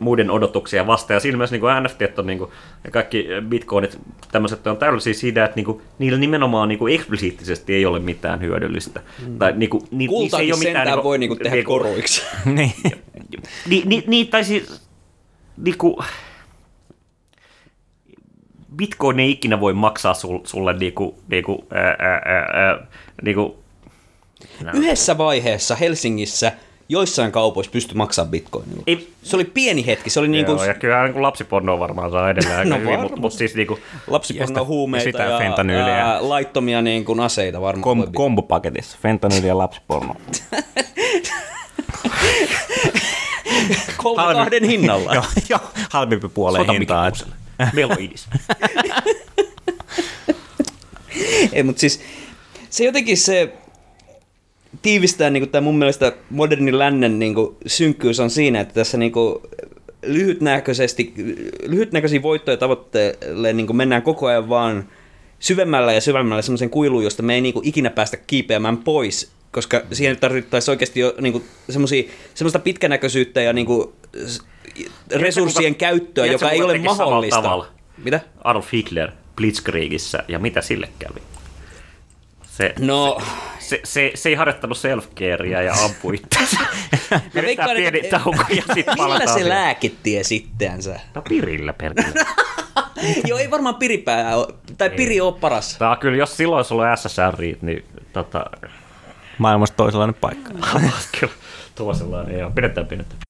muiden, 0.00 0.30
odotuksia 0.30 0.86
vastaan. 0.86 1.16
Ja 1.16 1.20
siinä 1.20 1.38
myös 1.38 1.50
niin 1.50 1.60
kuin 1.60 1.72
NFT 1.82 2.18
on 2.18 2.26
niin 2.26 2.38
kuin, 2.38 2.50
ja 2.84 2.90
kaikki 2.90 3.26
bitcoinit 3.48 3.98
tämmöiset 4.32 4.66
on 4.66 4.76
täydellisiä 4.76 5.14
siitä, 5.14 5.44
että 5.44 5.56
niin 5.56 5.64
kuin, 5.66 5.82
niillä 5.98 6.18
nimenomaan 6.18 6.68
niin 6.68 6.78
kuin 6.78 6.94
eksplisiittisesti 6.94 7.74
ei 7.74 7.86
ole 7.86 7.98
mitään 7.98 8.40
hyödyllistä. 8.40 9.00
Mm. 9.26 9.38
Tai, 9.38 9.52
niin 9.56 9.70
kuin, 9.70 9.82
ni, 9.90 9.96
niissä 10.06 10.12
Kultaakin 10.16 10.44
ei 10.46 10.52
ole 10.52 10.58
mitään, 10.58 10.74
sentään 10.74 10.86
niin 10.86 10.94
kuin- 10.94 11.04
voi 11.04 11.18
niinku 11.18 11.36
tehdä 11.36 11.50
niin 11.56 11.64
kuin- 11.64 11.80
koruiksi. 11.80 12.22
niin. 12.44 12.72
niin, 13.68 13.88
niin, 13.88 14.04
niin 14.06 14.28
tai 14.28 14.44
siis, 14.44 14.82
niinku, 15.56 16.02
Bitcoin 18.76 19.20
ei 19.20 19.30
ikinä 19.30 19.60
voi 19.60 19.72
maksaa 19.72 20.14
sul, 20.14 20.38
sulle 20.44 20.72
niinku, 20.72 21.18
niinku, 21.28 21.66
ää, 21.74 21.96
ää, 21.98 22.22
ää, 22.24 22.48
ää, 22.52 22.86
niinku, 23.22 23.58
no, 24.64 24.70
Yhdessä 24.74 25.18
vaiheessa 25.18 25.74
Helsingissä 25.74 26.52
joissain 26.88 27.32
kaupoissa 27.32 27.72
pystyi 27.72 27.96
maksamaan 27.96 28.30
bitcoinilla. 28.30 28.82
Ei- 28.86 29.12
Se 29.22 29.36
oli 29.36 29.44
pieni 29.44 29.86
hetki, 29.86 30.10
se 30.10 30.20
oli 30.20 30.28
niin 30.28 30.46
Joo, 30.46 30.56
kuin 30.56 30.68
ja 30.68 30.74
kyllä 30.74 31.08
niin 31.08 31.22
lapsipornoa 31.22 31.78
varmaan 31.78 32.10
saa 32.10 32.30
edelleen 32.30 32.56
aika 32.58 32.68
No 32.70 32.76
hyvin, 32.76 32.86
mutta 32.88 32.98
varmasti. 33.02 33.20
mut 33.20 33.32
siis 33.32 33.54
niin 33.54 33.66
kuin, 33.66 33.80
Ja 33.94 34.00
lapsiporno 34.12 34.64
huumeita 34.64 35.04
sitä 35.04 35.22
ja, 35.22 35.38
fentanyyliä. 35.38 36.06
ää, 36.06 36.28
laittomia 36.28 36.82
niin 36.82 37.04
kuin 37.04 37.20
aseita 37.20 37.60
varmaan. 37.60 37.82
Kom- 37.82 38.12
kombopaketissa, 38.14 38.98
fentanyli 39.02 39.46
ja 39.46 39.58
lapsiporno. 39.58 40.14
Kolme 43.96 44.34
kahden 44.34 44.64
hinnalla. 44.64 45.14
joo, 45.14 45.24
joo, 45.48 45.60
halvempi 45.90 46.28
puoleen 46.28 46.60
Soita 46.66 46.72
hintaa. 46.72 47.04
Mikki 47.04 47.18
Kuuselle. 47.24 47.36
Meillä 47.72 47.94
on 47.94 48.00
idis. 48.02 48.28
Ei, 51.52 51.62
mutta 51.62 51.80
siis 51.80 52.00
se 52.70 52.84
jotenkin 52.84 53.16
se 53.18 53.52
tiivistää 54.82 55.30
niin 55.30 55.50
tämä 55.50 55.62
mun 55.62 55.78
mielestä 55.78 56.12
modernin 56.30 56.78
lännen 56.78 57.18
niin 57.18 57.34
kuin, 57.34 57.56
synkkyys 57.66 58.20
on 58.20 58.30
siinä, 58.30 58.60
että 58.60 58.74
tässä 58.74 58.98
niin 58.98 59.12
kuin, 59.12 59.38
lyhytnäköisesti, 60.02 61.14
lyhytnäköisiä 61.66 62.22
voittoja 62.22 62.56
tavoitteelle 62.56 63.52
niin 63.52 63.66
kuin 63.66 63.76
mennään 63.76 64.02
koko 64.02 64.26
ajan 64.26 64.48
vaan 64.48 64.88
syvemmällä 65.38 65.92
ja 65.92 66.00
syvemmällä 66.00 66.42
semmoisen 66.42 66.70
kuiluun, 66.70 67.04
josta 67.04 67.22
me 67.22 67.34
ei 67.34 67.40
niin 67.40 67.54
kuin, 67.54 67.68
ikinä 67.68 67.90
päästä 67.90 68.16
kiipeämään 68.16 68.76
pois, 68.76 69.32
koska 69.50 69.82
siihen 69.92 70.16
tarvittaisiin 70.16 70.72
oikeasti 70.72 71.00
jo 71.00 71.14
niin 71.20 71.32
kuin, 71.32 71.44
semmoista 72.34 72.58
pitkänäköisyyttä 72.58 73.40
ja 73.40 73.52
niin 73.52 73.66
kuin, 73.66 73.92
resurssien 75.10 75.74
käyttöä, 75.74 76.24
tiedätkö, 76.24 76.46
joka 76.46 76.50
ei 76.50 76.58
kuka 76.58 76.66
ole 76.66 76.78
mahdollista. 76.78 77.66
Mitä? 78.04 78.20
Adolf 78.44 78.72
Hitler 78.72 79.10
Blitzkrigissä, 79.36 80.24
ja 80.28 80.38
mitä 80.38 80.60
sille 80.60 80.88
kävi? 80.98 81.20
Se, 82.46 82.74
No, 82.78 83.18
se, 83.20 83.55
se, 83.84 84.10
se 84.14 84.28
ei 84.28 84.34
harjoittanut 84.34 84.78
self-carea 84.78 85.62
ja 85.62 85.72
ampui 85.84 86.14
itseänsä. 86.14 86.56
Pidetään 87.10 87.44
veikkaan, 87.46 87.70
pieni 87.76 87.98
että- 88.04 88.18
tauko 88.18 88.44
ja 88.50 88.62
sitten 88.74 88.94
Millä 88.98 89.18
se 89.26 89.32
siihen. 89.32 89.48
lääkitti 89.48 90.24
sitteensä? 90.24 91.00
No 91.14 91.22
pirillä 91.22 91.72
perkele. 91.72 92.08
Joo, 93.28 93.38
ei 93.38 93.50
varmaan 93.50 93.74
piripää, 93.74 94.32
tai 94.78 94.90
piri 94.90 95.20
ole 95.20 95.32
paras. 95.40 95.76
Tää 95.78 95.90
on 95.90 95.98
kyllä, 95.98 96.16
jos 96.16 96.36
silloin 96.36 96.56
olisi 96.56 96.74
ollut 96.74 96.86
SSR, 96.96 97.36
niin 97.62 97.84
tota, 98.12 98.44
Maailmasta 99.38 99.76
toisenlainen 99.76 100.14
paikka. 100.20 100.50
kyllä 101.20 101.32
tuo 101.74 101.94
sellainen, 101.94 102.38
joo, 102.38 102.50
pidetään 102.50 102.86
pidetään. 102.86 103.20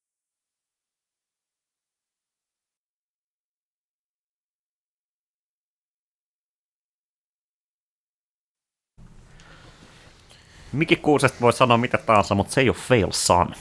Mikki 10.72 10.96
Kuusesta 10.96 11.38
voi 11.40 11.52
sanoa 11.52 11.76
mitä 11.76 11.98
tahansa, 11.98 12.34
mutta 12.34 12.54
se 12.54 12.60
ei 12.60 12.68
ole 12.68 12.76
fail 12.88 13.08
son. 13.10 13.54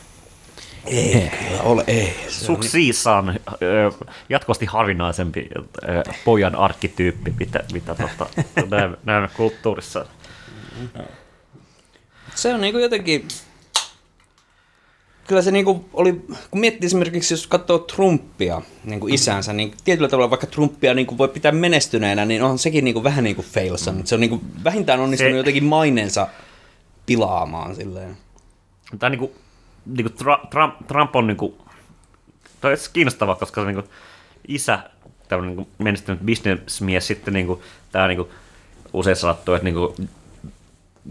Ei, 0.86 1.32
kyllä 1.40 1.62
ole, 1.62 1.84
ei. 1.88 2.16
Suksiisan 2.30 3.40
jatkuvasti 4.30 4.66
harvinaisempi 4.66 5.50
pojan 6.26 6.56
arkkityyppi, 6.56 7.34
mitä, 7.40 7.64
mitä 7.74 7.96
tota, 7.96 8.26
näemme, 8.72 8.98
näemme 9.04 9.30
kulttuurissa. 9.38 10.06
Se 12.36 12.54
on 12.54 12.62
niinku 12.62 12.80
jotenkin... 12.80 13.28
Kyllä 15.28 15.42
se 15.42 15.52
niinku 15.52 15.90
oli, 15.94 16.14
kun 16.52 16.60
miettii 16.60 16.86
esimerkiksi, 16.88 17.34
jos 17.34 17.48
katsoo 17.48 17.80
Trumpia 17.80 18.62
niin 18.84 19.00
kuin 19.00 19.14
isänsä, 19.14 19.54
niin 19.54 19.74
tietyllä 19.84 20.10
tavalla 20.10 20.30
vaikka 20.30 20.48
Trumpia 20.48 20.94
niin 20.94 21.08
kuin 21.08 21.18
voi 21.18 21.28
pitää 21.28 21.52
menestyneenä, 21.52 22.26
niin 22.26 22.44
onhan 22.44 22.60
sekin 22.60 22.86
niin 22.86 22.94
kuin 22.94 23.04
vähän 23.04 23.24
niin 23.24 23.36
kuin 23.36 23.48
failson. 23.48 24.08
Se 24.08 24.16
on 24.16 24.22
niin 24.22 24.30
kuin 24.30 24.42
vähintään 24.64 25.00
onnistunut 25.00 25.34
Se- 25.34 25.38
jotenkin 25.38 25.64
maineensa 25.64 26.28
pilaamaan 27.06 27.76
silleen. 27.76 28.18
Tämä 29.00 29.10
niinku, 29.10 29.36
niinku 29.86 30.12
Tra- 30.24 30.48
Trump, 30.50 30.88
Trump 30.88 31.16
on 31.16 31.28
niinku, 31.28 31.58
toi 32.62 32.72
on 32.72 32.78
kiinnostavaa, 32.94 33.36
koska 33.36 33.62
se 33.62 33.68
niinku 33.68 33.90
isä, 34.48 34.80
tämmöinen 35.28 35.58
niinku 35.58 35.72
menestynyt 35.78 36.22
bisnesmies, 36.22 37.08
sitten 37.08 37.34
niinku, 37.34 37.64
tämä 37.92 38.08
niinku, 38.08 38.30
usein 38.94 39.16
sanottu, 39.16 39.54
että 39.54 39.64
niinku, 39.64 39.96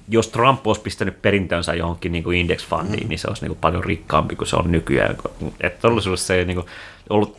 jos 0.08 0.28
Trump 0.28 0.66
olisi 0.66 0.82
pistänyt 0.82 1.22
perintönsä 1.22 1.74
johonkin 1.74 2.12
niinku 2.12 2.30
index 2.30 2.66
fundiin, 2.66 3.02
mm. 3.02 3.08
niin 3.08 3.18
se 3.18 3.28
olisi 3.28 3.42
niinku 3.42 3.58
paljon 3.60 3.84
rikkaampi 3.84 4.36
kuin 4.36 4.48
se 4.48 4.56
on 4.56 4.72
nykyään. 4.72 5.16
Että 5.60 5.80
todellisuudessa 5.80 6.26
se 6.26 6.34
ei 6.34 6.44
niinku 6.44 6.66
ollut 7.10 7.38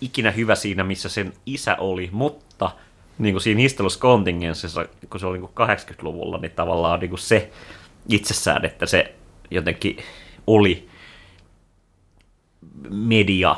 ikinä 0.00 0.30
hyvä 0.30 0.54
siinä, 0.54 0.84
missä 0.84 1.08
sen 1.08 1.32
isä 1.46 1.76
oli, 1.76 2.08
mutta 2.12 2.70
niin 3.18 3.34
kuin 3.34 3.42
siinä 3.42 3.60
historiallisessa 3.60 4.00
kontingenssissa, 4.00 4.86
kun 5.10 5.20
se 5.20 5.26
oli 5.26 5.38
niin 5.38 5.50
kuin 5.54 5.68
80-luvulla, 5.68 6.38
niin 6.38 6.52
tavallaan 6.52 7.00
niin 7.00 7.10
kuin 7.10 7.20
se 7.20 7.50
itsessään, 8.08 8.64
että 8.64 8.86
se 8.86 9.14
jotenkin 9.50 9.96
oli 10.46 10.88
media 12.90 13.56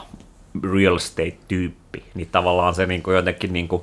real 0.72 0.96
estate-tyyppi, 0.96 2.04
niin 2.14 2.28
tavallaan 2.32 2.74
se 2.74 2.86
niin 2.86 3.02
kuin 3.02 3.16
jotenkin 3.16 3.52
niin 3.52 3.68
kuin, 3.68 3.82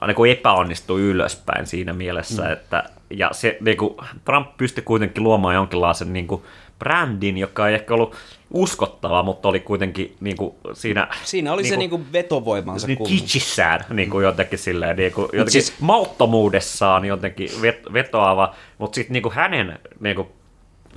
aina 0.00 0.14
kuin 0.14 0.30
epäonnistui 0.30 1.00
ylöspäin 1.00 1.66
siinä 1.66 1.92
mielessä, 1.92 2.42
mm. 2.42 2.52
että 2.52 2.84
ja 3.10 3.28
se, 3.32 3.56
niin 3.60 3.76
kuin, 3.76 3.94
Trump 4.24 4.56
pystyi 4.56 4.84
kuitenkin 4.84 5.22
luomaan 5.22 5.54
jonkinlaisen 5.54 6.12
niin 6.12 6.26
kuin, 6.26 6.42
brändin, 6.78 7.38
joka 7.38 7.68
ei 7.68 7.74
ehkä 7.74 7.94
ollut 7.94 8.16
uskottava, 8.50 9.22
mutta 9.22 9.48
oli 9.48 9.60
kuitenkin 9.60 10.16
niin 10.20 10.36
kuin, 10.36 10.54
siinä... 10.72 11.08
Siinä 11.24 11.52
oli 11.52 11.64
se 11.64 11.76
niinku 11.76 12.00
vetovoimansa 12.12 12.86
niin 12.86 13.04
kitsissään 13.04 13.84
niin 13.90 14.10
kuin 14.10 14.24
jotenkin 14.24 14.58
silleen, 14.58 14.96
niin 14.96 15.12
kuin, 15.12 15.24
jotenkin 15.32 15.62
siis, 15.62 15.80
mauttomuudessaan 15.80 17.04
jotenkin 17.04 17.50
vet, 17.62 17.80
vetoava, 17.92 18.54
mutta 18.78 18.94
sitten 18.94 19.12
niin 19.12 19.22
kuin 19.22 19.34
hänen 19.34 19.78
niin 20.00 20.16
kuin 20.16 20.28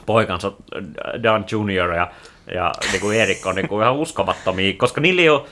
poikansa 0.05 0.51
Dan 1.23 1.45
Junior 1.51 1.93
ja, 1.93 2.11
ja 2.53 2.71
niin 2.91 3.01
kuin 3.01 3.19
Erik 3.19 3.45
on 3.45 3.55
niin 3.55 3.67
kuin 3.67 3.81
ihan 3.81 3.95
uskomattomia, 3.95 4.73
koska 4.77 5.01
niillä, 5.01 5.21
ei 5.21 5.29
ole, 5.29 5.45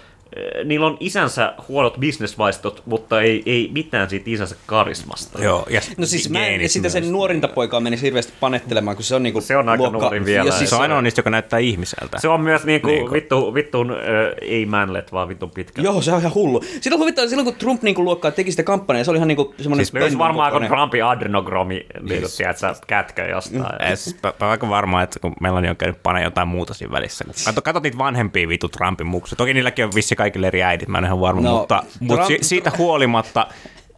niillä 0.63 0.85
on 0.85 0.97
isänsä 0.99 1.53
huonot 1.67 1.97
bisnesvaistot, 1.99 2.83
mutta 2.85 3.21
ei, 3.21 3.43
ei 3.45 3.69
mitään 3.73 4.09
siitä 4.09 4.29
isänsä 4.29 4.55
karismasta. 4.65 5.41
Joo, 5.43 5.65
ja 5.69 5.81
No 5.97 6.05
siis 6.05 6.29
mä 6.29 6.47
en 6.47 6.69
sitä 6.69 6.89
sen 6.89 7.11
nuorinta 7.11 7.47
poikaa 7.47 7.79
menisi 7.79 8.03
hirveästi 8.05 8.33
panettelemaan, 8.39 8.95
kun 8.97 9.03
se 9.03 9.15
on 9.15 9.23
niinku 9.23 9.41
Se 9.41 9.57
on 9.57 9.69
aika 9.69 9.89
nuori 9.89 10.25
vielä. 10.25 10.45
Ja 10.45 10.51
Siis 10.51 10.57
siis 10.57 10.69
se 10.69 10.75
on 10.75 10.81
ainoa 10.81 11.01
niistä, 11.01 11.19
joka 11.19 11.29
näyttää 11.29 11.59
ihmiseltä. 11.59 12.19
Se 12.19 12.27
on 12.27 12.41
myös 12.41 12.65
niin 12.65 12.81
kuin, 12.81 12.89
Niin 12.91 12.99
niin 12.99 13.09
kuin- 13.09 13.13
vittu, 13.15 13.53
vittun, 13.53 13.91
äh, 13.91 13.97
ei 14.41 14.65
manlet, 14.65 15.11
vaan 15.11 15.29
vittun 15.29 15.51
pitkä. 15.51 15.81
Joo, 15.81 16.01
se 16.01 16.11
on 16.11 16.19
ihan 16.19 16.33
hullu. 16.33 16.61
Silloin, 16.81 16.99
huvittaa, 16.99 17.27
silloin 17.27 17.45
kun 17.45 17.55
Trump 17.55 17.81
niinku 17.83 18.03
luokkaa 18.03 18.31
teki 18.31 18.51
sitä 18.51 18.63
kampanjaa, 18.63 19.03
se 19.03 19.11
oli 19.11 19.17
ihan 19.17 19.27
niinku 19.27 19.53
semmoinen... 19.57 19.85
Siis 19.85 19.93
myös 19.93 20.17
varmaan 20.17 20.51
kuin 20.51 20.61
kokoinen- 20.61 20.77
Trumpin 20.77 21.05
adrenogromi, 21.05 21.85
niin 22.01 22.21
kuin, 22.21 22.31
tiedätkö, 22.37 22.67
kätkä 22.87 23.25
jostain. 23.25 23.89
Ja 23.89 23.95
siis 23.95 24.15
mä, 24.23 24.29
mä 24.29 24.33
oon 24.41 24.51
aika 24.51 24.69
varma, 24.69 25.01
että 25.03 25.19
kun 25.19 25.33
Melania 25.41 25.69
on 25.71 25.77
käynyt 25.77 26.03
paneen 26.03 26.23
jotain 26.23 26.47
muuta 26.47 26.73
siinä 26.73 26.91
välissä. 26.91 27.23
Kun 27.25 27.33
Kato, 27.45 27.61
kato 27.61 27.79
niitä 27.79 27.97
vanhempia 27.97 28.47
vitu 28.49 28.69
Trumpin 28.69 29.07
muksia. 29.07 29.35
Toki 29.35 29.53
niilläkin 29.53 29.85
on 29.85 29.91
vissi 29.95 30.15
kaikille 30.17 30.47
eri 30.47 30.63
äidit, 30.63 30.87
mä 30.89 30.97
en 30.97 31.05
ihan 31.05 31.19
varma, 31.21 31.41
No, 31.41 31.57
mutta, 31.57 31.83
mutta 31.99 32.15
Trump- 32.23 32.27
si, 32.27 32.37
siitä 32.41 32.71
huolimatta, 32.77 33.47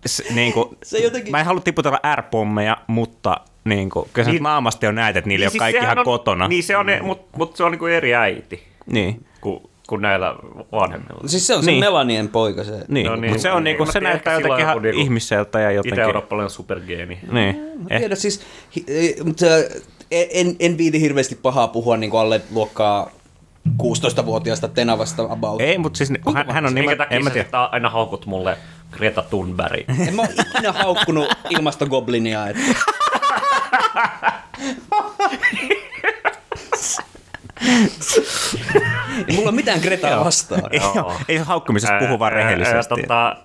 s, 0.08 0.24
niin 0.36 0.54
kuin, 0.54 0.78
Se 0.84 0.98
jotenkin- 1.00 1.32
mä 1.32 1.40
en 1.40 1.46
halua 1.46 1.62
tiputella 1.62 2.00
R-pommeja, 2.16 2.78
mutta 2.88 3.38
niin 3.66 3.90
kuin, 3.90 4.10
kyllä 4.14 4.32
Niin- 4.32 4.44
naamasti 4.44 4.88
on 4.88 4.96
näet, 4.96 5.18
että 5.18 5.28
niillä 5.28 5.44
ei 5.44 5.48
ole 5.54 5.60
kaikki 5.60 5.80
sehän 5.80 5.86
ihan 5.88 6.00
on, 6.00 6.06
kotona. 6.06 6.48
Niin 6.48 6.64
se 6.64 6.78
on, 6.78 6.86
mutta 7.02 7.38
mut 7.38 7.56
se 7.56 7.64
on 7.64 7.72
niin 7.72 7.80
kuin 7.80 7.94
eri 7.94 8.16
äiti 8.16 8.64
Niin. 8.86 9.26
kuin, 9.42 9.60
kuin 9.88 10.02
näillä 10.02 10.36
vanhemmilla. 10.72 11.22
Siis 11.28 11.48
se 11.48 11.56
on 11.56 11.64
se 11.64 11.72
Niin. 11.72 11.80
Melanien 11.80 12.30
poika 12.30 12.64
se. 12.64 12.72
Niin, 12.88 13.06
No 13.06 13.12
niin, 13.16 13.22
niin, 13.22 13.32
mutta 13.32 13.42
se 13.42 13.52
on 13.52 13.64
niinku, 13.64 13.86
se 13.86 14.00
näyttää 14.00 14.34
jotenkin 14.34 14.60
ihan 14.60 14.82
niinku 14.82 15.02
ihmiseltä 15.02 15.60
ja 15.60 15.72
jotenkin. 15.72 15.94
Itä-eurooppalainen 15.94 16.50
supergeeni. 16.50 17.20
Niin. 17.32 17.56
Mä 17.92 17.98
tiedän, 18.00 18.18
siis, 18.18 18.42
hi- 18.76 18.84
eh, 18.88 19.26
mutta 19.26 19.46
en, 20.12 20.56
en 20.60 20.78
viiti 20.78 21.02
hirveästi 21.02 21.36
pahaa 21.36 21.68
puhua 21.68 21.98
niin 21.98 22.10
kuin 22.12 22.22
alle 22.22 22.42
luokkaa 22.52 23.10
16-vuotiaasta 23.82 24.68
Tenavasta 24.68 25.24
about. 25.30 25.62
Ei, 25.62 25.78
mutta 25.78 25.98
siis 25.98 26.14
hän, 26.34 26.52
hän 26.52 26.66
on 26.66 26.76
nimen, 26.76 26.98
en 27.10 27.24
mä 27.24 27.30
tiedä. 27.30 27.60
aina 27.72 27.90
haukut 27.90 28.26
mulle 28.26 28.58
Greta 28.92 29.22
Thunberg? 29.22 29.90
En 30.08 30.16
mä 30.16 30.24
ikinä 30.24 30.72
haukkunut 30.72 31.28
ilmastogoblinia. 31.50 32.48
Että... 32.48 32.62
Ei 39.28 39.36
mulla 39.36 39.50
ole 39.50 39.56
mitään 39.56 39.80
Gretaa 39.80 40.26
vastaan. 40.26 40.62
Ei, 40.72 40.80
Joo. 40.96 41.14
ei 41.28 41.38
se 41.38 41.44
haukkumisesta 41.44 42.00
puhu 42.00 42.20
vaan 42.20 42.32
rehellisesti. 42.32 42.96
Tota, 43.02 43.36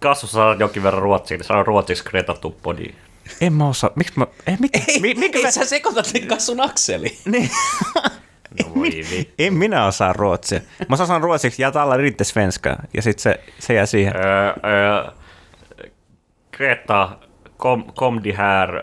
Kassu 0.00 0.26
saa 0.26 0.54
jonkin 0.54 0.82
verran 0.82 1.02
ruotsiin, 1.02 1.38
niin 1.38 1.46
sanoo 1.46 1.62
ruotsiksi 1.62 2.04
Greta 2.04 2.34
Thunberg. 2.34 2.94
En 3.40 3.52
mä 3.52 3.68
osaa. 3.68 3.90
Miksi 3.96 4.12
mä... 4.16 4.26
Ei, 4.46 4.56
mit, 4.60 4.70
Ei, 4.88 5.00
mi, 5.00 5.14
mikä 5.14 5.38
ei 5.38 5.44
mä, 5.44 5.50
sä 5.50 5.64
sekoitat 5.64 6.06
sen 6.06 6.26
kassun 6.26 6.60
akseli. 6.60 7.18
niin. 7.24 7.50
No 8.60 8.74
voi 8.74 8.90
vittu. 9.10 9.34
En 9.38 9.54
minä 9.54 9.86
osaa 9.86 10.12
ruotsia. 10.12 10.60
Mä 10.88 10.96
osaan 11.00 11.22
ruotsiksi, 11.22 11.62
ja 11.62 11.70
täällä 11.70 11.96
riitte 11.96 12.24
svenska. 12.24 12.76
Ja 12.94 13.02
sit 13.02 13.18
se, 13.18 13.40
se 13.58 13.74
jää 13.74 13.86
siihen. 13.86 14.12
Greta, 16.56 17.08
kom, 17.56 17.84
kom 17.94 18.20
de 18.24 18.32
här 18.32 18.82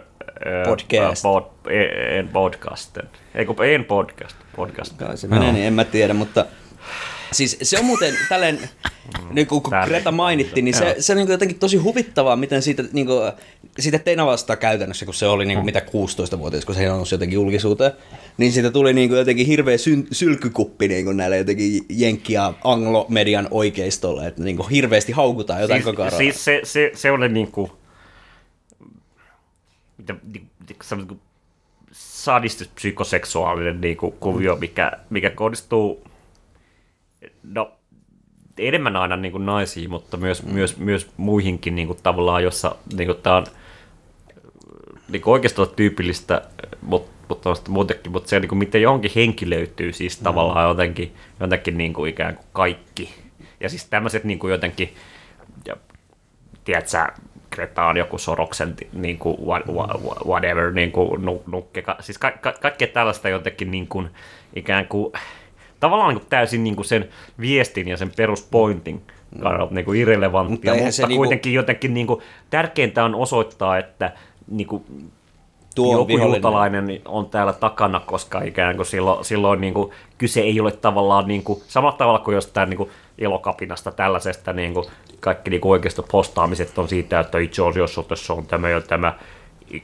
Podcast. 0.65 1.23
Pod, 1.23 1.43
en, 1.69 2.17
en 2.19 2.27
podcasten. 2.27 3.09
Ei 3.35 3.45
kun 3.45 3.65
en 3.65 3.85
podcast. 3.85 4.37
podcast. 4.55 4.97
Kai 4.97 5.17
se 5.17 5.27
menee, 5.27 5.51
niin 5.51 5.65
en 5.65 5.73
mä 5.73 5.83
tiedä, 5.83 6.13
mutta 6.13 6.45
Siis 7.31 7.57
se 7.61 7.79
on 7.79 7.85
muuten 7.85 8.13
tälleen, 8.29 8.59
niin 9.31 9.47
kun 9.47 9.61
Tälleen. 9.63 9.89
Greta 9.89 10.11
mainitti, 10.11 10.61
niin 10.61 10.75
se, 10.75 10.95
se 10.99 11.13
on 11.13 11.17
niin 11.17 11.29
jotenkin 11.29 11.59
tosi 11.59 11.77
huvittavaa, 11.77 12.35
miten 12.35 12.61
siitä, 12.61 12.83
niin 12.93 13.05
kuin, 13.05 13.31
siitä 13.79 13.99
tenavasta 13.99 14.55
käytännössä, 14.55 15.05
kun 15.05 15.13
se 15.13 15.27
oli 15.27 15.45
niin 15.45 15.57
kuin, 15.57 15.65
mitä 15.65 15.79
16-vuotias, 15.79 16.65
kun 16.65 16.75
se 16.75 16.91
on 16.91 17.05
jotenkin 17.11 17.35
julkisuuteen, 17.35 17.91
niin 18.37 18.51
siitä 18.51 18.71
tuli 18.71 18.93
niin 18.93 19.09
kuin, 19.09 19.19
jotenkin 19.19 19.47
hirveä 19.47 19.77
syn, 19.77 20.07
sylkykuppi 20.11 20.87
niin 20.87 21.05
kuin 21.05 21.17
näille 21.17 21.37
jotenkin 21.37 21.85
jenkki- 21.89 22.33
ja 22.33 22.53
anglo-median 22.63 23.47
oikeistolle, 23.51 24.27
että 24.27 24.43
niin 24.43 24.57
kuin, 24.57 24.69
hirveästi 24.69 25.11
haukutaan 25.11 25.61
jotain 25.61 25.81
siis, 25.81 25.85
koko 25.95 26.01
ajan. 26.01 26.17
siis 26.17 26.45
se, 26.45 26.61
se, 26.63 26.91
se 26.93 27.11
oli 27.11 27.29
niinku, 27.29 27.71
mitä, 29.97 30.15
ni- 30.33 30.43
ni- 30.69 30.75
se 30.83 30.95
on 30.95 30.99
niinku 30.99 31.19
sadistis 31.91 32.67
psykoseksuaalinen 32.67 33.81
niinku 33.81 34.11
kuvio, 34.11 34.55
mikä, 34.55 34.91
mikä 35.09 35.29
kohdistuu 35.29 36.08
no, 37.43 37.71
enemmän 38.57 38.95
aina 38.95 39.15
niinku 39.15 39.37
naisiin, 39.37 39.89
mutta 39.89 40.17
myös, 40.17 40.43
mm. 40.43 40.53
myös, 40.53 40.77
myös 40.77 41.07
muihinkin 41.17 41.75
niinku 41.75 41.97
tavallaan, 42.03 42.43
jossa 42.43 42.75
niinku 42.97 43.13
tämä 43.13 43.35
on 43.35 43.45
niinku 45.09 45.31
oikeastaan 45.31 45.67
tyypillistä, 45.75 46.41
mutta 46.81 47.19
mutta 47.29 47.49
muutenkin, 47.69 48.11
mutta 48.11 48.29
se, 48.29 48.39
niinku, 48.39 48.55
miten 48.55 48.81
johonkin 48.81 49.11
henki 49.15 49.49
löytyy 49.49 49.93
siis 49.93 50.19
mm. 50.19 50.23
tavallaan 50.23 50.69
jotenkin, 50.69 51.15
jotenkin 51.39 51.77
niinku 51.77 52.05
ikään 52.05 52.35
kuin 52.35 52.45
kaikki. 52.53 53.15
Ja 53.59 53.69
siis 53.69 53.85
tämmöiset 53.85 54.23
niinku 54.23 54.47
jotenkin, 54.47 54.93
ja, 55.65 55.75
tiedätkö 56.65 56.89
sä, 56.89 57.07
Greta 57.55 57.85
on 57.85 57.97
joku 57.97 58.17
Soroksen 58.17 58.75
niin 58.93 59.17
kuin 59.17 59.37
whatever, 60.25 60.71
niin 60.71 60.91
kuin 60.91 61.25
nukke, 61.47 61.81
ka- 61.81 61.97
siis 61.99 62.17
ka- 62.17 62.31
ka- 62.31 62.53
kaikkea 62.61 62.87
tällaista 62.87 63.29
jotenkin 63.29 63.71
niin 63.71 63.87
kuin, 63.87 64.09
ikään 64.55 64.87
kuin, 64.87 65.13
tavallaan 65.79 66.09
niin 66.09 66.19
kuin 66.19 66.29
täysin 66.29 66.63
niin 66.63 66.75
kuin 66.75 66.85
sen 66.85 67.09
viestin 67.39 67.87
ja 67.87 67.97
sen 67.97 68.11
peruspointin 68.17 69.01
kannalta 69.43 69.73
niin 69.73 69.85
kuin 69.85 69.99
irrelevanttia, 69.99 70.73
Mutta 70.73 70.85
mutta, 70.85 71.07
niinku- 71.07 71.23
kuitenkin 71.23 71.53
jotenkin 71.53 71.93
niin 71.93 72.07
kuin, 72.07 72.21
tärkeintä 72.49 73.03
on 73.03 73.15
osoittaa, 73.15 73.77
että 73.77 74.11
niin 74.47 74.67
kuin, 74.67 74.83
Tuo 75.75 75.93
joku 75.93 76.07
vihollinen. 76.07 76.33
juutalainen 76.33 77.01
on 77.05 77.29
täällä 77.29 77.53
takana, 77.53 77.99
koska 77.99 78.41
ikään 78.41 78.75
kuin 78.75 78.85
silloin, 78.85 79.25
silloin 79.25 79.61
niin 79.61 79.73
kuin, 79.73 79.91
kyse 80.17 80.41
ei 80.41 80.59
ole 80.59 80.71
tavallaan 80.71 81.27
niin 81.27 81.43
kuin, 81.43 81.61
samalla 81.67 81.97
tavalla 81.97 82.19
kuin 82.19 82.35
jostain 82.35 82.69
niin 82.69 82.77
kuin, 82.77 82.89
elokapinasta 83.17 83.91
tällaisesta, 83.91 84.53
niin 84.53 84.73
kuin, 84.73 84.85
kaikki 85.19 85.49
niin 85.49 85.61
kuin 85.61 85.71
oikeasta 85.71 86.03
postaamiset 86.11 86.77
on 86.77 86.87
siitä, 86.87 87.19
että 87.19 87.37
itse 87.37 87.67
asiassa 87.67 88.03
tässä 88.03 88.33
on 88.33 88.45
tämä 88.45 88.69
ja 88.69 88.81
tämä 88.81 89.13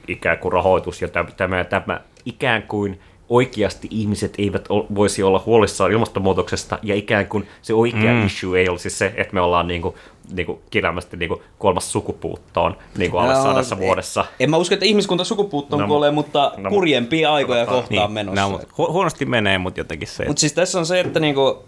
ikään 0.08 0.38
kuin 0.38 0.52
rahoitus 0.52 1.02
ja 1.02 1.08
tämä, 1.08 1.30
tämä 1.38 1.58
ja 1.58 1.66
tämä 1.66 2.02
ikään 2.26 2.64
kuin 2.64 3.00
oikeasti 3.30 3.88
ihmiset 3.92 4.34
eivät 4.38 4.66
ol, 4.70 4.84
voisi 4.96 5.24
olla 5.24 5.44
huolissaan 5.46 5.92
ilmastonmuutoksesta 5.92 6.80
ja 6.84 6.96
ikään 6.96 7.28
kuin 7.28 7.48
se 7.62 7.74
oikea 7.74 8.14
mm. 8.14 8.26
issue 8.26 8.60
ei 8.60 8.70
olisi 8.70 8.90
se, 8.90 9.14
että 9.18 9.34
me 9.34 9.42
ollaan 9.42 9.68
niin 9.68 9.82
kuin, 9.82 9.96
niin 10.32 10.46
kuin 10.46 10.60
kirjaimellisesti 10.70 11.18
niin 11.18 11.30
kuin 11.30 11.42
kolmas 11.60 11.92
sukupuuttoon 11.92 12.78
niin 12.98 13.12
kuin 13.12 13.22
alle 13.24 13.34
No, 13.34 13.44
sadassa 13.44 13.76
en- 13.76 13.82
vuodessa. 13.82 14.26
En 14.40 14.50
mä 14.50 14.58
usko, 14.58 14.74
että 14.74 14.86
ihmiskunta 14.86 15.24
sukupuuttoon 15.24 15.82
No, 15.82 15.88
kuolee, 15.88 16.12
mutta 16.12 16.52
no, 16.58 16.70
kurjempia 16.70 17.34
aikoja 17.34 17.66
katsotaan. 17.66 17.84
kohtaan 17.90 18.12
menossa. 18.12 18.42
No, 18.42 18.50
mutta 18.50 18.68
hu- 18.72 18.92
huonosti 18.92 19.26
menee, 19.26 19.58
mutta 19.58 19.80
jotenkin 19.80 20.08
se. 20.08 20.26
Mutta 20.28 20.40
siis 20.40 20.54
tässä 20.54 20.80
on 20.80 20.86
se, 20.86 21.00
että 21.00 21.20
niinku, 21.20 21.64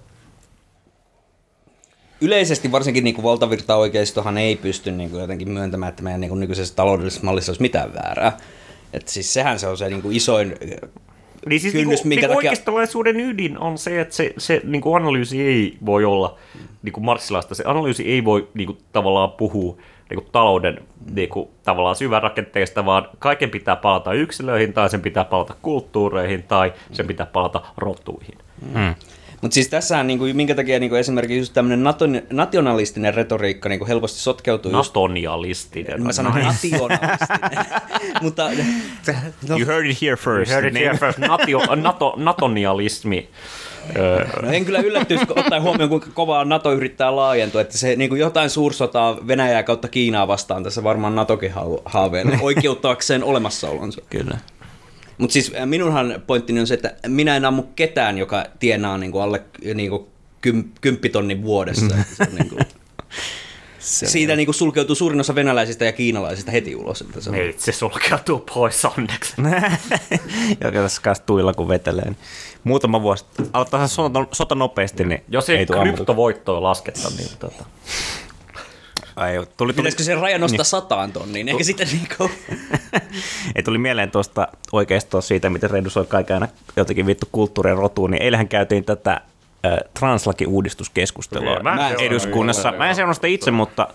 yleisesti 2.22 2.72
varsinkin 2.72 3.04
niinku 3.04 3.24
valtavirtaoikeistohan 3.24 4.38
ei 4.38 4.56
pysty 4.56 4.92
niinku 4.92 5.18
jotenkin 5.18 5.50
myöntämään, 5.50 5.90
että 5.90 6.04
meidän 6.04 6.22
niinku 6.22 6.36
nykyisessä 6.36 6.76
taloudellisessa 6.76 7.26
mallissa 7.26 7.50
olisi 7.50 7.62
mitään 7.62 7.94
väärää. 7.94 8.38
Et 8.94 9.08
siis 9.08 9.34
sehän 9.34 9.60
se 9.60 9.68
on 9.68 9.78
se 9.78 9.90
niinku 9.90 10.10
isoin 10.12 10.56
Niin 11.46 11.60
siis 11.60 11.74
kynnys, 11.74 11.90
niinku, 11.90 12.08
minkä 12.08 12.28
niinku 12.28 12.34
takia- 12.40 12.50
oikeistolaisuuden 12.50 13.20
ydin 13.20 13.58
on 13.60 13.78
se, 13.78 14.02
että 14.02 14.16
se, 14.16 14.34
se 14.38 14.62
niinku 14.64 14.94
analyysi 14.94 15.42
ei 15.42 15.78
voi 15.86 16.06
olla 16.06 16.36
niinku 16.84 17.00
marssilaista. 17.00 17.56
Se 17.56 17.64
analyysi 17.68 18.12
ei 18.12 18.26
voi 18.26 18.48
niinku, 18.54 18.78
tavallaan 18.94 19.32
puhua 19.32 19.78
niinku, 20.10 20.30
talouden 20.32 20.80
niinku, 21.14 21.52
tavallaan 21.64 21.96
syvärakenteesta, 21.96 22.86
vaan 22.86 23.10
kaiken 23.20 23.50
pitää 23.50 23.76
palata 23.76 24.14
yksilöihin, 24.14 24.74
tai 24.74 24.90
sen 24.90 25.02
pitää 25.02 25.26
palata 25.26 25.56
kulttuureihin, 25.62 26.44
tai 26.44 26.74
sen 26.92 27.08
pitää 27.08 27.26
palata 27.26 27.62
rotuihin. 27.78 28.38
Mutta 29.42 29.54
siis 29.56 29.68
tässähän, 29.70 30.08
niinku, 30.08 30.26
minkä 30.34 30.56
takia 30.56 30.80
niinku, 30.80 30.96
esimerkiksi 30.96 31.38
just 31.38 31.54
tämmöinen 31.54 31.94
nationalistinen 32.30 33.14
retoriikka 33.14 33.70
niinku, 33.70 33.88
helposti 33.88 34.20
sotkeutuu 34.20 34.72
just... 34.72 34.90
Natonialistinen. 34.90 36.04
Mä 36.04 36.14
sanoin 36.14 36.46
nationalistinen. 36.46 37.66
Mutta 38.22 38.50
You 39.50 39.66
heard 39.68 39.86
it 39.86 40.02
here 40.02 40.16
first. 40.16 40.52
Heard 40.52 40.66
it 40.66 40.74
Niin. 40.74 40.86
here 40.86 40.98
first. 40.98 41.18
Natio, 41.20 41.62
nato, 41.76 42.14
natonialismi. 42.18 43.30
No 44.44 44.50
en 44.52 44.66
kyllä 44.66 44.80
yllättyisi, 44.80 45.26
kun 45.26 45.40
ottaen 45.40 45.62
huomioon, 45.62 45.90
kuinka 45.90 46.08
kovaa 46.14 46.46
NATO 46.46 46.74
yrittää 46.74 47.16
laajentua, 47.16 47.62
että 47.62 47.78
se 47.78 47.96
niinku, 47.96 48.16
jotain 48.16 48.50
suursotaa 48.50 49.18
Venäjää 49.28 49.64
kautta 49.64 49.88
Kiinaa 49.88 50.28
vastaan 50.28 50.64
tässä 50.64 50.84
varmaan 50.84 51.16
NATOkin 51.16 51.54
haaveilee 51.86 52.40
oikeuttaakseen 52.50 53.24
olemassaolonsa. 53.24 54.02
Kyllä. 54.10 54.38
Mutta 55.18 55.34
siis 55.34 55.52
äh, 55.56 55.66
minunhan 55.66 56.24
pointtini 56.28 56.60
on 56.60 56.68
se, 56.68 56.74
että 56.74 56.96
minä 57.08 57.36
en 57.36 57.46
ammu 57.46 57.64
ketään, 57.64 58.18
joka 58.18 58.46
tienaa 58.60 58.98
niinku 58.98 59.20
alle 59.20 59.44
niinku 59.74 60.10
kym, 60.42 60.64
kymppitonnin 60.82 61.44
vuodessa. 61.44 61.86
Että 61.86 62.16
Se 62.16 62.24
on 62.24 62.36
niinku, 62.36 62.58
siitä 63.80 64.36
niinku 64.36 64.54
sulkeutuu 64.54 64.96
suurin 64.96 65.20
osa 65.20 65.36
venäläisistä 65.36 65.86
ja 65.86 65.92
kiinalaisista 65.92 66.52
heti 66.52 66.76
ulos. 66.76 67.02
Että 67.02 67.22
se 67.22 67.30
on, 67.30 67.36
Meitä 67.36 67.62
se 67.62 67.72
sulkeutuu 67.72 68.40
pois 68.54 68.86
onneksi. 68.86 69.34
Joka 70.64 70.80
tässä 70.80 71.02
kanssa 71.02 71.24
tuilla 71.24 71.54
kun 71.54 71.68
vetelee. 71.68 72.06
niin 72.06 72.18
Muutama 72.64 73.02
vuosi. 73.02 73.26
Aloittaa 73.54 73.88
se 73.88 73.94
sota, 73.94 74.28
sota 74.32 74.56
nopeasti, 74.56 75.04
niin 75.04 75.24
Jos 75.30 75.50
ei, 75.50 75.58
ei 75.58 75.66
kryptovoittoa 75.66 76.64
lasketa, 76.64 77.10
niin 77.18 77.30
tota, 77.40 77.66
Ai, 79.18 79.36
tuli, 79.36 79.48
tuli, 79.58 79.74
Pitäisikö 79.74 80.04
se 80.04 80.16
raja 80.16 80.38
nostaa 80.38 80.64
sataan 80.64 81.12
tonniin? 81.12 81.50
Eikä 81.50 81.64
sitten 81.64 81.88
niinku... 81.88 82.32
ei 83.56 83.64
tuli 83.64 83.78
mieleen 83.78 84.12
tuosta 84.12 84.48
oikeastaan 84.72 85.24
siitä, 85.24 85.50
miten 85.50 85.70
redusoi 85.70 86.06
kaiken 86.06 86.34
aina 86.34 86.48
jotenkin 86.76 87.06
vittu 87.06 87.30
kulttuuria 87.32 87.76
rotuun, 87.76 88.12
niin 88.12 88.24
eilähän 88.24 88.48
käytiin 88.48 88.84
tätä 88.84 89.12
äh, 89.66 89.78
translaki-uudistuskeskustelua 90.00 91.60
Mä 91.60 91.72
en 91.72 91.76
Mä- 91.78 91.90
eduskunnassa. 92.00 92.72
Mä 92.72 92.90
en 92.90 92.96
seurannut 92.96 93.18
sitä 93.18 93.28
itse, 93.28 93.52
mutta 93.52 93.88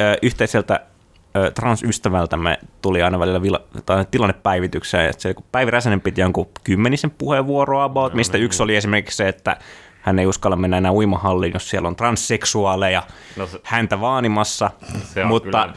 äh, 0.00 0.16
yhteiseltä 0.22 0.74
äh, 0.74 1.52
transystävältämme 1.54 2.58
tuli 2.82 3.02
aina 3.02 3.18
välillä 3.18 3.60
tai 3.86 4.06
tilannepäivitykseen, 4.10 5.10
että 5.10 5.22
se, 5.22 5.34
kun 5.34 5.44
Päivi 5.52 5.70
Räsänen 5.70 6.00
piti 6.00 6.20
jonkun 6.20 6.48
kymmenisen 6.64 7.10
puheenvuoroa 7.10 7.84
about, 7.84 8.14
mistä 8.14 8.38
yksi 8.38 8.62
oli 8.62 8.76
esimerkiksi 8.76 9.16
se, 9.16 9.28
että 9.28 9.56
hän 10.04 10.18
ei 10.18 10.26
uskalla 10.26 10.56
mennä 10.56 10.78
enää 10.78 10.92
uimahalliin, 10.92 11.52
jos 11.54 11.70
siellä 11.70 11.88
on 11.88 11.96
transseksuaaleja 11.96 13.02
No 13.36 13.46
se- 13.46 13.60
häntä 13.62 14.00
vaanimassa. 14.00 14.70
Se 15.14 15.22
on 15.22 15.28
mutta 15.28 15.68
kyllä, 15.68 15.74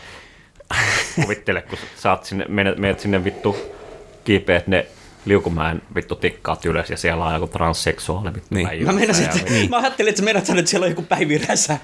kuvittele, 1.22 1.62
kun 1.62 1.78
saat 1.96 2.24
sinne, 2.26 2.46
menet, 2.48 2.78
menet 2.78 3.00
sinne 3.00 3.24
vittu, 3.24 3.58
kiipeät 4.24 4.68
ne 4.68 4.86
liukumäen 5.26 5.82
vittu 5.96 6.16
tikkaat 6.16 6.66
ylös 6.66 6.90
ja 6.90 6.98
siellä 6.98 7.26
on 7.26 7.34
joku 7.34 7.48
transseksuaali 7.48 8.34
vittu 8.34 8.48
Niin. 8.56 8.68
päivässä 8.68 8.92
Mä, 8.92 8.98
meinasin, 9.00 9.24
ja 9.26 9.32
että, 9.32 9.54
vittu. 9.54 9.70
mä 9.70 9.78
ajattelin, 9.78 10.10
että 10.10 10.20
sä 10.20 10.26
meinaat 10.26 10.46
sanoa, 10.46 10.60
että 10.60 10.70
siellä 10.70 10.84
on 10.86 10.90
joku 10.92 11.02
Päivi 11.04 11.38
Räsä. 11.38 11.78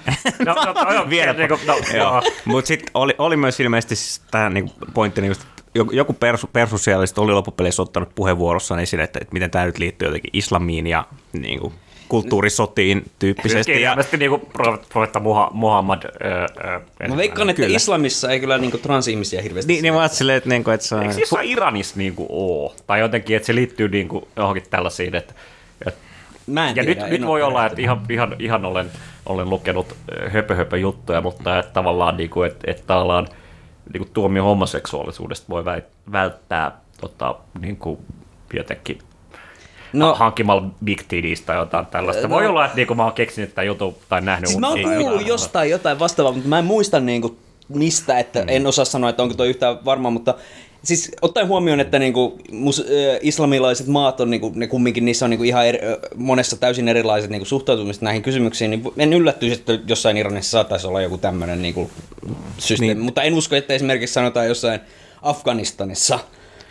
No, 0.46 0.54
no, 0.54 0.72
no, 0.72 0.92
no, 1.04 1.10
Vielä. 1.10 1.32
niinku, 1.32 1.58
no. 1.98 2.22
Mutta 2.44 2.68
sitten 2.68 2.90
oli, 2.94 3.14
oli 3.18 3.36
myös 3.36 3.60
ilmeisesti 3.60 3.96
siis 3.96 4.22
tähän 4.30 4.54
niin 4.54 4.70
pointtini 4.94 5.26
just, 5.26 5.42
joku, 5.74 5.92
joku 5.92 6.12
persu, 6.12 6.46
persusialista 6.52 7.20
oli 7.20 7.32
loppupeleissä 7.32 7.82
ottanut 7.82 8.14
puheenvuorossaan 8.14 8.80
esille, 8.80 9.02
että, 9.02 9.18
että 9.22 9.32
miten 9.32 9.50
tämä 9.50 9.64
nyt 9.64 9.78
liittyy 9.78 10.08
jotenkin 10.08 10.30
islamiin 10.32 10.86
ja 10.86 11.06
niin 11.32 11.60
kuin, 11.60 11.74
kulttuurisotiin 12.08 13.10
tyyppisesti. 13.18 13.72
Ja, 13.72 13.76
Kirjaimesti 13.76 14.16
niinku 14.16 14.38
profetta, 14.38 14.86
profetta 14.92 15.18
Muha- 15.18 15.50
Muhammad. 15.52 16.02
Öö, 16.24 16.46
öö, 16.64 17.08
Mä 17.08 17.16
veikkaan, 17.16 17.50
että 17.50 17.62
Kyllä. 17.62 17.76
islamissa 17.76 18.30
ei 18.30 18.40
kyllä 18.40 18.58
niinku 18.58 18.78
transihmisiä 18.78 19.42
hirveästi. 19.42 19.72
niin, 19.72 19.82
niin 19.82 19.94
mä 19.94 20.00
ajattelin, 20.00 20.34
että, 20.34 20.48
niin 20.48 20.64
kuin, 20.64 20.74
että 20.74 20.86
se 20.86 20.94
on... 20.94 21.02
Eikö 21.02 21.20
jossain 21.20 21.48
Iranissa 21.50 21.96
niinku 21.96 22.26
oo? 22.28 22.74
Tai 22.86 23.00
jotenkin, 23.00 23.36
että 23.36 23.46
se 23.46 23.54
liittyy 23.54 23.88
niinku 23.88 24.28
johonkin 24.36 24.64
tällaisiin, 24.70 25.14
että, 25.14 25.34
että 25.86 26.00
Mä 26.46 26.68
en 26.70 26.76
ja 26.76 26.82
tiedä, 26.84 27.00
nyt, 27.00 27.12
en 27.12 27.20
nyt 27.20 27.26
voi 27.28 27.42
olla, 27.42 27.66
että 27.66 27.80
ihan, 27.80 28.00
ihan, 28.10 28.36
ihan 28.38 28.64
olen, 28.64 28.90
olen 29.26 29.50
lukenut 29.50 29.96
höpö, 30.32 30.54
höpö 30.54 30.78
juttuja, 30.78 31.20
mutta 31.20 31.58
että 31.58 31.72
tavallaan, 31.72 32.16
niin 32.16 32.30
kuin, 32.30 32.50
että, 32.50 32.70
että 32.70 32.82
tavallaan 32.86 33.28
niin 33.92 33.98
kuin 33.98 34.10
tuomio 34.12 34.44
homoseksuaalisuudesta 34.44 35.46
voi 35.48 35.64
välttää 36.12 36.72
tota, 37.00 37.34
niin 37.60 37.76
kuin, 37.76 37.98
jotenkin 38.54 38.98
No, 39.94 40.06
no, 40.08 40.14
hankkimalla 40.14 40.62
big 40.84 41.00
titties 41.08 41.40
tai 41.40 41.56
jotain 41.56 41.86
tällaista. 41.86 42.28
No- 42.28 42.34
Voi 42.34 42.46
olla, 42.46 42.64
että 42.64 42.76
niin 42.76 42.86
kuin 42.86 42.96
mä 42.96 43.04
oon 43.04 43.12
keksinyt 43.12 43.54
tämän 43.54 43.66
jutun 43.66 43.94
tai 44.08 44.20
nähnyt 44.20 44.48
siis 44.48 44.60
mä 44.60 44.68
oon 44.68 44.80
kuullut 44.82 45.02
jotain. 45.04 45.26
jostain 45.26 45.70
jotain 45.70 45.98
vastaavaa, 45.98 46.32
mutta 46.32 46.48
mä 46.48 46.58
en 46.58 46.64
muista 46.64 47.00
niinku 47.00 47.36
mistä, 47.68 48.18
että 48.18 48.40
Mm. 48.42 48.48
en 48.48 48.66
osaa 48.66 48.84
sanoa, 48.84 49.10
että 49.10 49.22
onko 49.22 49.34
toi 49.34 49.48
yhtään 49.48 49.84
varma, 49.84 50.10
mutta 50.10 50.34
siis 50.84 51.12
ottaen 51.22 51.48
huomioon, 51.48 51.80
että 51.80 51.98
niinku 51.98 52.38
mus, 52.52 52.80
äh, 52.80 53.18
islamilaiset 53.22 53.86
maat 53.86 54.20
on 54.20 54.30
niinku, 54.30 54.52
ne 54.54 54.66
kumminkin, 54.66 55.04
niissä 55.04 55.26
on 55.26 55.30
niinku 55.30 55.44
ihan 55.44 55.66
eri, 55.66 55.78
monessa 56.16 56.56
täysin 56.56 56.88
erilaiset 56.88 57.30
niinku 57.30 57.44
suhtautumiset 57.44 58.02
näihin 58.02 58.22
kysymyksiin, 58.22 58.70
niin 58.70 58.82
en 58.96 59.12
yllättyisi, 59.12 59.54
että 59.54 59.78
jossain 59.86 60.16
Iranissa 60.16 60.50
saattaisi 60.50 60.86
olla 60.86 61.00
joku 61.02 61.18
tämmöinen 61.18 61.62
niinku 61.62 61.90
systeemi, 62.58 62.94
niin. 62.94 63.04
mutta 63.04 63.22
en 63.22 63.34
usko, 63.34 63.56
että 63.56 63.74
esimerkiksi 63.74 64.12
sanotaan 64.14 64.46
jossain 64.48 64.80
Afganistanissa 65.22 66.18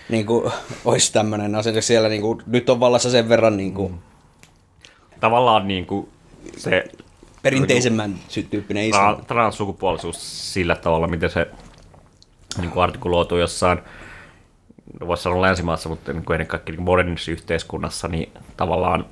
niin 0.10 0.26
kuin, 0.26 0.52
olisi 0.86 1.14
tämmöinen 1.14 1.56
asia, 1.56 1.82
siellä 1.82 2.10
niin 2.10 2.22
kuin, 2.22 2.42
nyt 2.46 2.70
on 2.70 2.80
vallassa 2.80 3.10
sen 3.12 3.30
verran 3.30 3.58
niin 3.58 3.74
kuin, 3.74 4.00
Tavallaan 5.20 5.68
niin 5.68 5.86
kuin, 5.86 6.10
se 6.58 6.84
perinteisemmän 7.42 8.16
sy- 8.28 8.44
tyyppinen 8.44 8.84
tra- 8.84 8.88
islam. 8.88 9.26
transsukupuolisuus 9.26 10.54
sillä 10.54 10.76
tavalla, 10.76 11.08
miten 11.08 11.30
se 11.30 11.48
niin 12.58 12.72
kuin 12.72 12.84
artikuloituu 12.84 13.38
jossain, 13.38 13.80
no 15.00 15.08
voisi 15.08 15.24
sanoa 15.24 15.42
länsimaassa, 15.42 15.90
mutta 15.90 16.14
niin 16.14 16.26
kuin 16.26 16.36
ennen 16.36 16.48
kaikkea 16.48 16.76
niin 16.76 16.84
modernissa 16.84 17.32
yhteiskunnassa, 17.32 18.08
niin 18.08 18.32
tavallaan 18.58 19.06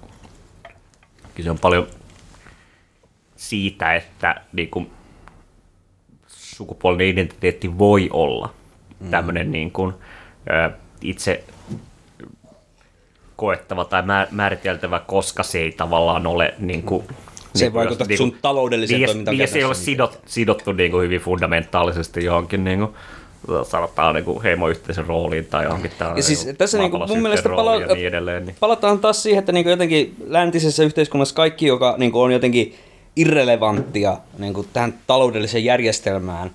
kyse 1.36 1.52
on 1.52 1.60
paljon 1.60 1.88
siitä, 3.36 3.96
että 3.96 4.42
niin 4.54 4.70
kuin, 4.70 4.92
sukupuolinen 6.28 7.08
identiteetti 7.08 7.78
voi 7.78 8.10
olla 8.14 8.54
tämmöinen 9.12 9.52
niin 9.52 9.72
kuin, 9.72 9.94
itse 11.02 11.44
koettava 13.36 13.86
tai 13.86 14.02
mä- 14.02 14.28
määriteltävä, 14.32 15.00
koska 15.00 15.44
se 15.44 15.60
ei 15.60 15.72
tavallaan 15.72 16.28
ole 16.28 16.54
niin 16.60 16.84
kuin, 16.84 17.04
Se 17.08 17.14
ei 17.14 17.70
niin 17.70 17.72
kuin, 17.72 17.80
vaikuta 17.80 18.06
jos- 18.10 18.18
sun 18.18 18.36
taloudelliseen 18.42 19.00
niin, 19.00 19.08
toimintaan 19.08 19.38
niin, 19.38 19.48
se 19.48 19.58
ei 19.58 19.64
ole 19.64 19.76
sidot, 19.76 20.20
sidottu 20.26 20.72
niin 20.72 20.92
kuin 20.92 21.04
hyvin 21.04 21.22
fundamentaalisesti 21.22 22.24
johonkin 22.26 22.64
niin 22.64 22.80
kuin, 22.80 22.92
sanotaan 23.68 24.16
niin 24.16 24.26
kuin 24.26 24.42
heimoyhteisön 24.44 25.06
rooliin 25.06 25.46
tai 25.46 25.64
johonkin 25.64 25.92
tähän 25.98 26.18
Ja 26.18 26.24
siis 26.24 26.48
tässä 26.58 26.78
niinku 26.78 26.98
mun 27.08 27.22
mielestä 27.22 27.50
pala- 27.50 27.94
niin 27.96 28.08
edelleen. 28.08 28.46
Niin. 28.46 28.56
Palataan 28.60 29.00
taas 29.00 29.24
siihen, 29.24 29.40
että 29.40 29.52
niinku 29.52 29.70
jotenkin 29.70 30.16
läntisessä 30.28 30.84
yhteiskunnassa 30.84 31.36
kaikki, 31.36 31.66
joka 31.68 31.96
niinku 31.98 32.22
on 32.22 32.32
jotenkin 32.32 32.76
irrelevanttia 33.16 34.18
niinku 34.38 34.66
tähän 34.74 34.94
taloudelliseen 35.08 35.66
järjestelmään 35.66 36.52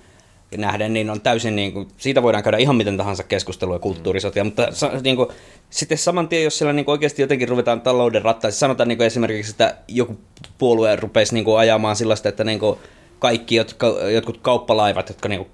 nähden, 0.57 0.93
niin 0.93 1.09
on 1.09 1.21
täysin, 1.21 1.55
niinku, 1.55 1.87
siitä 1.97 2.23
voidaan 2.23 2.43
käydä 2.43 2.57
ihan 2.57 2.75
miten 2.75 2.97
tahansa 2.97 3.23
keskustelua 3.23 3.75
ja 3.75 3.79
kulttuurisotia, 3.79 4.43
mutta 4.43 4.67
sa, 4.71 4.91
niinku, 5.03 5.31
sitten 5.69 5.97
saman 5.97 6.27
tien, 6.27 6.43
jos 6.43 6.57
siellä 6.57 6.73
niinku 6.73 6.91
oikeasti 6.91 7.21
jotenkin 7.21 7.49
ruvetaan 7.49 7.81
talouden 7.81 8.21
rattaisiin, 8.21 8.59
sanotaan 8.59 8.89
niinku 8.89 9.03
esimerkiksi, 9.03 9.51
että 9.51 9.75
joku 9.87 10.17
puolue 10.57 10.95
rupeisi 10.95 11.33
niinku 11.33 11.55
ajamaan 11.55 11.95
sellaista, 11.95 12.29
että 12.29 12.43
niinku 12.43 12.79
kaikki 13.19 13.55
jotka, 13.55 13.87
jotkut 13.87 14.37
kauppalaivat, 14.41 15.09
jotka 15.09 15.29
niinku 15.29 15.47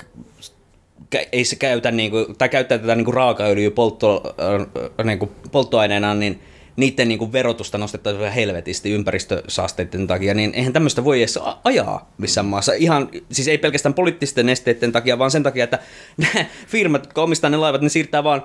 kä- 1.15 1.27
ei 1.31 1.45
se 1.45 1.55
käytä 1.55 1.91
niinku, 1.91 2.17
tai 2.37 2.49
käyttää 2.49 2.77
tätä 2.77 2.95
niinku 2.95 3.11
raakaöljyä 3.11 3.71
poltto, 3.71 4.35
äh, 4.99 5.05
niinku 5.05 5.31
polttoaineena, 5.51 6.13
niin 6.13 6.41
niiden 6.75 7.07
niinku 7.07 7.31
verotusta 7.31 7.77
nostettaisiin 7.77 8.31
helvetisti 8.31 8.91
ympäristösaasteiden 8.91 10.07
takia, 10.07 10.33
niin 10.33 10.51
eihän 10.53 10.73
tämmöistä 10.73 11.03
voi 11.03 11.19
edes 11.19 11.39
ajaa 11.63 12.11
missään 12.17 12.45
maassa. 12.45 12.73
Ihan, 12.73 13.09
siis 13.31 13.47
ei 13.47 13.57
pelkästään 13.57 13.93
poliittisten 13.93 14.49
esteiden 14.49 14.91
takia, 14.91 15.19
vaan 15.19 15.31
sen 15.31 15.43
takia, 15.43 15.63
että 15.63 15.79
nämä 16.17 16.45
firmat, 16.67 17.03
jotka 17.03 17.21
omistaa 17.21 17.49
ne 17.49 17.57
laivat, 17.57 17.81
ne 17.81 17.89
siirtää 17.89 18.23
vaan 18.23 18.43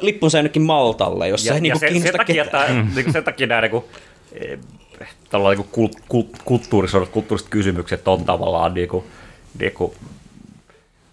lippunsa 0.00 0.38
jonnekin 0.38 0.62
Maltalle, 0.62 1.28
jossa 1.28 1.48
Ja, 1.48 1.54
ei 1.54 1.58
ja 1.58 1.62
niinku 1.62 1.78
sen, 1.78 2.02
sen, 2.02 2.12
takia, 2.12 2.44
tää, 2.44 2.68
niin 2.68 3.04
kuin 3.04 3.12
sen 3.12 3.24
takia 3.24 3.46
nämä 3.46 3.60
niin 3.60 3.70
kuin, 3.70 3.84
eh, 4.32 4.58
tavallaan 5.30 5.56
niin 5.56 5.64
kuin 5.64 5.72
kult, 5.72 5.92
kult, 6.08 6.42
kulttuuriset, 6.44 7.08
kulttuuriset 7.08 7.50
kysymykset 7.50 8.08
on 8.08 8.24
tavallaan 8.24 8.74
niin 8.74 8.88
kuin, 8.88 9.04
niin 9.58 9.72
kuin, 9.72 9.92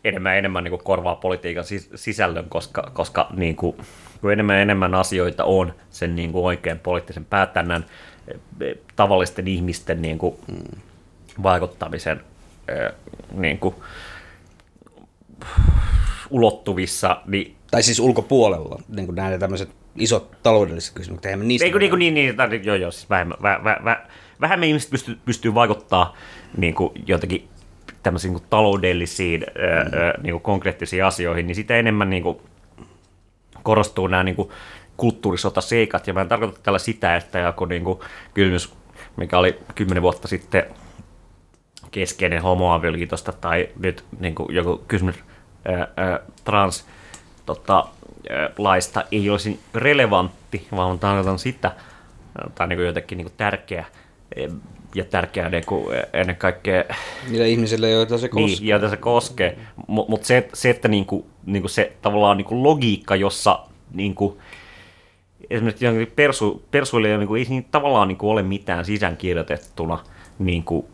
enemmän 0.03 0.37
enemmän 0.37 0.63
niin 0.63 0.71
kuin 0.71 0.83
korvaa 0.83 1.15
politiikan 1.15 1.63
sis- 1.63 1.89
sisällön, 1.95 2.45
koska, 2.49 2.91
koska 2.93 3.27
niin 3.35 3.55
kuin, 3.55 3.75
kun 4.21 4.33
enemmän 4.33 4.55
ja 4.55 4.61
enemmän 4.61 4.95
asioita 4.95 5.43
on 5.43 5.73
sen 5.89 6.15
niin 6.15 6.31
kuin 6.31 6.45
oikein 6.45 6.79
poliittisen 6.79 7.25
päätännän 7.25 7.85
eh, 8.27 8.39
eh, 8.67 8.77
tavallisten 8.95 9.47
ihmisten 9.47 10.01
niin 10.01 10.17
kuin, 10.17 10.35
vaikuttamisen 11.43 12.21
eh, 12.67 12.91
niin 13.31 13.59
kuin, 13.59 13.75
ulottuvissa, 16.29 17.21
niin 17.25 17.55
Tai 17.71 17.83
siis 17.83 17.99
ulkopuolella, 17.99 18.81
niin 18.87 19.05
kuin 19.05 19.15
nämä 19.15 19.37
tämmöiset 19.37 19.69
isot 19.95 20.31
taloudelliset 20.43 20.93
kysymykset. 20.93 21.25
Eihän 21.25 21.47
niistä 21.47 21.65
Eikö 21.65 21.79
niin, 21.79 21.99
niin, 21.99 22.13
niin, 22.13 22.35
tai, 22.35 22.61
joo, 22.63 22.75
joo, 22.75 22.91
siis 22.91 23.09
vähemmän, 23.09 23.37
vä, 23.41 23.59
vä, 23.63 23.77
vä, 23.83 24.05
vähemmän 24.41 24.67
ihmiset 24.67 24.89
pystyy, 24.89 25.17
pystyy 25.25 25.53
vaikuttaa 25.53 26.17
niin 26.57 26.73
kuin, 26.73 26.91
jotenkin 27.07 27.47
tämmöisiin 28.03 28.33
niin 28.33 28.41
kuin, 28.41 28.49
taloudellisiin, 28.49 29.41
mm. 29.41 29.99
ö, 29.99 30.13
niin 30.23 30.31
kuin, 30.33 30.41
konkreettisiin 30.41 31.05
asioihin, 31.05 31.47
niin 31.47 31.55
sitä 31.55 31.75
enemmän 31.75 32.09
niin 32.09 32.23
kuin, 32.23 32.37
korostuu 33.67 34.07
nämä 34.07 34.23
niin 34.23 34.35
kuin, 34.35 34.49
kulttuurisota-seikat, 34.97 36.07
ja 36.07 36.13
mä 36.13 36.21
en 36.21 36.27
tarkoita 36.27 36.59
tällä 36.63 36.79
sitä, 36.79 37.15
että 37.15 37.39
joku 37.39 37.65
niin 37.65 37.83
kuin, 37.83 37.99
kylmys, 38.33 38.73
mikä 39.17 39.37
oli 39.37 39.59
kymmenen 39.75 40.03
vuotta 40.03 40.27
sitten 40.27 40.65
keskeinen 41.91 42.41
homoavioliitosta, 42.41 43.31
tai 43.31 43.69
nyt 43.79 44.05
niin 44.19 44.35
kuin, 44.35 44.55
joku 44.55 44.83
kysymys 44.87 45.15
trans 46.43 46.87
tota, 47.45 47.87
ää, 48.29 48.49
laista 48.57 49.03
ei 49.11 49.29
olisi 49.29 49.59
relevantti, 49.75 50.67
vaan 50.75 50.99
tarkoitan 50.99 51.39
sitä, 51.39 51.71
tai 52.55 52.67
niin 52.67 52.77
kuin 52.77 52.87
jotenkin 52.87 53.17
niin 53.17 53.31
tärkeä, 53.37 53.85
ja 54.95 55.05
tärkeää 55.05 55.49
niin 55.49 55.65
kuin, 55.65 55.95
eh, 55.95 56.03
ennen 56.13 56.35
kaikkea 56.35 56.83
Niille 57.29 57.49
ihmisille, 57.49 57.89
joita 57.89 58.17
se 58.17 58.29
koskee. 58.29 58.45
niin, 58.45 58.67
joita 58.67 58.89
se 58.89 58.97
koskee. 58.97 59.57
Mutta 59.87 60.11
mut 60.11 60.23
se, 60.23 60.49
se, 60.53 60.69
että 60.69 60.87
niinku, 60.87 61.25
niinku 61.45 61.67
se 61.67 61.91
tavallaan 62.01 62.37
niinku 62.37 62.63
logiikka, 62.63 63.15
jossa 63.15 63.59
niinku, 63.93 64.37
esimerkiksi 65.49 65.85
johonkin 65.85 66.13
persu, 66.15 66.63
persuille 66.71 67.11
ei, 67.11 67.17
niinku, 67.17 67.35
ei 67.35 67.45
siinä 67.45 67.65
tavallaan 67.71 68.07
niinku 68.07 68.29
ole 68.29 68.43
mitään 68.43 68.85
sisäänkirjoitettuna, 68.85 70.03
niinku, 70.39 70.89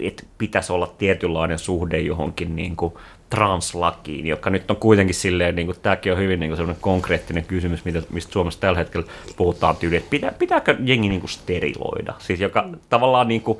että 0.00 0.22
pitäisi 0.38 0.72
olla 0.72 0.94
tietynlainen 0.98 1.58
suhde 1.58 1.98
johonkin 2.00 2.56
niinku, 2.56 3.00
translakiin, 3.30 4.26
joka 4.26 4.50
nyt 4.50 4.70
on 4.70 4.76
kuitenkin 4.76 5.14
silleen, 5.14 5.56
niin 5.56 5.66
kuin, 5.66 5.76
tämäkin 5.82 6.12
on 6.12 6.18
hyvin 6.18 6.40
niin 6.40 6.50
kuin 6.50 6.56
sellainen 6.56 6.82
konkreettinen 6.82 7.44
kysymys, 7.44 7.84
mitä, 7.84 8.02
mistä 8.10 8.32
Suomessa 8.32 8.60
tällä 8.60 8.78
hetkellä 8.78 9.06
puhutaan 9.36 9.76
tyyli, 9.76 9.96
että 9.96 10.10
pitää, 10.10 10.32
pitääkö 10.32 10.76
jengi 10.84 11.08
niin 11.08 11.20
kuin 11.20 11.30
steriloida, 11.30 12.14
siis 12.18 12.40
joka 12.40 12.62
mm. 12.62 12.78
tavallaan 12.88 13.28
niin 13.28 13.40
kuin, 13.40 13.58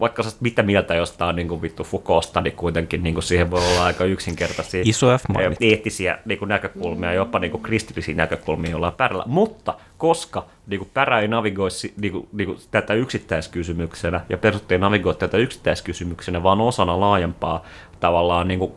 vaikka 0.00 0.22
sä 0.22 0.36
mitä 0.40 0.62
mieltä 0.62 0.94
jostain 0.94 1.36
niin 1.36 1.48
kuin 1.48 1.62
vittu 1.62 1.82
Foucault'sta, 1.82 2.40
niin 2.42 2.56
kuitenkin 2.56 3.02
niin 3.02 3.14
kuin 3.14 3.22
siihen 3.22 3.50
voi 3.50 3.60
olla 3.60 3.84
aika 3.84 4.04
yksinkertaisia 4.04 4.82
Iso 4.84 5.18
F 5.18 5.24
mainittu. 5.28 5.64
eettisiä 5.64 6.18
niin 6.24 6.38
kuin 6.38 6.48
näkökulmia, 6.48 7.12
jopa 7.12 7.38
niin 7.38 7.50
kuin 7.50 7.62
kristillisiä 7.62 8.14
näkökulmia 8.14 8.70
jollain 8.70 8.94
pärällä. 8.94 9.24
Mutta 9.26 9.74
koska 9.98 10.46
niin 10.66 10.78
kuin 10.78 10.90
pärä 10.94 11.20
ei 11.20 11.28
navigoi 11.28 11.68
niin 12.00 12.12
kuin, 12.12 12.28
niin 12.32 12.46
kuin 12.46 12.58
tätä 12.70 12.94
yksittäiskysymyksenä 12.94 14.20
ja 14.28 14.38
perustet 14.38 14.72
ei 14.72 14.78
navigoi 14.78 15.14
tätä 15.14 15.36
yksittäiskysymyksenä, 15.36 16.42
vaan 16.42 16.60
osana 16.60 17.00
laajempaa 17.00 17.64
tavallaan 18.00 18.48
niin 18.48 18.58
kuin 18.58 18.72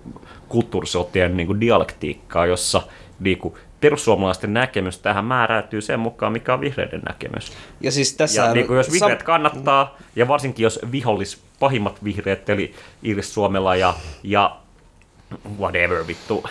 kulttuurisotien 0.49 1.37
niin 1.37 1.47
kuin 1.47 1.61
dialektiikkaa, 1.61 2.45
jossa 2.45 2.81
niin 3.19 3.37
kuin 3.37 3.53
perussuomalaisten 3.81 4.53
näkemys 4.53 4.97
tähän 4.97 5.25
määräytyy 5.25 5.81
sen 5.81 5.99
mukaan, 5.99 6.33
mikä 6.33 6.53
on 6.53 6.61
vihreiden 6.61 7.01
näkemys. 7.09 7.51
Ja 7.81 7.91
siis 7.91 8.13
tässä... 8.13 8.41
Ja 8.41 8.53
niin 8.53 8.67
kuin 8.67 8.77
jos 8.77 8.91
vihreät 8.91 9.21
sam- 9.21 9.23
kannattaa, 9.23 9.97
ja 10.15 10.27
varsinkin 10.27 10.63
jos 10.63 10.79
vihollis, 10.91 11.41
pahimmat 11.59 12.03
vihreät, 12.03 12.49
eli 12.49 12.73
Iiris 13.05 13.33
Suomella 13.33 13.75
ja, 13.75 13.93
ja 14.23 14.57
whatever 15.59 16.07
vittu, 16.07 16.43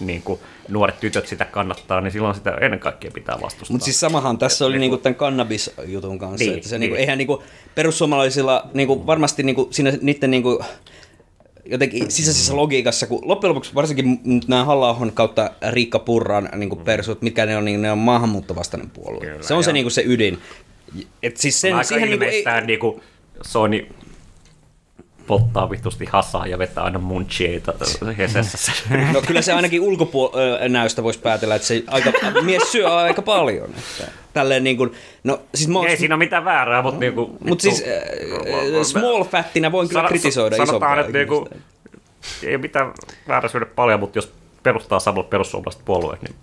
niin 0.00 0.22
kuin 0.22 0.40
nuoret 0.68 1.00
tytöt 1.00 1.26
sitä 1.26 1.44
kannattaa, 1.44 2.00
niin 2.00 2.12
silloin 2.12 2.34
sitä 2.34 2.50
ennen 2.60 2.80
kaikkea 2.80 3.10
pitää 3.14 3.38
vastustaa. 3.42 3.74
Mutta 3.74 3.84
siis 3.84 4.00
samahan 4.00 4.38
tässä 4.38 4.66
oli 4.66 4.78
niinku 4.78 4.96
tämän 4.96 5.14
kannabis-jutun 5.14 6.18
kanssa, 6.18 6.44
Niin, 6.44 6.56
että 6.56 6.68
se 6.68 6.78
niin. 6.78 6.80
niinku, 6.80 6.96
eihän 6.96 7.18
niinku 7.18 7.42
perussuomalaisilla 7.74 8.66
niinku 8.74 9.06
varmasti 9.06 9.42
niinku 9.42 9.68
siinä 9.70 9.92
niiden 10.00 10.30
niinku 10.30 10.64
jotenkin 11.70 12.10
sisäisessä 12.10 12.56
logiikassa, 12.56 13.06
kun 13.06 13.18
loppujen 13.22 13.48
lopuksi 13.48 13.74
varsinkin 13.74 14.20
nyt 14.24 14.48
nämä 14.48 14.64
halla 14.64 15.10
kautta 15.14 15.50
Riikka 15.70 15.98
Purran 15.98 16.48
niin 16.56 16.78
persut, 16.84 17.22
mitkä 17.22 17.46
ne 17.46 17.56
on, 17.56 17.64
niin 17.64 17.82
ne 17.82 17.92
on 17.92 17.98
maahanmuuttovastainen 17.98 18.90
puolue. 18.90 19.20
Kyllä, 19.20 19.42
se 19.42 19.54
on 19.54 19.64
se, 19.64 19.72
niin 19.72 19.84
kuin 19.84 19.92
se 19.92 20.02
ydin. 20.06 20.38
Et 21.22 21.36
siis 21.36 21.60
sen, 21.60 21.74
Aika 21.74 21.88
siihen 21.88 22.08
niin 22.08 22.18
kuin, 22.18 22.28
ei, 22.28 22.28
ilmeistään 22.28 22.66
niin 22.66 22.78
kuin 22.78 23.00
Sony 23.42 23.86
polttaa 25.26 25.70
vitusti 25.70 26.04
hasaa 26.12 26.46
ja 26.46 26.58
vetää 26.58 26.84
aina 26.84 26.98
munchieita 26.98 27.72
hesessä. 28.18 28.72
no 29.12 29.22
kyllä 29.26 29.42
se 29.42 29.52
ainakin 29.52 29.80
ulkonäöstä 29.80 31.02
voisi 31.02 31.18
päätellä, 31.18 31.54
että 31.54 31.68
se 31.68 31.82
aika, 31.86 32.12
mies 32.42 32.72
syö 32.72 32.96
aika 32.96 33.22
paljon. 33.22 33.68
Että, 33.70 34.12
tälleen 34.32 34.64
niin 34.64 34.76
kuin, 34.76 34.92
no 35.24 35.40
siis 35.54 35.68
mä 35.68 35.78
oon- 35.78 35.88
Ei 35.88 35.96
siinä 35.96 36.14
ole 36.14 36.24
mitään 36.24 36.44
väärää, 36.44 36.82
mutta 36.82 37.00
niinku... 37.00 37.36
Mutta 37.44 37.62
siis 37.62 37.82
äh, 37.82 38.82
small 38.82 39.24
fattina 39.24 39.72
voin 39.72 39.88
kyllä 39.88 40.08
kritisoida 40.08 40.56
Sanotaan, 40.56 40.98
isompaa 40.98 41.00
että 41.00 41.12
niinku, 41.12 41.36
ihmistä. 41.36 42.46
ei 42.46 42.54
ole 42.54 42.60
mitään 42.62 42.92
väärää 43.28 43.48
syödä 43.48 43.66
paljon, 43.66 44.00
mutta 44.00 44.18
jos 44.18 44.32
perustaa 44.62 45.00
samalla 45.00 45.28
perussuomalaiset 45.28 45.82
puolueet, 45.84 46.22
niin 46.22 46.34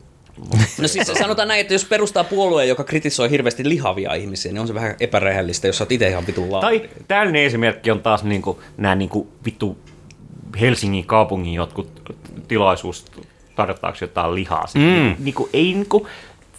No 0.81 0.87
siis 0.87 1.07
sanotaan 1.19 1.47
näin, 1.47 1.61
että 1.61 1.73
jos 1.73 1.85
perustaa 1.85 2.23
puolueen, 2.23 2.69
joka 2.69 2.83
kritisoi 2.83 3.29
hirveästi 3.29 3.69
lihavia 3.69 4.13
ihmisia, 4.13 4.51
niin 4.51 4.61
on 4.61 4.67
se 4.67 4.73
vähän 4.73 4.95
epärehellistä, 4.99 5.67
jos 5.67 5.77
sä 5.77 5.83
oot 5.83 5.91
itse 5.91 6.09
ihan 6.09 6.27
vitun 6.27 6.51
laa. 6.51 6.61
Tai 6.61 6.89
täydellinen 7.07 7.43
esimerkki 7.43 7.91
on 7.91 8.01
taas 8.01 8.23
niinku, 8.23 8.61
nämä 8.77 8.95
niinku, 8.95 9.27
vittu 9.45 9.77
Helsingin 10.61 11.05
kaupungin 11.05 11.53
jotkut 11.53 12.01
tilaisuus 12.47 13.05
tarjotaanko 13.55 13.97
jotain 14.01 14.35
lihaa. 14.35 14.67
Siis, 14.67 14.85
mm. 14.85 15.15
niinku, 15.19 15.49
ei 15.53 15.73
niinku, 15.73 16.07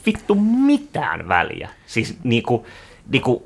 vittu 0.07 0.35
mitään 0.35 1.29
väliä. 1.29 1.69
Siis 1.87 2.17
niinku, 2.25 2.67
niinku, 3.09 3.45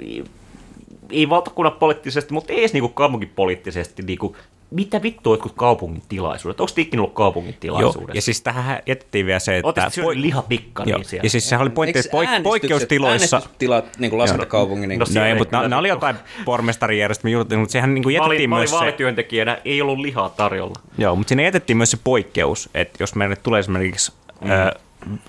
ei 1.10 1.28
valtakunnan 1.28 1.72
poliittisesti, 1.72 2.32
mutta 2.32 2.52
ei 2.52 2.58
edes 2.58 2.72
niinku 2.72 2.88
kaupunkipoliittisesti 2.88 4.02
niinku, 4.02 4.36
mitä 4.70 5.02
vittua 5.02 5.32
jotkut 5.32 5.52
kaupungin 5.56 6.02
tilaisuudet? 6.08 6.60
Onko 6.60 6.72
ikinä 6.76 7.02
ollut 7.02 7.14
kaupungin 7.14 7.56
Joo, 7.62 7.78
tilaisuudessa? 7.78 8.18
ja 8.18 8.22
siis 8.22 8.40
tähän 8.40 8.78
jätettiin 8.86 9.26
vielä 9.26 9.38
se, 9.38 9.56
että... 9.56 9.66
Oletteko 9.66 9.90
syönyt 9.90 10.16
lihapikkari 10.16 10.90
Joo, 10.90 11.02
siellä? 11.02 11.26
ja 11.26 11.30
siis 11.30 11.48
sehän 11.48 11.62
oli 11.62 11.70
pointti, 11.70 11.98
että 11.98 12.10
poik- 12.10 12.42
poikkeustiloissa... 12.42 13.36
Äänestystilat 13.36 13.98
niin 13.98 14.10
kuin 14.10 14.18
lasketa 14.18 14.46
kaupungin. 14.46 14.88
Niin 14.88 14.98
no 14.98 15.04
kuin, 15.04 15.12
siellä 15.12 15.28
No 15.28 15.34
ei, 15.34 15.38
mutta 15.38 15.56
kyllä 15.56 15.68
nämä 15.68 15.80
oli 15.80 15.88
jotain 15.88 16.16
pormestarijärjestelmä 16.44 17.32
juttu, 17.32 17.58
mutta 17.58 17.72
sehän 17.72 17.94
niin 17.94 18.02
Mä 18.02 18.06
olin, 18.06 18.14
jätettiin 18.14 18.50
mä 18.50 18.56
olin 18.56 18.60
myös 18.60 18.70
se... 18.70 18.76
vaalityöntekijänä, 18.76 19.58
ei 19.64 19.82
ollut 19.82 19.98
lihaa 19.98 20.28
tarjolla. 20.28 20.74
Joo, 20.98 21.16
mutta 21.16 21.28
siinä 21.28 21.42
jätettiin 21.42 21.76
myös 21.76 21.90
se 21.90 21.98
poikkeus, 22.04 22.70
että 22.74 23.02
jos 23.02 23.14
meille 23.14 23.36
tulee 23.36 23.60
esimerkiksi 23.60 24.12
mm. 24.40 24.50
ö, 24.50 24.74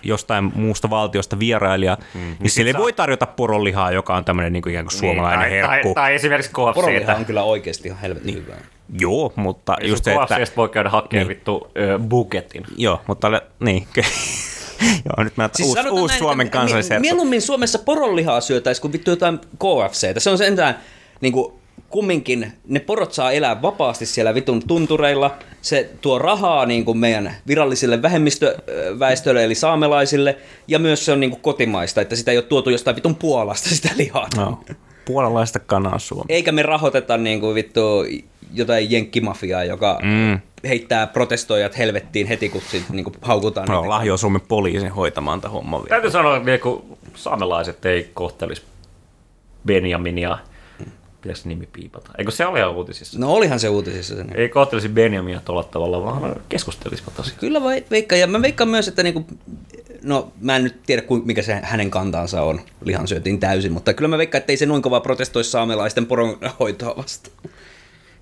jostain 0.03 0.51
muusta 0.55 0.89
valtiosta 0.89 1.39
vierailija, 1.39 1.97
mm. 2.13 2.35
niin 2.39 2.49
sille 2.49 2.69
ei 2.69 2.73
saa- 2.73 2.81
voi 2.81 2.93
tarjota 2.93 3.25
poronlihaa, 3.25 3.91
joka 3.91 4.15
on 4.15 4.25
tämmöinen 4.25 4.53
niin 4.53 4.69
ikään 4.69 4.85
kuin 4.85 4.99
suomalainen 4.99 5.49
niin, 5.49 5.65
tai, 5.65 5.69
herkku. 5.69 5.93
Tai, 5.93 6.03
tai 6.03 6.15
esimerkiksi 6.15 6.51
Poronliha 6.51 7.13
KFC. 7.13 7.19
on 7.19 7.25
kyllä 7.25 7.43
oikeasti 7.43 7.87
ihan 7.87 8.01
helvetin 8.01 8.35
hyvää. 8.35 8.57
Joo, 8.99 9.33
mutta 9.35 9.75
just 9.83 10.03
se, 10.03 10.13
että... 10.13 10.55
Voi 10.57 10.69
käydä 10.69 10.89
hakemaan 10.89 11.27
Niin. 11.27 11.37
vittu 11.37 11.67
ö, 11.77 11.99
buketin. 11.99 12.63
Joo, 12.77 13.01
mutta 13.07 13.41
niin. 13.59 13.87
Joo, 15.05 15.23
nyt 15.23 15.37
mä 15.37 15.49
siis 15.53 15.67
uusi, 15.67 15.81
sanotaan 15.81 16.01
uusi 16.01 16.11
näin, 16.11 16.19
Suomen 16.19 16.47
että 16.47 16.57
kansallisherkku. 16.57 17.01
Mieluummin 17.01 17.41
Suomessa 17.41 17.79
poronlihaa 17.79 18.41
syötäisiin 18.41 18.81
kuin 18.81 18.93
vittu 18.93 19.09
jotain 19.09 19.39
KFCtä. 19.39 20.19
Se 20.19 20.29
on 20.29 20.37
sentään 20.37 20.79
niin 21.21 21.33
kuin, 21.33 21.53
kumminkin, 21.89 22.51
ne 22.67 22.79
porot 22.79 23.13
saa 23.13 23.31
elää 23.31 23.61
vapaasti 23.61 24.05
siellä 24.05 24.33
vitun 24.33 24.67
tuntureilla. 24.67 25.35
Se 25.61 25.89
tuo 26.01 26.19
rahaa 26.19 26.65
niin 26.65 26.85
kuin 26.85 26.97
meidän 26.97 27.35
virallisille 27.47 28.01
vähemmistöväestölle, 28.01 29.43
eli 29.43 29.55
saamelaisille, 29.55 30.37
ja 30.67 30.79
myös 30.79 31.05
se 31.05 31.11
on 31.11 31.19
niin 31.19 31.31
kuin 31.31 31.41
kotimaista, 31.41 32.01
että 32.01 32.15
sitä 32.15 32.31
ei 32.31 32.37
ole 32.37 32.45
tuotu 32.45 32.69
jostain 32.69 32.95
vitun 32.95 33.15
Puolasta 33.15 33.69
sitä 33.75 33.89
lihaa. 33.97 34.27
No, 34.37 34.63
puolalaista 35.09 35.59
kanaa 35.59 35.99
Suomi. 35.99 36.25
Eikä 36.29 36.51
me 36.51 36.61
rahoiteta 36.61 37.17
niin 37.17 37.39
kuin 37.39 37.55
vittu 37.55 38.05
jotain 38.53 38.91
jenkkimafiaa, 38.91 39.63
joka 39.63 39.99
mm. 40.03 40.39
heittää 40.67 41.07
protestoijat 41.07 41.77
helvettiin 41.77 42.27
heti, 42.27 42.49
kun 42.49 42.61
sit, 42.61 42.89
niin 42.89 43.03
kuin 43.03 43.15
haukutaan. 43.21 43.67
No, 43.67 43.89
lahjoa 43.89 44.17
Suomen 44.17 44.41
poliisin 44.41 44.91
hoitamaan 44.91 45.41
tämän 45.41 45.53
homman 45.53 45.79
vielä. 45.79 45.89
Täytyy 45.89 46.11
sanoa, 46.11 46.37
että 46.37 46.57
kun 46.57 46.97
saamelaiset 47.15 47.85
ei 47.85 48.09
kohtelisi 48.13 48.61
Benjaminia, 49.65 50.37
pitäisi 51.21 51.47
nimi 51.47 51.69
piipata. 51.73 52.11
Eikö 52.17 52.31
se 52.31 52.45
ole 52.45 52.67
uutisissa? 52.67 53.19
No 53.19 53.33
olihan 53.33 53.59
se 53.59 53.69
uutisissa 53.69 54.15
se. 54.15 54.25
Ei 54.35 54.49
kohtelisi 54.49 54.89
Benjamia 54.89 55.41
tuolla 55.45 55.63
tavalla, 55.63 56.03
vaan 56.03 56.35
keskustelisivat 56.49 57.15
tosiaan. 57.15 57.39
Kyllä 57.39 57.63
vai, 57.63 57.83
veikka, 57.91 58.15
ja 58.15 58.27
mä 58.27 58.41
veikkaan 58.41 58.69
myös, 58.69 58.87
että 58.87 59.03
niinku, 59.03 59.25
no 60.03 60.31
mä 60.41 60.55
en 60.55 60.63
nyt 60.63 60.83
tiedä 60.85 61.03
mikä 61.25 61.41
se 61.41 61.59
hänen 61.63 61.91
kantaansa 61.91 62.41
on, 62.41 62.61
lihan 62.81 63.07
syötiin 63.07 63.39
täysin, 63.39 63.71
mutta 63.71 63.93
kyllä 63.93 64.07
mä 64.07 64.17
veikkaan, 64.17 64.39
että 64.39 64.53
ei 64.53 64.57
se 64.57 64.65
noin 64.65 64.81
kova 64.81 64.99
protestoi 64.99 65.43
saamelaisten 65.43 66.05
poronhoitoa 66.05 66.97
vastaan. 66.97 67.37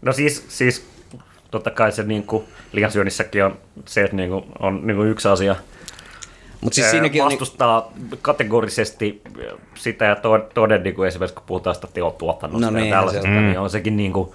No 0.01 0.13
siis, 0.13 0.45
siis 0.47 0.86
totta 1.51 1.71
kai 1.71 1.91
se 1.91 2.03
niin 2.03 2.23
kuin, 2.23 2.43
lihansyönnissäkin 2.71 3.45
on 3.45 3.57
se, 3.86 4.03
että 4.03 4.15
niin 4.15 4.30
kuin, 4.30 4.45
on 4.59 4.88
niin 4.88 4.97
kuin 4.97 5.09
yksi 5.09 5.28
asia, 5.28 5.55
Mutta 6.61 6.75
siis 6.75 6.91
siinäkin 6.91 7.23
on, 7.23 7.30
niinku, 7.30 7.41
vastustaa 7.41 7.93
kategorisesti 8.21 9.21
sitä 9.75 10.05
ja 10.05 10.15
to- 10.15 10.49
toden, 10.53 10.84
niin 10.84 10.95
kuin 10.95 11.07
esimerkiksi 11.07 11.36
kun 11.36 11.43
puhutaan 11.47 11.75
sitä 11.75 11.88
teotuotannosta 11.93 12.71
No 12.71 12.78
ja 12.78 12.84
niinhän 12.84 12.99
tällaisesta, 12.99 13.28
se 13.28 13.38
on. 13.38 13.45
niin 13.45 13.59
on 13.59 13.69
sekin 13.69 13.97
niin 13.97 14.13
kuin, 14.13 14.30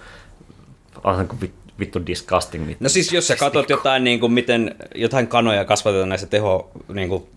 on 1.04 1.16
se 1.16 1.24
kuin 1.24 1.52
vittu 1.82 2.06
disgusting. 2.06 2.66
Vittu. 2.66 2.84
no 2.84 2.88
siis 2.88 3.12
jos 3.12 3.26
sä 3.26 3.36
katsot 3.36 3.70
jotain, 3.70 4.04
niinku, 4.04 4.28
miten 4.28 4.74
jotain 4.94 5.26
kanoja 5.26 5.64
kasvatetaan 5.64 6.08
näissä 6.08 6.26
teho, 6.26 6.70
niinku, 6.92 7.28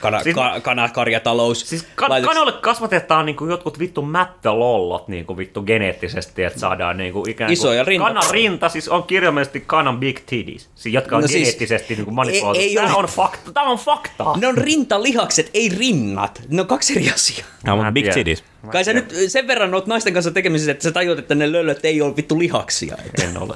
kana, 0.00 0.16
Siis- 0.16 0.24
siis, 0.24 0.34
ka, 0.34 0.60
kanakarjatalous. 0.60 1.60
Siis 1.60 1.86
kan- 1.96 2.10
laitoks- 2.10 2.24
kanoille 2.28 2.52
kasvatetaan 2.52 3.26
niinku 3.26 3.46
jotkut 3.46 3.78
vittu 3.78 4.02
mättölollot 4.02 5.08
niinku 5.08 5.36
vittu 5.36 5.62
geneettisesti, 5.62 6.42
että 6.42 6.58
saadaan 6.60 6.96
niinku 6.96 7.24
ikään 7.28 7.48
kuin... 7.48 7.52
Isoja 7.52 7.82
rinta- 7.84 7.98
Kanan 8.04 8.30
rinta 8.30 8.68
siis 8.68 8.88
on 8.88 9.02
kirjaimellisesti 9.02 9.60
kanan 9.66 9.98
big 10.00 10.18
titties, 10.26 10.68
siis, 10.74 10.94
jotka 10.94 11.16
on 11.16 11.20
No 11.20 11.24
no 11.24 11.28
siis- 11.28 11.38
geneettisesti 11.42 11.94
niinku 11.94 12.10
manipuloitu. 12.10 12.60
ei 12.60 12.74
Tämä 12.74 12.86
ole- 12.94 12.96
on 12.96 13.04
fakta, 13.04 13.52
tämä 13.52 13.70
on 13.70 13.78
faktaa. 13.78 14.36
Ne 14.36 14.46
on 14.46 14.58
rintalihakset, 14.58 15.50
ei 15.54 15.68
rinnat. 15.68 16.42
Ne 16.48 16.60
on 16.60 16.66
kaksi 16.66 16.92
eri 16.98 17.10
asiaa. 17.10 17.46
No, 17.66 17.72
Mä 17.72 17.76
mutta 17.76 17.88
en 17.88 17.94
Big. 17.94 18.12
Titties. 18.14 18.44
Kai 18.72 18.84
sä 18.84 18.92
nyt 18.92 19.14
sen 19.28 19.46
verran 19.46 19.74
oot 19.74 19.86
naisten 19.86 20.12
kanssa 20.12 20.30
tekemisissä, 20.30 20.70
että 20.72 20.82
sä 20.84 20.92
tajuat, 20.92 21.18
että 21.18 21.34
ne 21.34 21.52
löllöt 21.52 21.84
ei 21.84 22.02
ole 22.02 22.16
vittu 22.16 22.38
lihaksia. 22.38 22.96
En 23.22 23.38
ole. 23.42 23.54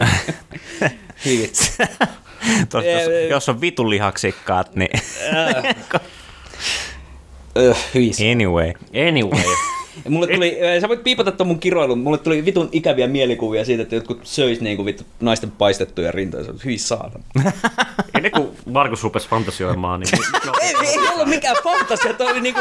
Tos, 2.70 2.84
jos, 2.84 3.30
jos 3.30 3.48
on 3.48 3.60
vitun 3.60 3.90
lihaksikkaat, 3.90 4.74
niin 4.74 4.90
Öh, 7.58 7.76
anyway. 8.32 8.72
Anyway. 9.08 9.42
Mulle 10.08 10.26
tuli, 10.26 10.58
sä 10.80 10.88
voit 10.88 11.04
piipata 11.04 11.32
ton 11.32 11.46
mun 11.46 11.60
kiroilun, 11.60 11.98
mulle 11.98 12.18
tuli 12.18 12.44
vitun 12.44 12.68
ikäviä 12.72 13.06
mielikuvia 13.06 13.64
siitä, 13.64 13.82
että 13.82 13.94
jotkut 13.94 14.20
söis 14.22 14.60
niinku 14.60 14.84
vittu 14.84 15.04
naisten 15.20 15.50
paistettuja 15.50 16.12
rintoja, 16.12 16.44
se 16.44 16.50
on 16.50 16.58
hyvin 16.64 16.78
saatana. 16.78 17.24
Ennen 18.14 18.32
kuin 18.32 18.48
Markus 18.66 19.02
rupesi 19.02 19.28
fantasioimaan, 19.28 20.00
niin 20.00 20.10
ei, 20.62 20.74
ei 20.88 20.98
ollut 20.98 21.28
mikään 21.28 21.56
fantasia, 21.64 22.14
toi 22.14 22.30
oli 22.30 22.40
niinku 22.40 22.60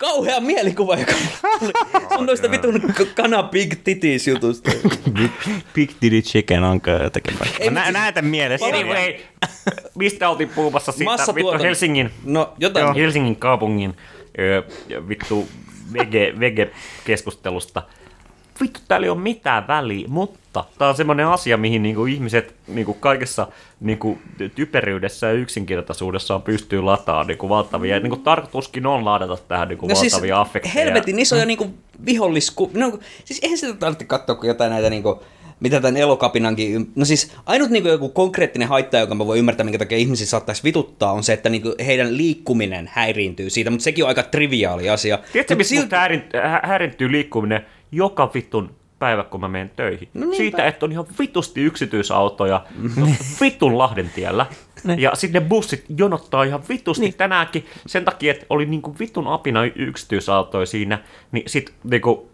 kauhea 0.00 0.40
mielikuva, 0.40 0.96
joka 0.96 1.12
tuli 1.60 1.72
sun 2.16 2.26
noista 2.26 2.50
vitun 2.50 2.82
kana 3.14 3.42
big 3.42 3.74
titties 3.84 4.26
jutusta. 4.28 4.70
Big, 5.12 5.30
big 5.74 5.90
Titty 6.00 6.22
Chicken 6.22 6.64
on 6.64 6.80
jotenkin. 7.02 7.34
Ei, 7.60 7.70
Mä 7.70 7.80
mut 7.80 7.84
siis- 7.84 7.92
nä, 7.94 8.00
näytän 8.00 8.24
mielessä. 8.24 8.66
anyway, 8.66 9.14
mistä 9.94 10.28
oltiin 10.28 10.48
puhumassa 10.48 10.92
siitä 10.92 11.34
vittu. 11.34 11.62
Helsingin, 11.62 12.10
No, 12.24 12.52
jotain. 12.58 12.94
Helsingin 12.94 13.36
kaupungin 13.36 13.96
ö, 14.38 14.62
vittu 15.08 15.48
vege, 15.92 16.32
vege-keskustelusta. 16.40 17.82
Vittu, 18.60 18.80
täällä 18.88 19.04
ei 19.04 19.10
ole 19.10 19.20
mitään 19.20 19.66
väliä, 19.68 20.08
mutta 20.08 20.64
tämä 20.78 20.88
on 20.88 20.94
semmoinen 20.96 21.26
asia, 21.26 21.56
mihin 21.56 21.82
niinku 21.82 22.06
ihmiset 22.06 22.54
niinku 22.68 22.94
kaikessa 22.94 23.46
niinku 23.80 24.18
typeryydessä 24.54 25.26
ja 25.26 25.32
yksinkertaisuudessaan 25.32 26.42
pystyy 26.42 26.82
lataamaan 26.82 27.26
niinku 27.26 27.48
valtavia. 27.48 27.94
Ja 27.94 28.00
niinku 28.00 28.16
tarkoituskin 28.16 28.86
on 28.86 29.04
ladata 29.04 29.36
tähän 29.48 29.68
niinku 29.68 29.86
No 29.86 29.94
siis 29.94 30.12
valtavia 30.12 30.40
affekteja. 30.40 30.74
helvetin 30.74 31.18
isoja 31.18 31.46
niinku 31.46 31.74
vihollisku... 32.06 32.70
No, 32.74 32.98
siis 33.24 33.40
eihän 33.42 33.58
sitä 33.58 33.74
tarvitse 33.74 34.04
katsoa, 34.04 34.36
kun 34.36 34.48
jotain 34.48 34.70
näitä 34.70 34.90
niinku 34.90 35.22
mitä 35.60 35.80
tämän 35.80 35.96
elokapinankin... 35.96 36.92
No 36.94 37.04
siis 37.04 37.32
ainut 37.46 37.70
niinku 37.70 37.88
joku 37.88 38.08
konkreettinen 38.08 38.68
haitta, 38.68 38.98
joka 38.98 39.14
mä 39.14 39.26
voin 39.26 39.38
ymmärtää, 39.38 39.64
minkä 39.64 39.78
takia 39.78 39.98
ihmisiä 39.98 40.26
saattaisi 40.26 40.64
vituttaa, 40.64 41.12
on 41.12 41.22
se, 41.22 41.32
että 41.32 41.48
niinku 41.48 41.74
heidän 41.86 42.16
liikkuminen 42.16 42.90
häiriintyy 42.92 43.50
siitä, 43.50 43.70
mutta 43.70 43.84
sekin 43.84 44.04
on 44.04 44.08
aika 44.08 44.22
triviaali 44.22 44.90
asia. 44.90 45.18
Tiedätkö, 45.32 45.54
Mut 45.54 45.58
mistä 45.58 45.74
silti- 45.74 45.80
silti... 45.80 45.96
häirin, 45.96 46.24
hä- 46.42 46.60
häirintyy 46.64 47.12
liikkuminen 47.12 47.66
joka 47.92 48.30
vittun 48.34 48.74
päivä, 48.98 49.24
kun 49.24 49.40
mä 49.40 49.48
menen 49.48 49.70
töihin? 49.76 50.08
No 50.14 50.20
niinpä. 50.20 50.36
Siitä, 50.36 50.66
että 50.66 50.86
on 50.86 50.92
ihan 50.92 51.06
vitusti 51.18 51.60
yksityisautoja 51.60 52.64
vitun 53.40 53.78
Lahden 53.78 54.10
tiellä. 54.14 54.46
Ja 54.98 55.10
sitten 55.14 55.42
ne 55.42 55.48
bussit 55.48 55.84
jonottaa 55.96 56.44
ihan 56.44 56.62
vitusti 56.68 57.04
niin. 57.04 57.14
tänäänkin 57.14 57.66
sen 57.86 58.04
takia, 58.04 58.30
että 58.30 58.46
oli 58.50 58.66
niinku 58.66 58.96
vitun 58.98 59.28
apina 59.28 59.64
yksityisautoja 59.64 60.66
siinä, 60.66 60.98
niin 61.32 61.44
sit 61.46 61.72
niinku 61.84 62.29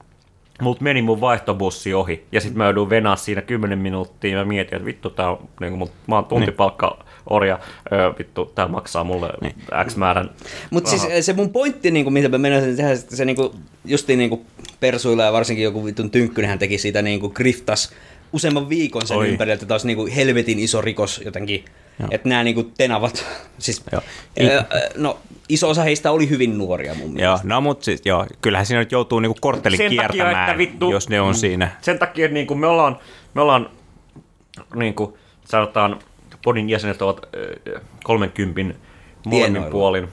Multa 0.62 0.82
meni 0.82 1.02
mun 1.02 1.20
vaihtobussi 1.20 1.94
ohi, 1.94 2.24
ja 2.32 2.40
sitten 2.40 2.58
mä 2.58 2.64
joudun 2.64 2.90
venaa 2.90 3.16
siinä 3.16 3.42
10 3.42 3.78
minuuttia, 3.78 4.30
ja 4.30 4.36
mä 4.36 4.44
mietin, 4.44 4.76
että 4.76 4.86
vittu, 4.86 5.10
tää 5.10 5.30
on, 5.30 5.48
niin 5.60 5.72
mut, 5.72 5.92
mä 6.06 6.14
oon 6.14 6.24
tuntipalkka 6.24 7.04
orja, 7.30 7.58
öö, 7.92 8.12
vittu, 8.18 8.52
tää 8.54 8.68
maksaa 8.68 9.04
mulle 9.04 9.28
X 9.86 9.96
määrän 9.96 10.30
Mutta 10.70 10.90
siis 10.90 11.26
se 11.26 11.32
mun 11.32 11.50
pointti, 11.50 11.90
niin 11.90 12.04
kuin, 12.04 12.14
mitä 12.14 12.28
mä 12.28 12.38
menen 12.38 12.76
tehdä, 12.76 12.92
että 12.92 13.16
se 13.16 13.24
niin 13.24 13.36
kuin, 13.36 13.50
justiin 13.84 14.18
niin 14.18 14.30
kuin 14.30 14.46
persuilla 14.80 15.24
ja 15.24 15.32
varsinkin 15.32 15.64
joku 15.64 15.84
vitun 15.84 16.10
tynkkynenhän 16.10 16.58
teki 16.58 16.78
siitä 16.78 17.02
niin 17.02 17.20
kuin 17.20 17.32
griftas 17.34 17.92
useamman 18.32 18.68
viikon 18.68 19.06
sen 19.06 19.16
Oi. 19.16 19.28
ympärillä, 19.28 19.54
että 19.54 19.66
taas 19.66 19.84
niin 19.84 19.96
kuin 19.96 20.12
helvetin 20.12 20.58
iso 20.58 20.80
rikos 20.80 21.22
jotenkin. 21.24 21.64
Että 22.10 22.28
nämä 22.28 22.44
niin 22.44 22.72
tenavat, 22.78 23.24
siis 23.58 23.82
Joo. 23.92 24.02
No 24.96 25.18
iso 25.48 25.68
osa 25.68 25.82
heistä 25.82 26.10
oli 26.12 26.28
hyvin 26.30 26.58
nuoria 26.58 26.94
mun 26.94 27.10
mielestä. 27.12 27.24
Joo, 27.24 27.54
no 27.54 27.60
mutta 27.60 27.84
siis, 27.84 28.02
joo, 28.04 28.26
kyllähän 28.40 28.66
siinä 28.66 28.80
nyt 28.80 28.92
joutuu 28.92 29.20
niinku 29.20 29.38
korttelin 29.40 29.76
Sen 29.76 29.96
takia, 29.96 30.08
kiertämään, 30.08 30.44
että 30.50 30.58
vittu- 30.58 30.90
jos 30.92 31.08
ne 31.08 31.20
on 31.20 31.28
Mm. 31.34 31.34
siinä. 31.34 31.70
Sen 31.80 31.98
takia, 31.98 32.24
että 32.24 32.34
niin 32.34 32.46
kuin 32.46 32.58
me 32.60 32.66
ollaan, 32.66 32.98
me 33.34 33.40
ollaan 33.42 33.70
niin 34.74 34.94
kuin 34.94 35.14
sanotaan, 35.44 35.98
podin 36.44 36.70
jäsenet 36.70 37.02
ovat 37.02 37.20
ö, 37.34 37.80
30 38.04 38.74
molemmin 39.26 39.52
Tienoilla. 39.52 39.70
puolin 39.70 40.08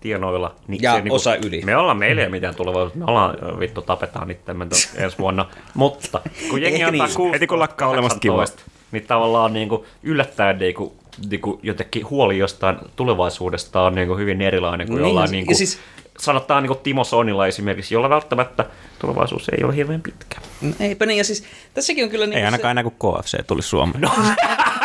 tienoilla. 0.00 0.54
Niin 0.68 0.82
Ja 0.82 0.90
se, 0.92 0.96
niin 0.96 1.02
kuin, 1.08 1.16
osa 1.16 1.34
yli. 1.36 1.62
Me 1.64 1.76
ollaan, 1.76 1.96
meillä 1.96 2.22
ei 2.22 2.28
mitään 2.28 2.54
tulevaisuutta. 2.54 2.98
Me 2.98 3.04
ollaan, 3.04 3.60
vittu, 3.60 3.82
tapetaan 3.82 4.30
itsemme 4.30 4.66
ensi 4.96 5.18
vuonna. 5.18 5.46
Mutta 5.74 6.20
kun 6.50 6.62
jengi 6.62 6.82
antaa 6.84 7.06
niin. 7.06 7.16
16, 7.16 7.32
Heti 7.32 7.46
kun 7.46 7.58
lakkaa 7.58 7.88
olemasta 7.88 8.18
kivaa. 8.20 8.36
18, 8.36 8.70
niin 8.92 9.06
tavallaan 9.06 9.52
niin 9.52 9.68
kuin 9.68 9.84
yllättäen 10.02 10.58
niin 10.58 10.74
kuin, 10.74 10.92
niin 11.30 11.40
kuin 11.40 11.60
jotenkin 11.62 12.10
huoli 12.10 12.38
jostain 12.38 12.76
tulevaisuudesta 12.96 13.82
on 13.82 13.94
niin 13.94 14.08
kuin 14.08 14.18
hyvin 14.18 14.42
erilainen 14.42 14.86
kuin 14.86 14.96
Niin, 14.96 15.06
jollain 15.08 15.30
niin 15.30 15.46
kuin, 15.46 15.56
siis- 15.56 15.78
sanotaan 16.18 16.62
niin 16.62 16.68
kuin 16.68 16.78
Timo 16.82 17.04
Soinilla 17.04 17.46
esimerkiksi, 17.46 17.94
jolla 17.94 18.10
välttämättä 18.10 18.64
tulevaisuus 18.98 19.48
ei 19.48 19.64
ole 19.64 19.76
hirveän 19.76 20.02
pitkä. 20.02 20.36
No, 20.60 20.72
Eipä 20.80 21.06
niin, 21.06 21.18
ja 21.18 21.24
siis 21.24 21.44
tässäkin 21.74 22.04
on 22.04 22.10
kyllä 22.10 22.26
niin 22.26 22.38
Ei 22.38 22.44
ainakaan 22.44 22.70
enää 22.78 22.90
kuin 22.90 23.14
KFC 23.22 23.46
tuli 23.46 23.62
Suomeen. 23.62 24.00
No. 24.00 24.10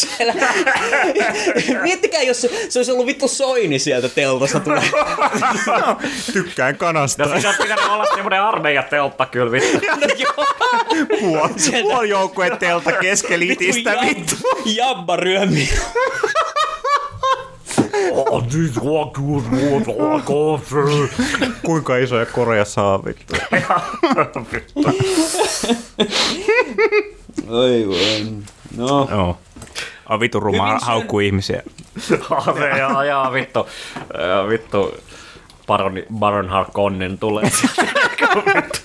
siellä. 0.00 0.34
Miettikää, 1.82 2.22
jos 2.22 2.40
se, 2.40 2.50
se 2.68 2.78
olisi 2.78 2.92
ollut 2.92 3.06
vittu 3.06 3.28
soini 3.28 3.78
sieltä 3.78 4.08
teltasta 4.08 4.60
tulee. 4.60 4.82
Tykkään 6.32 6.76
kanasta. 6.76 7.22
No 7.24 7.30
siinä 7.32 7.48
on 7.48 7.54
pitänyt 7.62 7.84
olla 7.90 8.06
semmoinen 8.14 8.42
armeijateltta 8.42 9.26
kyllä 9.26 9.52
vittu. 9.52 9.78
No 10.00 10.06
joo. 10.18 10.46
Puol, 11.20 11.48
Sieltä- 11.56 11.82
puoljoukkueen 11.82 12.58
teltta 12.58 12.92
keskelitistä 12.92 13.92
Jab- 13.94 14.06
vittu. 14.06 14.34
Jabba 14.64 15.16
ryömi. 15.16 15.68
Kuinka 21.62 21.96
isoja 21.96 22.26
koreja 22.26 22.64
saa 22.64 23.04
vittu? 23.04 23.34
Oi 27.48 27.86
voi. 27.88 28.26
No. 28.76 29.08
Joo. 29.10 29.38
On 30.08 30.20
vittu 30.20 30.40
ruma 30.40 30.78
haukkuu 30.82 31.20
ihmisiä. 31.20 31.62
Se 31.98 32.18
ajaa, 32.74 32.98
ajaa 32.98 33.32
vittu, 33.32 33.68
vittu 34.48 34.94
Baron, 35.66 36.02
Baron 36.18 36.48
Harkonnen 36.48 37.18
tulee. 37.18 37.44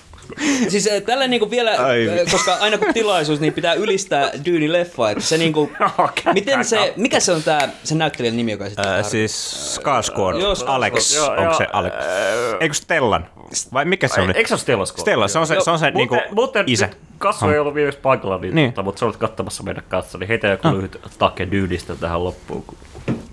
Siis 0.72 0.86
äh, 0.88 1.02
tällä 1.02 1.26
niinku 1.28 1.50
vielä, 1.50 1.70
Ai 1.78 2.08
äh, 2.08 2.14
vittu. 2.14 2.30
koska 2.30 2.54
aina 2.60 2.78
kun 2.78 2.94
tilaisuus, 2.94 3.40
niin 3.40 3.52
pitää 3.52 3.74
ylistää 3.74 4.30
Dyyni 4.44 4.72
leffa, 4.72 5.10
että 5.10 5.24
se 5.24 5.38
niinku, 5.38 5.70
miten 6.34 6.64
se, 6.64 6.92
mikä 6.96 7.20
se 7.20 7.32
on 7.32 7.42
tää, 7.42 7.68
se 7.84 7.94
näyttelijän 7.94 8.36
nimi, 8.36 8.52
joka 8.52 8.64
sitten 8.68 8.86
Äh, 8.88 9.04
siis 9.04 9.54
Skarsgård, 9.78 10.40
Joo, 10.40 10.54
Skarsgård. 10.54 10.64
Alex, 10.66 11.14
Joo, 11.16 11.28
onko 11.30 11.42
joo, 11.42 11.54
se 11.54 11.66
Alex? 11.72 11.94
Eikö 12.60 12.74
Stellan? 12.74 13.26
Vai 13.72 13.84
mikä 13.84 14.08
se 14.08 14.20
on? 14.20 14.28
Eikö 14.36 14.48
se 14.48 14.54
ole 14.54 14.60
Stellan 14.60 14.86
Scott? 14.86 15.00
Stella, 15.00 15.28
se 15.28 15.38
on 15.38 15.46
se, 15.46 15.56
se, 15.64 15.70
on 15.70 15.78
se 15.78 15.90
niinku 15.90 16.16
muuten 16.30 16.64
isä. 16.66 16.86
nyt 16.86 16.96
Kasvu 17.18 17.48
ei 17.48 17.58
ollut 17.58 17.74
viimeksi 17.74 18.00
paikalla, 18.00 18.38
niin, 18.38 18.54
Niin. 18.54 18.66
Mutta, 18.68 18.82
mutta 18.82 18.98
sä 18.98 19.06
olet 19.06 19.16
katsomassa 19.16 19.62
meidän 19.62 19.82
kanssa, 19.88 20.18
niin 20.18 20.28
heitä 20.28 20.46
joku 20.46 20.68
lyhyt 20.68 21.00
take 21.18 21.50
dyydistä 21.50 21.94
tähän 21.94 22.24
loppuun. 22.24 22.62
kun- 22.62 22.76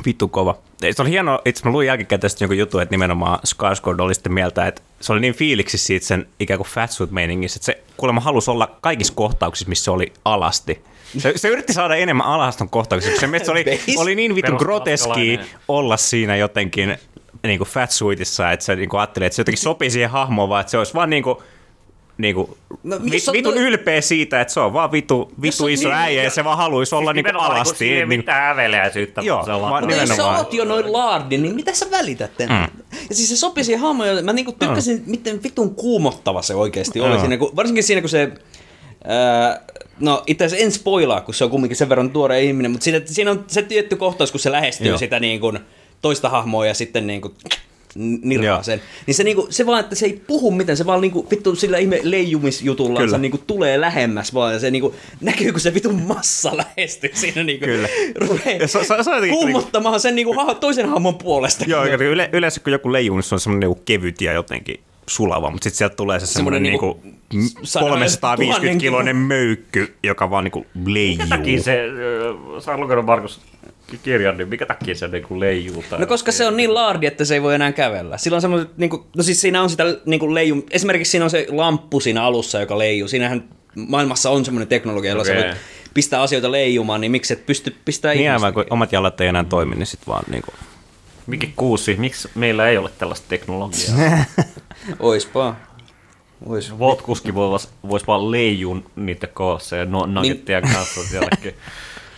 Vittu 0.05 0.27
kova. 0.27 0.57
Se 0.91 1.01
oli 1.01 1.09
hieno, 1.09 1.41
itse 1.45 1.65
mä 1.65 1.71
luin 1.71 1.87
jälkikäteen 1.87 2.19
tästä 2.19 2.43
jonkun 2.43 2.57
jutun, 2.57 2.81
että 2.81 2.93
nimenomaan 2.93 3.39
Skarsgård 3.47 3.99
oli 3.99 4.15
sitten 4.15 4.33
mieltä, 4.33 4.67
että 4.67 4.81
se 5.01 5.13
oli 5.13 5.19
niin 5.19 5.33
fiiliksi 5.33 5.77
siitä 5.77 6.05
sen 6.05 6.27
ikään 6.39 6.57
kuin 6.57 6.67
fatsuit-meiningissä, 6.67 7.57
että 7.57 7.65
se 7.65 7.83
kuulemma 7.97 8.21
halusi 8.21 8.51
olla 8.51 8.77
kaikissa 8.81 9.13
kohtauksissa, 9.13 9.69
missä 9.69 9.83
se 9.83 9.91
oli 9.91 10.13
alasti. 10.25 10.81
Se, 11.17 11.33
se 11.35 11.47
yritti 11.47 11.73
saada 11.73 11.95
enemmän 11.95 12.27
alaston 12.27 12.69
kohtauksia, 12.69 13.11
koska 13.11 13.27
se 13.43 13.51
oli, 13.51 13.65
oli 13.97 14.15
niin 14.15 14.35
vittu 14.35 14.57
groteski 14.57 15.39
olla 15.67 15.97
siinä 15.97 16.35
jotenkin 16.35 16.97
niin 17.43 17.57
kuin 17.57 17.67
fatsuitissa, 17.67 18.51
että 18.51 18.65
se 18.65 18.75
niin 18.75 18.89
kuin 18.89 18.99
ajatteli, 18.99 19.25
että 19.25 19.35
se 19.35 19.41
jotenkin 19.41 19.61
sopii 19.61 19.91
siihen 19.91 20.09
hahmoon, 20.09 20.49
vaan 20.49 20.61
että 20.61 20.71
se 20.71 20.77
olisi 20.77 20.93
vaan 20.93 21.09
niin 21.09 21.23
kuin, 21.23 21.37
niin 22.17 22.35
kuin, 22.35 22.49
No, 22.83 22.95
on 22.95 23.03
vitun 23.33 23.53
toi- 23.53 23.63
ylpeä 23.63 24.01
siitä, 24.01 24.41
että 24.41 24.53
se 24.53 24.59
on 24.59 24.73
vaan 24.73 24.91
vitu, 24.91 25.31
vitu 25.41 25.63
on 25.63 25.69
iso 25.69 25.87
niin- 25.89 25.97
äijä 25.97 26.23
ja 26.23 26.29
se 26.29 26.43
vaan 26.43 26.57
haluaisi 26.57 26.95
olla 26.95 27.13
niin 27.13 27.23
kuin 27.25 27.29
Nimenomaan, 27.29 27.51
kun 27.51 27.55
alasti. 27.61 27.85
ei 27.89 27.95
niin- 27.95 28.07
mitään 28.07 28.43
häveliäisyyttä. 28.43 29.21
Joo, 29.21 29.37
kun 29.37 29.45
se 29.45 29.51
on 29.51 29.61
vaan. 29.61 29.83
No 29.87 29.95
jos 29.95 30.09
sä 30.09 30.25
oot 30.25 30.53
jo 30.53 30.65
noin 30.65 30.93
laardi, 30.93 31.37
niin 31.37 31.55
mitä 31.55 31.73
sä 31.73 31.91
välität 31.91 32.31
mm. 32.39 32.79
Ja 33.09 33.15
siis 33.15 33.29
se 33.29 33.35
sopi 33.37 33.63
siihen 33.63 33.81
hahmoon, 33.81 34.09
ja 34.15 34.21
mä 34.23 34.33
niinku 34.33 34.51
tykkäsin, 34.51 35.03
miten 35.05 35.43
vitun 35.43 35.75
kuumottava 35.75 36.41
se 36.41 36.55
oikeasti 36.55 37.01
oli 37.01 37.09
Joo. 37.11 37.19
siinä, 37.19 37.37
kun, 37.37 37.55
varsinkin 37.55 37.83
siinä 37.83 38.01
kun 38.01 38.09
se, 38.09 38.31
ää, 39.03 39.61
no 39.99 40.23
itse 40.27 40.45
asiassa 40.45 40.65
en 40.65 40.71
spoilaa, 40.71 41.21
kun 41.21 41.33
se 41.33 41.43
on 41.43 41.49
kumminkin 41.49 41.77
sen 41.77 41.89
verran 41.89 42.09
tuore 42.09 42.43
ihminen, 42.43 42.71
mutta 42.71 42.83
siinä, 42.83 43.01
siinä 43.05 43.31
on 43.31 43.43
se 43.47 43.61
tietty 43.61 43.95
kohtaus, 43.95 44.31
kun 44.31 44.39
se 44.39 44.51
lähestyy 44.51 44.87
Joo. 44.87 44.97
sitä 44.97 45.19
niin 45.19 45.39
kuin, 45.39 45.59
toista 46.01 46.29
hahmoa 46.29 46.65
ja 46.65 46.73
sitten 46.73 47.07
niin 47.07 47.21
kuin, 47.21 47.33
nirhaa 47.95 48.63
sen. 48.63 48.81
Niin 49.07 49.15
se, 49.15 49.23
niinku, 49.23 49.47
se 49.49 49.65
vaan, 49.65 49.79
että 49.79 49.95
se 49.95 50.05
ei 50.05 50.21
puhu 50.27 50.51
mitään, 50.51 50.77
se 50.77 50.85
vaan 50.85 51.01
niinku, 51.01 51.27
vittu 51.31 51.55
sillä 51.55 51.77
ihme 51.77 51.99
leijumisjutulla 52.03 52.99
se 52.99 53.05
Kyllä. 53.05 53.17
niinku, 53.17 53.37
tulee 53.47 53.81
lähemmäs 53.81 54.33
vaan 54.33 54.53
ja 54.53 54.59
se 54.59 54.71
niinku, 54.71 54.95
näkyy, 55.21 55.51
kun 55.51 55.61
se 55.61 55.73
vitun 55.73 56.01
massa 56.01 56.51
lähestyy 56.77 57.11
siinä 57.13 57.43
niinku, 57.43 57.65
Kyllä. 57.65 57.87
rupeaa 58.15 58.67
se- 58.67 58.83
se- 58.83 59.03
se 59.03 59.29
kuumottamaan 59.29 59.99
sen 59.99 60.15
niinku, 60.15 60.35
toisen 60.59 60.89
hahmon 60.89 61.17
puolesta. 61.17 61.65
Joo, 61.67 61.85
yle, 61.85 62.29
yleensä 62.33 62.59
kun 62.59 62.73
joku 62.73 62.91
leijuu, 62.93 63.15
niin 63.15 63.23
se 63.23 63.35
on 63.35 63.39
semmoinen 63.39 63.69
niinku 63.69 63.83
kevyt 63.85 64.21
ja 64.21 64.33
jotenkin 64.33 64.79
sulava, 65.15 65.49
mutta 65.51 65.63
sitten 65.63 65.77
sieltä 65.77 65.95
tulee 65.95 66.19
se 66.19 66.25
semmoinen 66.25 66.63
niinku, 66.63 66.99
niinku 67.03 67.17
niinku 67.33 67.59
sadan- 67.63 67.89
350 67.89 68.45
tuhannen 68.45 68.77
kiloinen 68.77 69.15
möykky, 69.15 69.95
joka 70.03 70.29
vaan 70.29 70.43
niinku 70.43 70.65
leijuu. 70.85 71.27
takia 71.29 71.61
se, 71.63 71.83
äh, 71.83 72.63
sä 72.63 72.77
lukenut 72.77 73.05
Markus 73.05 73.41
kirjan, 74.03 74.37
niin 74.37 74.47
mikä 74.47 74.65
takia 74.65 74.95
se 74.95 75.07
niinku 75.07 75.39
leijuu? 75.39 75.83
Tai 75.89 75.99
No 75.99 76.05
koska 76.07 76.31
se 76.31 76.45
on 76.47 76.57
niin 76.57 76.73
laardi, 76.73 77.05
että 77.05 77.25
se 77.25 77.33
ei 77.33 77.41
voi 77.41 77.55
enää 77.55 77.71
kävellä. 77.71 78.17
Sillä 78.17 78.35
on 78.35 78.41
semmoiset, 78.41 78.77
niinku, 78.77 79.05
no 79.17 79.23
siis 79.23 79.41
siinä 79.41 79.61
on 79.61 79.69
sitä 79.69 79.83
niinku 80.05 80.33
leiju, 80.33 80.65
esimerkiksi 80.71 81.11
siinä 81.11 81.23
on 81.25 81.29
se 81.31 81.47
lamppu 81.49 81.99
siinä 81.99 82.23
alussa, 82.23 82.59
joka 82.59 82.77
leijuu. 82.77 83.07
Siinähän 83.07 83.43
maailmassa 83.75 84.29
on 84.29 84.45
semmoinen 84.45 84.67
teknologia, 84.67 85.11
jolla 85.11 85.21
Okei. 85.21 85.41
sä 85.41 85.45
voit 85.47 85.57
pistää 85.93 86.21
asioita 86.21 86.51
leijumaan, 86.51 87.01
niin 87.01 87.11
miksi 87.11 87.33
et 87.33 87.45
pysty 87.45 87.75
pistää 87.85 88.13
Niin 88.13 88.19
ihmistä? 88.21 88.33
aivan, 88.33 88.53
kun 88.53 88.65
omat 88.69 88.91
jalat 88.91 89.21
ei 89.21 89.27
enää 89.27 89.43
toimi, 89.43 89.75
niin 89.75 89.85
sitten 89.87 90.07
vaan 90.07 90.23
niinku... 90.31 90.51
Mikä 91.27 91.47
kuusi, 91.55 91.95
miksi 91.99 92.29
meillä 92.35 92.69
ei 92.69 92.77
ole 92.77 92.89
tällaista 92.97 93.25
teknologiaa? 93.29 93.97
Oispa. 94.99 95.55
Ois. 96.45 96.79
Voltkuski 96.79 97.35
voisi 97.35 97.67
vois 97.89 98.07
vaan 98.07 98.31
leijua 98.31 98.75
niiden 98.95 99.29
koossa 99.33 99.75
ja 99.75 99.85
no, 99.85 100.05
nuggettien 100.05 100.63
Niin. 100.63 100.73
kanssa 100.75 101.03
sielläkin 101.03 101.53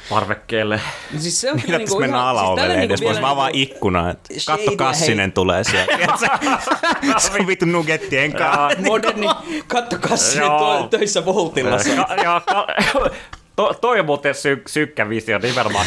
parvekkeelle. 0.09 0.82
No 1.14 1.20
Siis 1.20 1.41
se 1.41 1.51
on 1.51 1.59
Millä 1.68 1.80
tässä 1.80 1.99
mennään 1.99 2.26
alaovelle 2.26 2.74
edes, 2.74 3.01
voisi 3.01 3.22
vaan 3.22 3.38
vaan 3.38 3.51
ikkuna, 3.53 4.09
että 4.09 4.34
Shadea, 4.39 4.76
Kassinen 4.78 5.20
hei. 5.20 5.32
tulee 5.32 5.64
sieltä. 5.64 5.97
Se 7.18 7.32
on 7.39 7.47
vittu 7.47 7.66
nugettien 7.66 8.34
kanssa. 8.34 8.82
Moderni 8.82 9.28
kattokassinen 9.68 10.45
Joo. 10.45 10.82
to, 10.82 10.97
töissä 10.97 11.26
Voltilla. 11.26 11.78
Ka- 12.07 12.16
ja, 12.16 12.41
ka- 12.45 12.68
to, 13.55 13.74
toi 13.82 13.99
on 13.99 14.05
muuten 14.05 14.36
sy- 14.36 14.64
synkkä 14.68 15.09
visio 15.09 15.38
nimenomaan. 15.39 15.86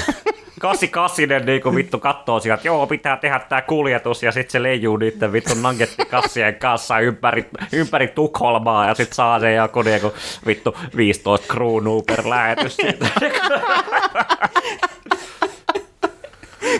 Kassi 0.60 0.88
Kassinen 0.88 1.46
niin 1.46 1.62
kuin 1.62 1.74
vittu 1.74 1.98
kattoo 1.98 2.40
sieltä, 2.40 2.54
että 2.54 2.68
joo, 2.68 2.86
pitää 2.86 3.16
tehdä 3.16 3.38
tää 3.38 3.62
kuljetus, 3.62 4.22
ja 4.22 4.32
sitten 4.32 4.52
se 4.52 4.62
leijuu 4.62 4.96
niiden 4.96 5.32
vittu 5.32 5.54
nuggettikassien 5.54 6.54
kanssa 6.54 6.98
ympäri, 6.98 7.46
ympäri 7.72 8.08
Tukholmaa, 8.08 8.88
ja 8.88 8.94
sitten 8.94 9.14
saa 9.14 9.40
sen 9.40 9.54
joku 9.54 9.82
niinku 9.82 10.14
vittu 10.46 10.76
15 10.96 11.46
kruunua 11.48 12.02
per 12.06 12.28
lähetys. 12.28 12.76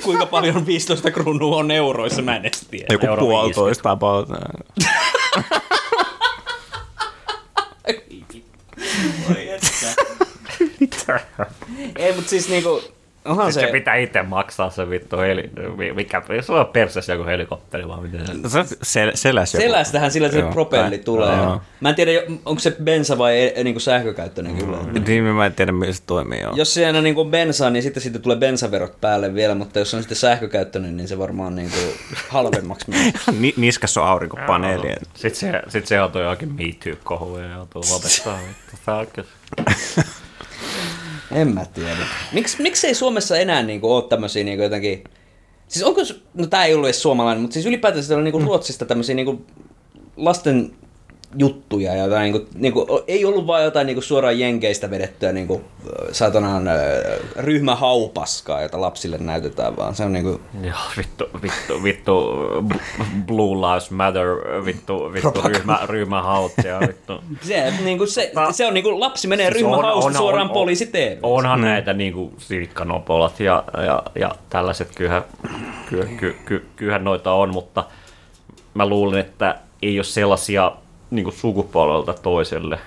Kuinka 0.04 0.26
paljon 0.26 0.66
15 0.66 1.10
kruunua 1.10 1.56
on 1.56 1.70
euroissa, 1.70 2.22
mä 2.22 2.36
en 2.36 2.44
edes 2.44 2.66
tiedä. 2.70 2.86
Joku 2.90 3.06
Euro 3.06 3.22
puolitoista 3.22 3.90
about. 3.90 4.28
Ei, 11.96 12.12
mutta 12.14 12.30
siis 12.30 12.48
niinku, 12.48 12.82
onhan 13.26 13.52
Sitten 13.52 13.68
se... 13.68 13.72
se 13.72 13.78
pitää 13.78 13.94
itse 13.94 14.22
maksaa 14.22 14.70
se 14.70 14.90
vittu 14.90 15.18
heli, 15.18 15.50
mikä, 15.94 16.22
se 16.40 16.52
on 16.52 16.66
perseessä 16.66 17.12
joku 17.12 17.24
helikopteri 17.26 17.88
vaan 17.88 18.02
miten 18.02 18.26
se... 18.26 18.34
No 18.34 18.48
se 18.48 18.58
on 18.58 18.64
sel- 18.66 19.10
seläs 19.14 19.54
joku. 19.54 19.62
Selästähän 19.66 20.10
sillä 20.10 20.28
se 20.30 20.42
propelli 20.52 20.98
tulee. 20.98 21.36
joo. 21.36 21.60
Mä 21.80 21.88
en 21.88 21.94
tiedä, 21.94 22.10
onko 22.44 22.58
se 22.60 22.76
bensa 22.84 23.18
vai 23.18 23.52
e- 23.56 23.64
niinku 23.64 23.80
sähkökäyttöinen 23.80 24.56
kyllä. 24.56 24.76
Niin 25.06 25.24
mä 25.24 25.46
en 25.46 25.54
tiedä, 25.54 25.72
millä 25.72 25.92
se 25.92 26.02
toimii. 26.06 26.40
Joo. 26.40 26.52
Jos 26.56 26.74
siinä 26.74 27.00
niinku 27.02 27.24
bensaa, 27.24 27.70
niin 27.70 27.82
sitten 27.82 28.02
siitä 28.02 28.18
tulee 28.18 28.36
bensaverot 28.36 29.00
päälle 29.00 29.34
vielä, 29.34 29.54
mutta 29.54 29.78
jos 29.78 29.94
on 29.94 30.00
sitten 30.02 30.16
sähkökäyttöinen, 30.16 30.96
niin 30.96 31.08
se 31.08 31.18
varmaan 31.18 31.56
niinku 31.56 31.76
halvemmaksi 32.28 32.90
menee. 32.90 33.12
Ni- 33.40 33.54
niskassa 33.56 34.02
on 34.02 34.08
aurinkopaneeli. 34.08 34.92
Sitten 35.14 35.40
se, 35.52 35.62
sit 35.68 35.86
se 35.86 35.94
joutuu 35.94 36.20
johonkin 36.20 36.52
Me 36.52 36.62
Too-kohuun 36.84 37.42
ja 37.42 37.50
joutuu 37.54 37.82
lopettaa. 37.92 38.38
vittu. 38.48 38.76
Tää 38.86 38.96
on 38.96 39.06
kyllä- 39.06 39.28
En 41.32 41.48
mä 41.54 41.64
tiedä. 41.64 42.06
Miks, 42.32 42.58
miksei 42.58 42.94
Suomessa 42.94 43.36
enää 43.36 43.62
niinku 43.62 43.92
ole 43.92 44.04
tämmöisiä 44.04 44.44
niinku 44.44 44.62
jotenkin... 44.62 45.04
Siis 45.68 45.84
onko, 45.84 46.00
no 46.34 46.46
tää 46.46 46.64
ei 46.64 46.74
ollut 46.74 46.86
edes 46.86 47.02
suomalainen, 47.02 47.42
mutta 47.42 47.54
siis 47.54 47.66
ylipäätään 47.66 48.04
siellä 48.04 48.20
on 48.20 48.24
niinku 48.24 48.38
Ruotsista 48.38 48.84
tämmöisiä 48.84 49.14
niinku 49.14 49.46
lasten 50.16 50.76
juttuja 51.38 51.94
ja 51.94 52.04
jotain, 52.04 52.32
niinku, 52.32 52.48
niinku, 52.54 53.02
ei 53.06 53.24
ollut 53.24 53.46
vaan 53.46 53.64
jotain 53.64 53.86
niinku 53.86 54.00
suoraan 54.02 54.38
jenkeistä 54.38 54.90
vedettyä 54.90 55.32
niinku, 55.32 55.60
ö, 55.86 56.14
satanaan 56.14 56.64
ryhmähaupaskaa, 57.36 58.62
jota 58.62 58.80
lapsille 58.80 59.18
näytetään, 59.18 59.76
vaan 59.76 59.94
se 59.94 60.04
on 60.04 60.12
niinku... 60.12 60.40
Joo, 60.62 60.74
vittu, 60.96 61.24
vittu, 61.42 61.82
vittu, 61.82 62.32
Blue 63.26 63.56
Lives 63.68 63.90
Matter, 63.90 64.26
vittu, 64.64 65.12
vittu 65.12 65.30
Propaganda. 65.32 65.58
ryhmä, 65.58 65.78
ryhmähaut 65.86 66.52
ja 66.64 66.80
vittu. 66.80 67.12
Se, 67.48 67.72
niinku, 67.84 68.06
se, 68.06 68.32
se 68.50 68.66
on 68.66 68.74
niinku, 68.74 69.00
lapsi 69.00 69.28
menee 69.28 69.52
Siis 69.52 69.64
on- 69.64 69.70
ryhmähausta 69.72 70.08
on- 70.10 70.14
suoraan 70.16 70.46
on- 70.48 70.52
poliisi 70.54 70.86
TV. 70.86 71.16
Onhan 71.22 71.60
näitä 71.60 71.92
niinku 71.92 72.32
silikkanopolat 72.38 73.40
ja, 73.40 73.64
ja, 73.86 74.02
ja 74.20 74.30
tällaiset, 74.50 74.88
kyllähän, 74.94 75.22
ky, 75.90 76.08
ky, 76.18 76.36
ky, 76.44 76.66
kyllähän 76.76 77.04
noita 77.04 77.32
on, 77.32 77.52
mutta 77.52 77.84
mä 78.74 78.86
luulen, 78.86 79.20
että 79.20 79.58
ei 79.82 79.98
ole 79.98 80.04
sellaisia 80.04 80.72
niinku 81.11 81.30
sukupolvelta 81.30 82.14
toiselle 82.14 82.78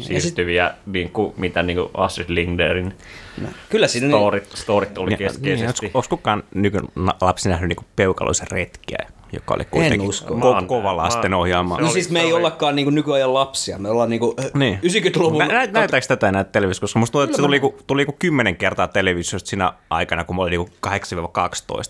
siirtyviä, 0.00 0.74
niin 0.86 1.10
kuin, 1.10 1.34
mitä 1.36 1.62
niinku 1.62 1.90
Astrid 1.94 2.26
Lindgrenin 2.28 2.94
Kyllä 3.68 3.88
siinä... 3.88 4.08
storit, 4.08 4.50
storit 4.54 4.98
oli 4.98 5.08
Niin, 5.08 5.18
keskeisesti. 5.18 5.86
Niin, 5.86 5.90
Onko 5.94 6.06
kukaan 6.08 6.42
nykylapsi 6.54 7.48
nähnyt 7.48 7.68
niinku 7.68 7.84
peukaloisen 7.96 8.50
retkiä? 8.50 8.98
Joka 9.32 9.54
oli 9.54 9.64
kuitenkin 9.64 10.08
usko. 10.08 10.34
ko- 10.34 10.66
kova 10.66 10.96
lasten 10.96 11.34
ohjaama. 11.34 11.78
No 11.80 11.88
siis 11.90 12.10
me 12.10 12.20
ei 12.20 12.32
ollakaan 12.32 12.76
niinku 12.76 12.90
nykyajan 12.90 13.34
lapsia, 13.34 13.78
me 13.78 13.90
ollaan 13.90 14.10
niinku 14.10 14.34
Niin. 14.54 14.78
90-luvun... 14.86 15.38
Nä, 15.38 15.46
nä, 15.46 15.66
näytääkö 15.72 16.06
tätä 16.08 16.28
enää 16.28 16.44
televisiossa? 16.44 16.80
Koska 16.80 16.98
musta 16.98 17.12
tuntuu, 17.12 17.24
että 17.24 17.36
se 17.36 17.42
tuli, 17.42 17.54
niinku, 17.54 17.74
tuli 17.86 18.00
niinku 18.00 18.16
kymmenen 18.18 18.56
kertaa 18.56 18.88
televisiosta 18.88 19.48
siinä 19.48 19.72
aikana, 19.90 20.24
kun 20.24 20.36
mä 20.36 20.42
olin 20.42 20.50
niinku 20.50 20.68
8-12. 20.86 20.90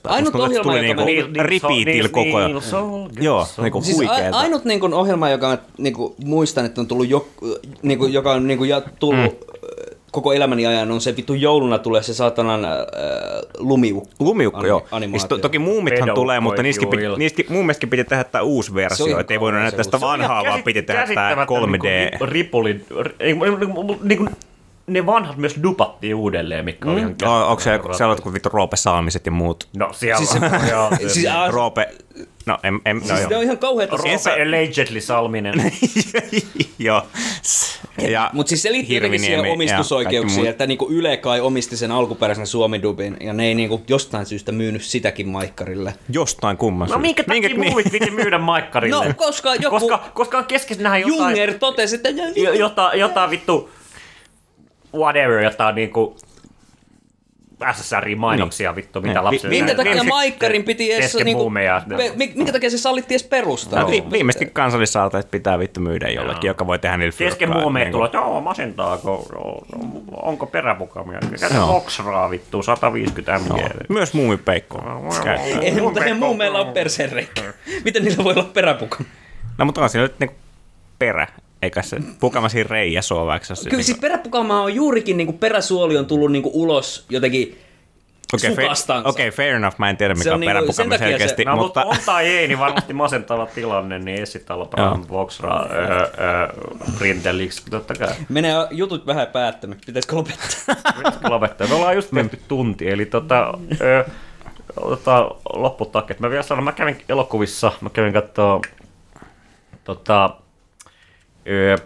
Ainut 0.05 0.33
tuntuu, 0.33 0.43
ohjelma, 0.43 0.73
tuli 0.73 0.89
joka 0.89 1.05
niinku 1.05 1.33
repeatillä 1.43 2.09
koko 2.09 2.37
ajan. 2.37 2.51
Joo, 3.21 3.47
niinku 3.63 3.83
Siis 3.83 3.97
huikeeta. 3.97 4.39
ainut 4.39 4.65
niin 4.65 4.81
kuin, 4.81 4.95
ohjelma, 4.95 5.29
joka 5.31 5.49
mä 5.49 5.59
niin 5.79 5.95
kuin, 5.95 6.15
muistan, 6.25 6.65
että 6.67 6.81
on 6.81 6.87
tullut, 6.87 7.09
jo, 7.09 7.29
niin 7.83 7.99
kuin, 7.99 8.13
joka 8.13 8.33
on 8.33 8.47
niin 8.47 8.59
kuin, 8.59 8.71
ja, 8.71 8.83
tullut 8.99 9.41
mm. 9.48 9.48
Koko 10.13 10.33
elämäni 10.33 10.67
ajan, 10.67 10.91
on 10.91 11.01
se 11.01 11.17
vittu 11.17 11.35
jouluna 11.35 11.79
tulee 11.79 12.03
se 12.03 12.15
saatanan 12.15 12.65
äh, 12.65 12.71
lumiukko. 13.59 14.11
Lumiukko, 14.21 14.61
Ani- 14.61 14.69
joo. 14.69 14.87
animaatio. 14.91 15.21
Sit 15.21 15.29
to, 15.29 15.39
toki 15.39 15.59
muumithan 15.59 16.09
Pedo 16.09 16.15
tulee, 16.15 16.41
mutta 16.41 16.63
niistäkin, 16.63 16.89
piti, 16.89 17.03
niistäkin 17.17 17.53
mun 17.53 17.65
mielestäkin 17.65 17.91
piti 17.91 18.05
tehdä 18.05 18.25
tämä 18.25 18.43
uusi 18.43 18.75
versio, 18.75 19.07
oli 19.07 19.21
että 19.21 19.35
ei 19.35 19.41
voinut 19.41 19.61
näyttää 19.61 19.85
sitä 19.85 20.01
vanhaa, 20.01 20.45
vaan 20.45 20.63
piti 20.63 20.83
tehdä 20.83 21.07
tämä 21.15 21.45
3D. 21.45 21.83
Niin 21.83 22.11
ripulin, 22.29 22.85
niin, 23.19 23.39
niin, 23.39 24.19
niin, 24.19 24.29
ne 24.89 25.07
vanhat 25.07 25.37
myös 25.37 25.57
dupattiin 25.63 26.15
uudelleen, 26.15 26.65
mikä 26.65 26.91
oli 26.91 27.01
ihan 27.01 27.15
No, 27.23 27.49
onko 27.49 27.61
se 27.61 27.81
siellä 27.97 28.13
jotkut 28.13 28.35
vittu 28.35 28.49
Roope 28.49 28.77
Saamiset 28.77 29.27
ja 29.27 29.33
muut? 29.33 29.69
No 29.77 29.93
siellä 29.93 30.19
Siis 30.19 30.31
on, 30.43 30.51
se- 30.61 30.71
joo. 30.71 30.91
Siis, 31.09 31.27
äh, 31.27 31.51
Roope, 31.51 31.89
no 32.47 32.59
en, 32.63 32.81
en, 32.85 32.97
no 32.97 33.07
siis 33.07 33.21
ne 33.21 33.27
joo. 33.31 33.39
on 33.39 33.45
ihan 33.45 33.59
kauheita. 33.59 33.97
Roope 33.97 34.43
allegedly 34.43 35.01
Salminen. 35.01 35.55
joo. 36.79 37.03
Ja 38.09 38.31
Mutta 38.33 38.49
siis 38.49 38.63
se 38.63 38.73
liittyy 38.73 38.97
jotenkin 38.97 39.21
siihen 39.21 39.53
omistusoikeuksiin, 39.53 40.47
että 40.47 40.67
niinku 40.67 40.87
Yle 40.91 41.17
kai 41.17 41.41
omisti 41.41 41.77
sen 41.77 41.91
alkuperäisen 41.91 42.47
suomidubin, 42.47 43.17
ja 43.21 43.33
ne 43.33 43.47
ei 43.47 43.55
niinku 43.55 43.83
jostain 43.89 44.27
syystä 44.27 44.53
myynyt 44.53 44.83
sitäkin 44.83 45.29
maikkarille. 45.29 45.95
Jostain 46.13 46.57
kumman 46.57 46.89
No 46.89 46.99
minkä 46.99 47.25
takia 47.25 47.49
niin- 47.49 47.65
muuvit 47.69 47.93
piti 47.93 48.11
myydä 48.11 48.39
maikkarille? 48.39 48.97
No, 49.07 49.15
koska 49.17 49.55
joku- 49.55 49.79
Koska, 49.81 50.05
koska 50.15 50.39
on 50.39 50.45
keskessä 50.45 50.83
nähdä 50.83 50.99
jotain... 50.99 51.17
Junger 51.19 51.55
totesi, 51.55 51.95
että 51.97 52.09
jo- 52.09 52.53
jota, 52.53 52.91
jotain 52.95 53.31
vittu 53.31 53.71
whatever, 54.99 55.43
jotain 55.43 55.75
niinku 55.75 56.17
SSRI-mainoksia 57.73 58.77
vittu, 58.77 59.01
mitä 59.01 59.15
Niin. 59.15 59.25
lapsille... 59.25 59.49
minkä 59.55 59.75
takia 59.75 59.95
niin- 59.95 60.09
maikkarin 60.09 60.65
piti 60.65 60.93
edes 60.93 61.05
kesken 61.05 61.25
niinku, 61.25 61.51
mi- 62.17 62.33
minkä 62.35 62.53
takia 62.53 62.71
se 62.71 62.79
sallittiin 62.79 63.17
edes 63.21 63.29
perustaa? 63.29 63.81
No, 63.83 63.91
vi- 63.91 64.05
viimeisesti 64.13 64.47
kansallisaalteet 64.47 65.31
pitää 65.31 65.59
vittu 65.59 65.81
myydä 65.81 66.09
jollekin, 66.09 66.49
joka 66.49 66.67
voi 66.67 66.79
tehdä 66.79 66.97
niillä 66.97 67.13
Kesken 67.19 67.49
fyrkkaa, 67.49 67.63
buumeja 67.63 67.85
niinku- 67.85 67.97
tulee, 67.97 68.07
että 68.07 68.19
joo, 68.19 68.41
masentaako, 68.41 69.27
no, 69.35 69.55
onko 70.23 70.47
peräpukamia? 70.47 71.19
Käytä 71.41 71.55
Joo. 71.55 71.77
Oxraa 71.77 72.31
vittu, 72.31 72.63
150 72.63 73.39
mg. 73.39 73.61
Myös 73.89 74.15
muumipeikko. 74.15 74.83
Ei, 75.63 75.81
mutta 75.81 76.01
he 76.03 76.15
muu 76.15 76.35
meillä 76.35 76.61
on 76.61 76.73
persereikkä. 76.73 77.43
Miten 77.85 78.05
niillä 78.05 78.25
voi 78.25 78.33
olla 78.33 78.45
peräpukan? 78.55 79.07
No 79.59 79.65
mutta 79.65 79.81
on 79.81 79.89
siinä 79.91 80.03
nyt 80.03 80.19
niinku 80.19 80.37
perä, 80.99 81.27
eikä 81.63 81.83
se 81.83 81.97
pukama 82.21 82.49
siinä 82.49 82.69
reiässä 82.71 83.15
ole, 83.15 83.27
vaikka 83.27 83.55
se... 83.55 83.71
Kyllä 83.71 83.83
siis 83.83 83.99
peräpukama 83.99 84.63
on 84.63 84.75
juurikin 84.75 85.17
niinku 85.17 85.33
peräsuoli 85.33 85.97
on 85.97 86.07
tullut 86.07 86.33
niinku 86.33 86.51
ulos 86.55 87.07
jotenkin 87.11 87.59
Okei, 88.35 88.51
fair, 88.55 88.67
sukastansa. 88.67 89.09
okay, 89.09 89.31
fair 89.31 89.55
enough, 89.55 89.79
mä 89.79 89.91
en 89.91 89.97
tiedä 89.97 90.15
Se 90.15 90.19
mikä 90.19 90.31
on 90.31 90.35
on 90.35 90.41
niinku- 90.41 90.51
peräpukama 90.51 90.73
sen 90.77 90.89
takia 90.91 91.07
se- 91.07 91.11
selkeästi, 91.11 91.45
No, 91.45 91.57
mutta 91.57 91.85
on 91.85 91.97
tai 92.07 92.27
ei, 92.27 92.49
niin 92.49 92.59
varmasti 92.59 92.93
masentava 92.93 93.47
tilanne, 93.47 93.99
niin 93.99 94.23
esitellä 94.23 94.65
Brown 94.67 95.05
Voxra 95.09 95.67
Printeliksi, 96.99 97.63
totta 97.71 97.95
kai. 97.95 98.09
Menee 98.29 98.55
jutut 98.71 99.07
vähän 99.07 99.27
päättänyt. 99.27 99.79
Pitäisikö 99.87 100.17
lopettaa? 100.17 100.75
Pitäisikö 100.97 101.29
lopettaa? 101.31 101.67
Me 101.67 101.75
ollaan 101.75 101.95
just 101.95 102.11
tehty 102.15 102.41
tunti, 102.49 102.91
eli 102.91 103.07
tota, 103.07 103.53
ö, 103.81 104.05
otetaan 104.81 105.31
lopputakket. 105.55 106.21
Mä 106.21 106.31
vielä 106.31 106.43
sanon, 106.43 106.65
mä 106.65 106.73
kävin 106.73 107.03
elokuvissa, 107.09 107.73
mä 107.81 107.91
kävin 107.91 108.13
kattoo 108.13 108.63
tota, 109.85 110.31
ö, 111.49 111.77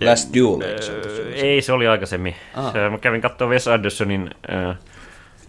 Last 0.00 0.34
Duel, 0.34 0.60
eikö 0.60 0.82
se 0.82 1.22
Ei, 1.34 1.62
se 1.62 1.72
oli 1.72 1.88
aikaisemmin. 1.88 2.34
Aha. 2.54 2.72
Se, 2.72 2.88
mä 2.88 2.98
kävin 2.98 3.20
katsoa 3.20 3.48
Wes 3.48 3.68
Andersonin 3.68 4.30
uh, 4.68 4.74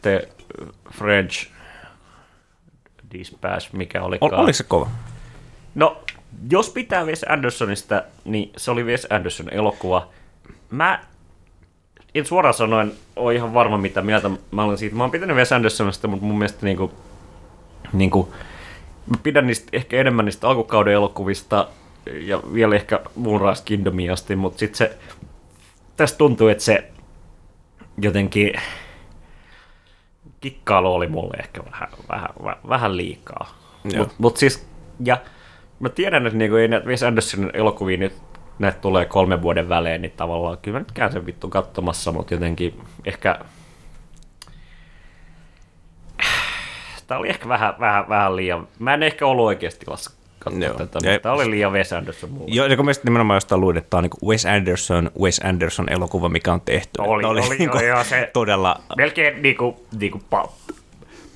The 0.02 0.30
French 0.98 1.48
Dispatch, 3.14 3.74
mikä 3.74 4.04
oli. 4.04 4.18
Ol, 4.22 4.30
oliko 4.34 4.54
se 4.54 4.64
kova? 4.64 4.88
No, 5.76 6.04
jos 6.50 6.70
pitää 6.70 7.04
Wes 7.04 7.26
Andersonista, 7.30 8.04
niin 8.26 8.52
se 8.58 8.72
oli 8.72 8.84
Wes 8.84 9.08
Anderson 9.10 9.50
elokuva. 9.50 10.08
Mä 10.70 11.00
en 12.16 12.26
suoraan 12.26 12.54
sanoen 12.54 12.92
ole 13.16 13.36
ihan 13.36 13.54
varma, 13.54 13.78
mitä 13.78 14.02
mieltä 14.02 14.30
mä 14.52 14.64
olen 14.64 14.78
siitä. 14.78 14.96
Mä 14.96 15.04
oon 15.04 15.12
pitänyt 15.12 15.36
Wes 15.36 15.52
Andersonista, 15.52 16.08
mutta 16.08 16.26
mun 16.26 16.38
mielestä 16.38 16.66
niinku, 16.66 16.92
niinku, 17.94 18.34
mä 19.10 19.18
pidän 19.24 19.48
niistä 19.48 19.70
ehkä 19.74 19.98
enemmän 19.98 20.26
niistä 20.26 20.48
alkukauden 20.48 20.94
elokuvista 20.94 21.68
ja 22.06 22.42
vielä 22.54 22.76
ehkä 22.76 23.00
Moonrise 23.16 23.64
Kingdomiin 23.66 24.12
asti, 24.12 24.36
mutta 24.36 24.60
sitten 24.60 24.78
se, 24.78 24.98
tästä 25.98 26.18
tuntuu, 26.18 26.48
että 26.48 26.64
se 26.64 26.92
jotenkin 28.02 28.54
kikkailu 30.40 30.94
oli 30.94 31.08
mulle 31.08 31.38
ehkä 31.40 31.64
vähän, 31.72 31.90
vähän, 32.10 32.30
vähän, 32.70 32.98
liikaa. 32.98 33.58
Mutta 33.98 34.16
mut 34.18 34.38
siis, 34.38 34.68
ja 35.04 35.18
mä 35.80 35.90
tiedän, 35.90 36.28
että 36.28 36.38
niinku 36.38 36.56
ei 36.56 36.68
näitä 36.68 36.88
Wes 36.88 37.04
Andersonin 37.04 37.52
elokuvia 37.54 37.98
nyt 37.98 38.14
näitä 38.60 38.80
tulee 38.80 39.06
kolmen 39.06 39.42
vuoden 39.42 39.70
välein, 39.70 40.02
niin 40.02 40.14
tavallaan 40.18 40.58
kyllä 40.58 40.76
mä 40.76 40.80
nyt 40.80 40.92
käyn 40.92 41.12
sen 41.12 41.26
vittu 41.26 41.50
katsomassa, 41.50 42.12
mutta 42.12 42.34
jotenkin 42.34 42.82
ehkä 43.06 43.40
Tämä 47.08 47.20
oli 47.20 47.30
ehkä 47.30 47.50
vähän, 47.50 47.74
vähän, 47.80 48.10
vähän 48.10 48.36
liian... 48.36 48.68
Mä 48.80 48.94
en 48.94 49.04
ehkä 49.04 49.28
ollut 49.28 49.46
oikeasti 49.46 49.86
tilassa 49.86 50.12
katsoa 50.44 50.64
Joo. 50.64 50.74
tätä, 50.78 51.00
Ja- 51.04 51.12
mutta 51.12 51.24
tämä 51.24 51.36
oli 51.36 51.50
liian 51.52 51.74
Wes 51.74 51.94
Anderson 51.94 52.30
mulle. 52.32 52.54
Joo, 52.54 52.66
ja 52.68 52.76
kun 52.76 52.86
mielestäni 52.86 53.10
nimenomaan 53.10 53.36
jostain 53.38 53.62
luin, 53.62 53.78
että 53.78 53.90
tämä 53.90 54.00
on 54.00 54.04
niin 54.04 54.30
Wes 54.30 54.46
Anderson, 54.46 55.12
Wes 55.22 55.42
Anderson 55.44 55.90
elokuva, 55.90 56.30
mikä 56.30 56.54
on 56.54 56.62
tehty. 56.62 56.90
Oli, 57.00 57.22
Että 57.24 57.28
oli, 57.50 57.58
niinku 57.58 57.78
oli, 57.78 57.88
joo, 57.88 58.04
se- 58.04 58.30
todella... 58.34 58.82
Melkein 58.98 59.42
niinku, 59.42 59.86
niinku 60.00 60.22
pa, 60.30 60.50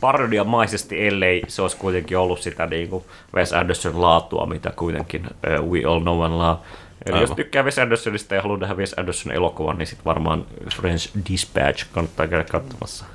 parodiamaisesti, 0.01 1.07
ellei 1.07 1.41
se 1.47 1.61
olisi 1.61 1.77
kuitenkin 1.77 2.17
ollut 2.17 2.39
sitä 2.41 2.65
niinku 2.65 3.05
Wes 3.35 3.53
Anderson 3.53 4.01
laatua, 4.01 4.45
mitä 4.45 4.73
kuitenkin 4.75 5.25
uh, 5.61 5.69
We 5.71 5.83
All 5.85 5.99
Know 6.01 6.21
and 6.23 6.33
Love. 6.33 6.57
Eli 7.05 7.15
jos 7.15 7.21
Aivan. 7.29 7.35
tykkää 7.35 7.63
Wes 7.63 7.79
Andersonista 7.79 8.35
ja 8.35 8.41
haluaa 8.41 8.59
nähdä 8.59 8.75
Wes 8.75 8.93
Anderson 8.97 9.31
elokuvan, 9.31 9.77
niin 9.77 9.87
sitten 9.87 10.05
varmaan 10.05 10.45
French 10.75 11.09
Dispatch 11.29 11.85
kannattaa 11.91 12.27
käydä 12.27 12.43
katsomassa. 12.43 13.05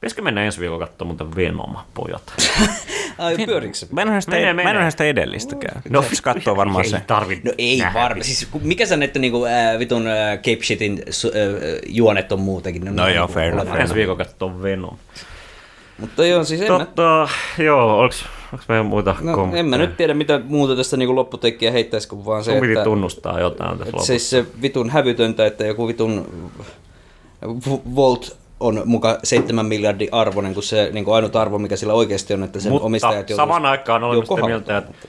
Pitäisikö 0.00 0.22
mennä 0.22 0.44
ensi 0.44 0.60
viikolla 0.60 0.86
katsomaan 0.86 1.16
muuten 1.16 1.36
Venom, 1.36 1.76
pojat? 1.94 2.22
Ai, 3.18 3.36
pyörikö 3.46 3.74
se? 3.74 3.86
Mä 3.92 4.02
en 4.02 4.08
ole 4.08 4.20
sitä, 4.20 4.36
Menee, 4.36 4.52
mä 4.52 4.70
en 4.70 4.76
ole 4.76 4.90
sitä 4.90 5.04
edellistäkään. 5.04 5.82
No, 5.88 6.02
se 6.02 6.22
katsoo 6.22 6.56
varmaan 6.56 6.84
ei 6.84 6.90
se. 6.90 7.00
Tarvi 7.06 7.40
No 7.44 7.52
ei 7.58 7.82
varmaan. 7.94 8.24
Siis 8.24 8.48
mikä 8.62 8.86
sä 8.86 8.96
näette 8.96 9.18
niinku, 9.18 9.44
ää, 9.44 9.78
vitun 9.78 10.06
ää, 10.06 10.36
Cape 10.36 10.62
Shitin 10.64 11.02
ää, 11.06 11.12
juonet 11.86 12.32
on 12.32 12.40
muutenkin? 12.40 12.84
No 12.84 12.92
ihan 12.92 13.14
joo, 13.14 13.26
niinku 13.26 13.34
fair 13.34 13.52
enough. 13.52 13.80
Ensi 13.80 13.94
viikolla 13.94 14.24
katsoa 14.24 14.62
Venom. 14.62 14.96
Mutta 15.98 16.26
joo, 16.26 16.44
siis 16.44 16.60
en 16.60 16.72
mä, 16.72 16.78
Totta, 16.78 17.28
joo, 17.58 18.00
onks, 18.00 18.24
onks 18.52 18.68
meillä 18.68 18.84
muita 18.84 19.16
no, 19.20 19.34
kommentteja? 19.34 19.60
en 19.60 19.66
mä 19.66 19.78
nyt 19.78 19.96
tiedä, 19.96 20.14
mitä 20.14 20.40
muuta 20.44 20.76
tästä 20.76 20.96
niinku 20.96 21.14
lopputekijä 21.14 21.70
heittäisi, 21.70 22.08
kuin 22.08 22.24
vaan 22.24 22.44
se, 22.44 22.50
Sun 22.50 22.60
piti 22.60 22.72
että, 22.72 22.84
tunnustaa 22.84 23.40
jotain 23.40 23.78
tässä 23.78 23.92
lopussa. 23.92 24.06
siis 24.06 24.30
se 24.30 24.44
vitun 24.62 24.90
hävytöntä, 24.90 25.46
että 25.46 25.66
joku 25.66 25.88
vitun 25.88 26.26
Volt 27.94 28.36
on 28.60 28.82
muka 28.84 29.18
7 29.24 29.66
miljardin 29.66 30.08
arvoinen, 30.12 30.54
kun 30.54 30.62
se 30.62 30.90
niin 30.92 31.04
ainut 31.12 31.36
arvo, 31.36 31.58
mikä 31.58 31.76
sillä 31.76 31.92
oikeasti 31.92 32.34
on, 32.34 32.42
että 32.42 32.60
sen 32.60 32.72
Mutta 32.72 32.86
omistajat 32.86 33.14
joutuis- 33.30 33.36
samaan 33.36 33.66
aikaan 33.66 34.04
olemme 34.04 34.26
sitä 34.26 34.46
mieltä, 34.46 34.78
että 34.78 35.08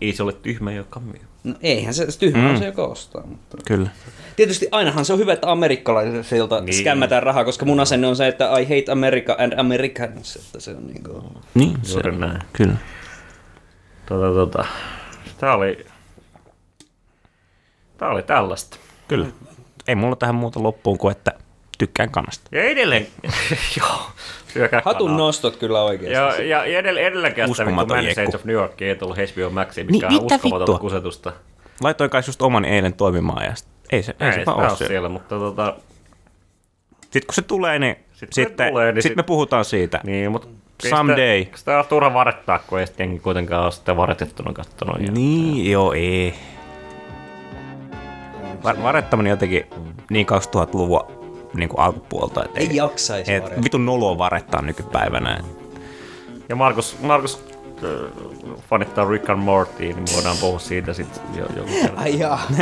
ei 0.00 0.12
se 0.12 0.22
ole 0.22 0.32
tyhmä, 0.32 0.72
joka 0.72 1.00
myy. 1.00 1.20
No 1.44 1.54
eihän 1.62 1.94
se, 1.94 2.18
tyhmä 2.18 2.42
mm. 2.42 2.50
on 2.50 2.58
se, 2.58 2.66
joka 2.66 2.84
ostaa. 2.84 3.22
Mutta... 3.26 3.56
Kyllä. 3.66 3.90
Tietysti 4.36 4.68
ainahan 4.70 5.04
se 5.04 5.12
on 5.12 5.18
hyvä, 5.18 5.32
että 5.32 5.50
amerikkalaisilta 5.52 6.60
Niin. 6.60 6.74
skämmätään 6.74 7.22
rahaa, 7.22 7.44
koska 7.44 7.66
mun 7.66 7.80
asenne 7.80 8.06
on 8.06 8.16
se, 8.16 8.28
että 8.28 8.58
I 8.58 8.64
hate 8.64 8.92
America 8.92 9.36
and 9.38 9.52
Americans, 9.58 10.36
että 10.36 10.60
se 10.60 10.70
on 10.70 10.86
niin 10.86 11.02
kuin... 11.04 11.22
Niin, 11.54 11.78
se, 11.82 11.92
Juuri 11.92 12.16
näin. 12.18 12.38
kyllä. 12.52 12.76
Tota, 14.06 14.26
tota. 14.34 14.64
Tää 15.38 15.54
oli... 15.54 15.86
Tää 17.98 18.08
oli 18.08 18.22
tällaista. 18.22 18.76
Kyllä. 19.08 19.26
Ei 19.88 19.94
mulla 19.94 20.16
tähän 20.16 20.34
muuta 20.34 20.62
loppuun 20.62 20.98
kuin, 20.98 21.12
että 21.12 21.32
tykkään 21.78 22.10
kanasta. 22.10 22.48
Ja 22.52 22.62
edelleen... 22.64 23.06
joo, 23.80 24.06
syökää 24.52 24.82
Hatun 24.84 25.06
kanaa. 25.06 25.18
nostot 25.18 25.56
kyllä 25.56 25.82
oikeasti. 25.82 26.12
Ja, 26.12 26.42
ja, 26.42 26.66
ja 26.66 26.80
edell- 26.80 26.98
edelläkään 26.98 27.48
sitä 27.48 27.64
vittu 27.66 27.80
Uskomaton 27.80 28.04
Man. 28.04 28.14
Saints 28.14 28.34
of 28.34 28.44
New 28.44 28.54
York 28.54 28.82
ei 28.82 28.96
tullut 28.96 29.16
HBO 29.16 29.50
Maxiin, 29.50 29.86
Niin, 29.86 29.92
mikä 29.96 30.06
on 30.06 30.12
mitä 30.22 30.34
uskomatonta 30.34 30.72
vittua? 30.72 30.78
kusetusta. 30.78 31.32
Laitoin 31.82 32.10
kai 32.10 32.22
just 32.26 32.42
oman 32.42 32.64
eilen 32.64 32.92
toimimaan 32.94 33.44
ja 33.44 33.54
sit, 33.54 33.68
ei 33.92 34.02
se, 34.02 34.14
ei, 34.20 34.26
Ei, 34.28 34.32
se 34.34 34.46
vaan 34.46 34.58
ole 34.60 34.68
siellä. 34.70 34.88
siellä, 34.88 35.08
mutta 35.08 35.38
tota... 35.38 35.76
Sitten 37.00 37.26
kun 37.26 37.34
se 37.34 37.42
tulee, 37.42 37.78
niin 37.78 37.96
Sit 38.12 38.28
kun 38.28 38.34
se 38.34 38.44
sitten, 38.44 38.68
tulee, 38.72 38.92
niin 38.92 39.02
sit 39.02 39.10
sit- 39.10 39.16
me 39.16 39.22
puhutaan 39.22 39.64
siitä. 39.64 40.00
Niin, 40.04 40.30
mutta... 40.32 40.48
Someday. 40.88 41.44
Sitä, 41.44 41.56
sitä 41.58 41.78
on 41.78 41.84
turha 41.88 42.14
varettaa, 42.14 42.58
kun 42.58 42.80
ei 42.80 42.86
sitten 42.86 43.20
kuitenkaan 43.20 43.64
ole 43.64 43.72
sitä 43.72 43.96
varetettuna 43.96 44.52
kattonut. 44.52 45.00
Ja, 45.00 45.12
Niin, 45.12 45.70
joo, 45.70 45.92
ei. 45.92 46.34
Va- 48.64 48.82
varettaminen 48.82 49.30
jotenkin 49.30 49.66
niin 50.10 50.26
2000-luvun 50.26 51.23
niin 51.54 51.68
kuin 51.68 51.80
alkupuolta, 51.80 52.44
että 52.44 52.60
Ei 52.60 52.76
jaksaisi 52.76 53.32
et, 53.34 53.64
vitun 53.64 53.86
noloa 53.86 54.18
varettaa 54.18 54.62
nykypäivänä. 54.62 55.40
ja 56.48 56.56
Markus, 56.56 56.96
Markus 57.02 57.44
äh, 57.84 57.90
fanittaa 58.70 59.04
Rick 59.10 59.30
and 59.30 59.40
Morty, 59.40 59.82
niin 59.82 60.04
voidaan 60.14 60.36
puhua 60.40 60.58
siitä 60.58 60.92
sitten 60.92 61.22
jo, 61.34 61.46
joku 61.56 61.70
kerta. 61.82 62.00
Ai 62.00 62.18
jaa. 62.18 62.40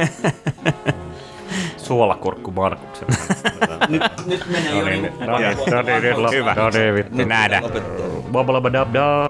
Suolakurkku 1.77 2.51
Markuksen. 2.51 3.09
Nyt, 3.89 4.03
nyt 4.27 4.47
menee 4.51 4.73
No 4.73 4.79
jo 4.79 4.85
niin, 4.85 5.03
niinku... 5.03 5.25
no 5.25 5.39
niin, 5.39 5.57
no 5.71 5.83
niin, 5.83 6.03
nyt 6.03 6.17
loppu. 6.19 6.37
Hyvä. 6.37 6.55
No 6.55 6.71
niin, 6.71 6.95
vittu. 6.95 7.17
Nähdään. 7.27 7.63
lopettaa. 7.65 8.07
Babalabadabda. 8.33 9.29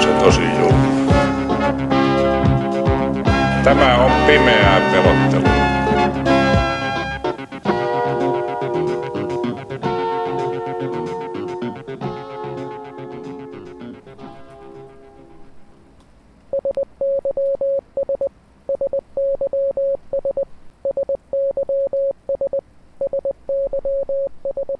Se 0.00 0.08
tosi 0.24 0.40
julma. 0.58 0.83
Tämä 3.64 4.04
on 4.04 4.12
pimeää 4.26 4.80
pelottelua. 4.92 5.64
you 24.68 24.73